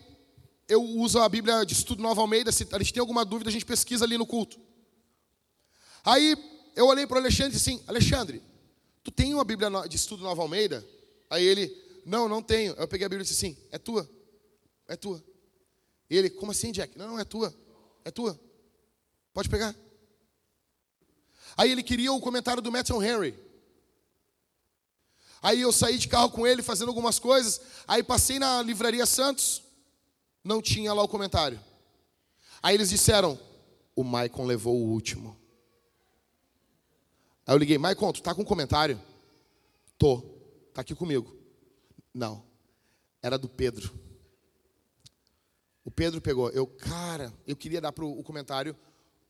[0.68, 3.54] eu uso a Bíblia de Estudo Nova Almeida, se a gente tem alguma dúvida, a
[3.54, 4.60] gente pesquisa ali no culto.
[6.04, 6.36] Aí,
[6.76, 8.42] eu olhei para o Alexandre e disse assim, Alexandre,
[9.04, 10.86] tu tem uma Bíblia de Estudo Nova Almeida?
[11.30, 11.76] Aí ele,
[12.06, 12.74] não, não tenho.
[12.74, 14.10] Eu peguei a Bíblia e disse assim, é tua,
[14.88, 15.24] é tua.
[16.10, 16.98] E ele, como assim, Jack?
[16.98, 17.54] Não, não, é tua,
[18.04, 18.40] é tua.
[19.34, 19.76] Pode pegar.
[21.56, 23.48] Aí ele queria o comentário do Matthew Henry.
[25.42, 27.62] Aí eu saí de carro com ele fazendo algumas coisas.
[27.88, 29.67] Aí passei na livraria Santos.
[30.48, 31.60] Não tinha lá o comentário.
[32.64, 33.38] Aí eles disseram:
[33.94, 35.38] O Maicon levou o último.
[37.46, 38.98] Aí eu liguei, Maicon, tu tá com um comentário?
[39.98, 40.22] Tô.
[40.74, 41.36] Tá aqui comigo.
[42.14, 42.46] Não.
[43.22, 43.94] Era do Pedro.
[45.84, 46.50] O Pedro pegou.
[46.52, 48.74] Eu, cara, eu queria dar pro, o comentário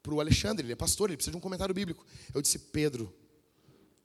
[0.03, 2.06] pro Alexandre, ele é pastor, ele precisa de um comentário bíblico.
[2.31, 3.11] Eu disse, Pedro,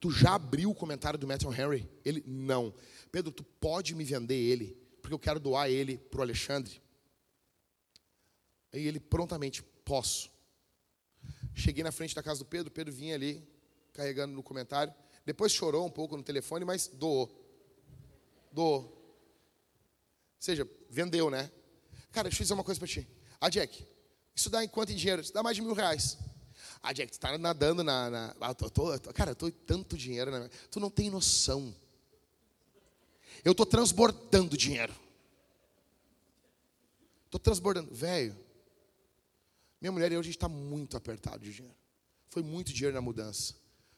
[0.01, 1.89] tu já abriu o comentário do Matthew Henry?
[2.07, 2.73] Ele, não.
[3.11, 6.81] Pedro, tu pode me vender ele, porque eu quero doar ele pro Alexandre.
[8.73, 10.31] Aí ele prontamente, posso.
[11.55, 13.47] Cheguei na frente da casa do Pedro, Pedro vinha ali,
[13.93, 14.93] carregando no comentário.
[15.25, 17.31] Depois chorou um pouco no telefone, mas doou.
[18.51, 18.83] Doou.
[18.83, 21.51] Ou seja, vendeu, né?
[22.11, 23.07] Cara, deixa eu dizer uma coisa para ti.
[23.41, 23.87] Ah, Jack,
[24.35, 25.23] isso dá em quanto em dinheiro?
[25.23, 26.19] Isso dá mais de mil reais.
[26.83, 28.11] Ah, Jack, tu tá nadando na.
[28.11, 30.31] na ah, tô, tô, cara, eu tô tanto dinheiro.
[30.31, 30.49] Né?
[30.71, 31.75] Tu não tem noção.
[33.45, 34.95] Eu tô transbordando dinheiro.
[37.31, 37.95] Tô transbordando.
[37.95, 38.37] Velho,
[39.83, 41.77] minha mulher e eu, a gente está muito apertado de dinheiro.
[42.31, 43.55] Foi muito dinheiro na mudança.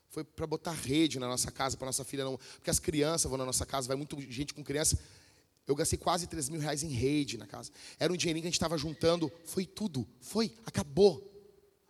[0.08, 2.38] Foi para botar rede na nossa casa, para nossa filha não.
[2.38, 4.98] Porque as crianças vão na nossa casa, vai muito gente com criança.
[5.66, 7.70] Eu gastei quase 3 mil reais em rede na casa.
[7.98, 9.30] Era um dinheirinho que a gente estava juntando.
[9.44, 10.08] Foi tudo.
[10.20, 10.56] Foi.
[10.64, 11.30] Acabou.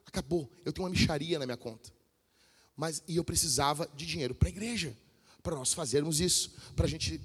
[0.05, 0.51] Acabou.
[0.65, 1.93] Eu tenho uma micharia na minha conta.
[2.77, 4.97] Mas, e eu precisava de dinheiro para a igreja.
[5.41, 6.53] Para nós fazermos isso.
[6.75, 7.21] Para a gente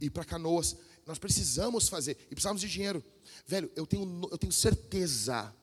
[0.00, 0.76] ir para canoas.
[1.04, 2.16] Nós precisamos fazer.
[2.30, 3.04] E precisamos de dinheiro.
[3.46, 5.54] Velho, eu tenho, eu tenho certeza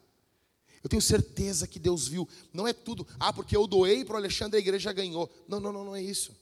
[0.83, 2.27] eu tenho certeza que Deus viu.
[2.51, 5.31] Não é tudo, ah, porque eu doei para o Alexandre, a igreja ganhou.
[5.47, 6.35] Não, não, não, não é isso.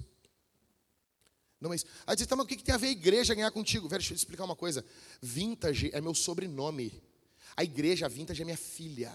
[1.59, 1.85] Não é isso.
[2.07, 3.88] Aí diz, tá, mas o que, que tem a ver a igreja ganhar contigo?
[3.88, 4.84] Velho, deixa eu te explicar uma coisa.
[5.22, 6.91] Vintage é meu sobrenome.
[7.55, 9.13] A igreja, vintage, é minha filha.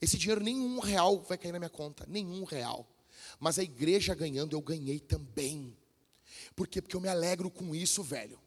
[0.00, 2.06] Esse dinheiro, nenhum real vai cair na minha conta.
[2.08, 2.88] Nenhum real.
[3.40, 5.76] Mas a igreja ganhando, eu ganhei também.
[6.54, 6.80] Por quê?
[6.80, 8.38] Porque eu me alegro com isso, velho.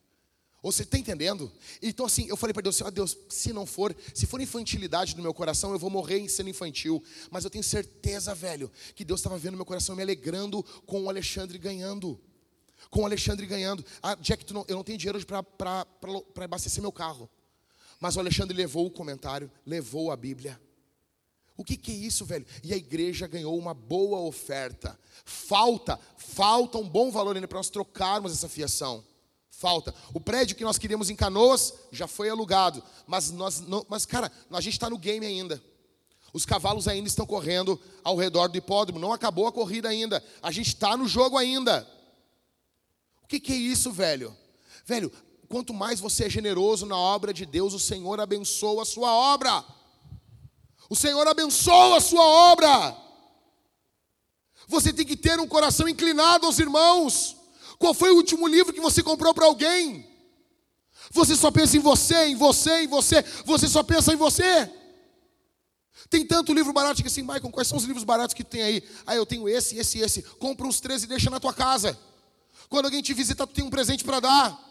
[0.65, 1.51] Você está entendendo?
[1.79, 5.21] Então, assim, eu falei para Deus, oh, Deus, se não for, se for infantilidade no
[5.21, 7.03] meu coração, eu vou morrer sendo infantil.
[7.29, 11.09] Mas eu tenho certeza, velho, que Deus estava vendo meu coração me alegrando com o
[11.09, 12.19] Alexandre ganhando.
[12.89, 13.85] Com o Alexandre ganhando.
[14.01, 15.85] Ah, Jack, não, eu não tenho dinheiro para
[16.43, 17.29] abastecer meu carro.
[17.99, 20.59] Mas o Alexandre levou o comentário, levou a Bíblia.
[21.55, 22.45] O que, que é isso, velho?
[22.63, 24.99] E a igreja ganhou uma boa oferta.
[25.23, 29.05] Falta, falta um bom valor ainda para nós trocarmos essa fiação.
[29.57, 29.95] Falta.
[30.13, 32.83] O prédio que nós queríamos em Canoas já foi alugado.
[33.07, 35.63] Mas, nós não, mas cara, a gente está no game ainda.
[36.33, 38.99] Os cavalos ainda estão correndo ao redor do hipódromo.
[38.99, 40.21] Não acabou a corrida ainda.
[40.41, 41.87] A gente está no jogo ainda.
[43.23, 44.35] O que, que é isso, velho?
[44.85, 45.09] Velho,
[45.47, 49.63] quanto mais você é generoso na obra de Deus, o Senhor abençoa a sua obra.
[50.89, 52.97] O Senhor abençoa a sua obra.
[54.67, 57.44] Você tem que ter um coração inclinado aos irmãos.
[57.77, 60.07] Qual foi o último livro que você comprou para alguém?
[61.11, 63.23] Você só pensa em você, em você, em você.
[63.45, 64.71] Você só pensa em você.
[66.09, 68.83] Tem tanto livro barato que assim, Michael, quais são os livros baratos que tem aí?
[69.05, 70.21] Ah, eu tenho esse, esse, esse.
[70.21, 71.97] Compra uns três e deixa na tua casa.
[72.69, 74.65] Quando alguém te visita, tu tem um presente para dar.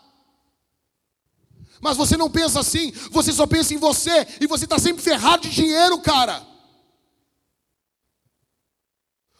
[1.80, 5.48] Mas você não pensa assim, você só pensa em você e você está sempre ferrado
[5.48, 6.46] de dinheiro, cara.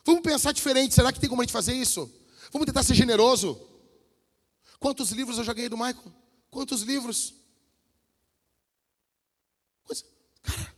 [0.04, 0.94] Vamos pensar diferente.
[0.94, 2.10] Será que tem como a gente fazer isso?
[2.54, 3.60] Vamos tentar ser generoso.
[4.78, 6.14] Quantos livros eu já ganhei do Michael?
[6.48, 7.34] Quantos livros?
[10.40, 10.74] Cara,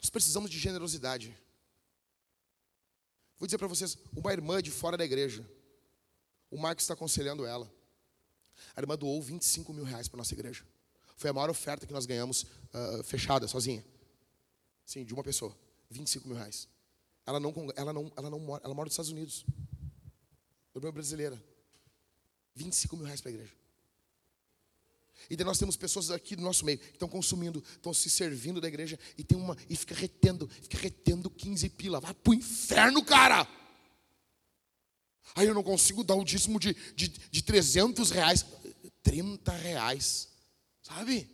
[0.00, 1.36] nós precisamos de generosidade.
[3.40, 5.44] Vou dizer para vocês, uma irmã de fora da igreja,
[6.48, 7.68] o Marcos está aconselhando ela.
[8.76, 10.64] A irmã doou 25 mil reais para nossa igreja.
[11.16, 13.84] Foi a maior oferta que nós ganhamos uh, fechada, sozinha.
[14.86, 15.58] Sim, de uma pessoa.
[15.90, 16.68] 25 mil reais.
[17.26, 19.44] Ela não, ela não, ela não mora, ela mora nos Estados Unidos
[20.80, 21.42] do brasileira.
[22.54, 23.52] 25 mil reais para a igreja.
[25.28, 28.60] E daí nós temos pessoas aqui do nosso meio que estão consumindo, estão se servindo
[28.60, 32.00] da igreja e tem uma e fica retendo, fica retendo 15 pila.
[32.00, 33.46] Vai pro inferno, cara!
[35.34, 38.46] Aí eu não consigo dar o dízimo de, de, de 300 reais.
[39.02, 40.28] 30 reais.
[40.82, 41.28] Sabe?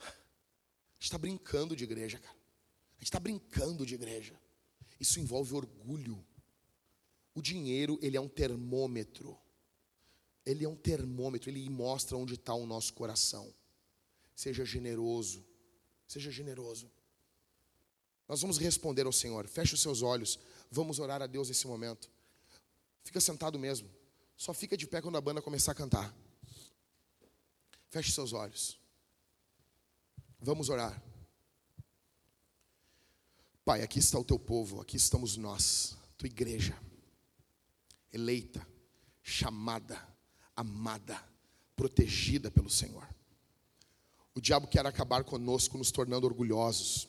[0.00, 2.34] A gente está brincando de igreja, cara.
[2.34, 4.34] A gente está brincando de igreja.
[4.98, 6.24] Isso envolve orgulho.
[7.34, 9.36] O dinheiro, ele é um termômetro.
[10.46, 13.52] Ele é um termômetro, ele mostra onde está o nosso coração.
[14.36, 15.44] Seja generoso.
[16.06, 16.90] Seja generoso.
[18.28, 19.48] Nós vamos responder ao Senhor.
[19.48, 20.38] Feche os seus olhos.
[20.70, 22.10] Vamos orar a Deus nesse momento.
[23.02, 23.90] Fica sentado mesmo.
[24.36, 26.14] Só fica de pé quando a banda começar a cantar.
[27.90, 28.78] Feche seus olhos.
[30.40, 31.02] Vamos orar.
[33.64, 36.78] Pai, aqui está o teu povo, aqui estamos nós, tua igreja
[38.14, 38.66] eleita,
[39.22, 40.00] chamada,
[40.54, 41.22] amada,
[41.74, 43.06] protegida pelo Senhor.
[44.34, 47.08] O diabo quer acabar conosco, nos tornando orgulhosos,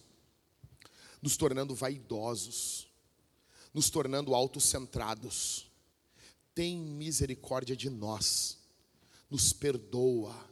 [1.22, 2.88] nos tornando vaidosos,
[3.74, 5.70] nos tornando autocentrados.
[6.54, 8.58] Tem misericórdia de nós,
[9.30, 10.50] nos perdoa,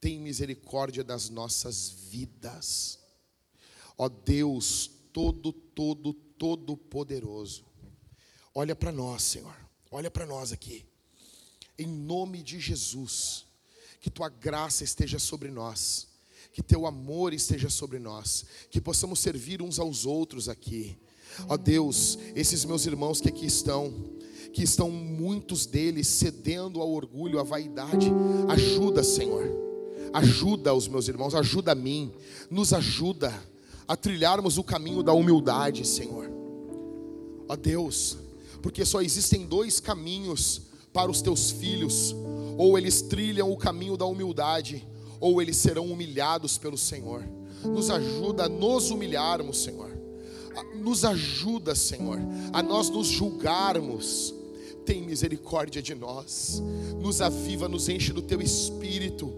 [0.00, 2.98] tem misericórdia das nossas vidas.
[3.96, 7.64] Ó Deus, todo, todo, todo poderoso,
[8.54, 9.54] olha para nós, Senhor,
[9.90, 10.84] olha para nós aqui,
[11.78, 13.46] em nome de Jesus,
[14.00, 16.08] que tua graça esteja sobre nós,
[16.52, 20.98] que teu amor esteja sobre nós, que possamos servir uns aos outros aqui.
[21.48, 23.92] Ó Deus, esses meus irmãos que aqui estão,
[24.52, 28.12] que estão muitos deles cedendo ao orgulho, à vaidade,
[28.48, 29.50] ajuda, Senhor.
[30.12, 32.12] Ajuda os meus irmãos, ajuda a mim,
[32.50, 33.32] nos ajuda
[33.88, 36.30] a trilharmos o caminho da humildade, Senhor.
[37.48, 38.18] Ó Deus,
[38.62, 40.62] porque só existem dois caminhos
[40.92, 42.14] para os teus filhos:
[42.56, 44.86] ou eles trilham o caminho da humildade,
[45.20, 47.22] ou eles serão humilhados pelo Senhor.
[47.64, 50.02] Nos ajuda a nos humilharmos, Senhor
[50.74, 52.18] nos ajuda, Senhor,
[52.52, 54.34] a nós nos julgarmos.
[54.84, 56.60] Tem misericórdia de nós,
[57.00, 59.32] nos aviva, nos enche do teu espírito.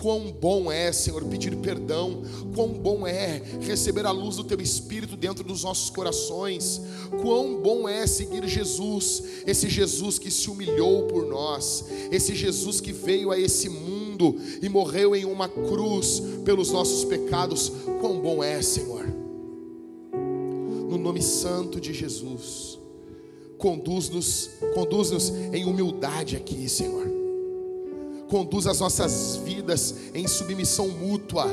[0.00, 2.22] Quão bom é, Senhor, pedir perdão,
[2.54, 6.80] quão bom é receber a luz do Teu Espírito dentro dos nossos corações,
[7.22, 12.92] quão bom é seguir Jesus, esse Jesus que se humilhou por nós, esse Jesus que
[12.92, 18.60] veio a esse mundo e morreu em uma cruz pelos nossos pecados, quão bom é,
[18.60, 19.06] Senhor
[20.96, 22.78] no nome santo de Jesus.
[23.58, 27.15] Conduz-nos, conduz-nos em humildade aqui, Senhor.
[28.28, 31.46] Conduz as nossas vidas em submissão mútua.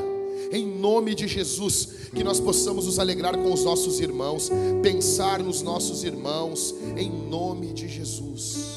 [0.51, 4.51] Em nome de Jesus, que nós possamos nos alegrar com os nossos irmãos,
[4.83, 8.72] pensar nos nossos irmãos, em nome de Jesus.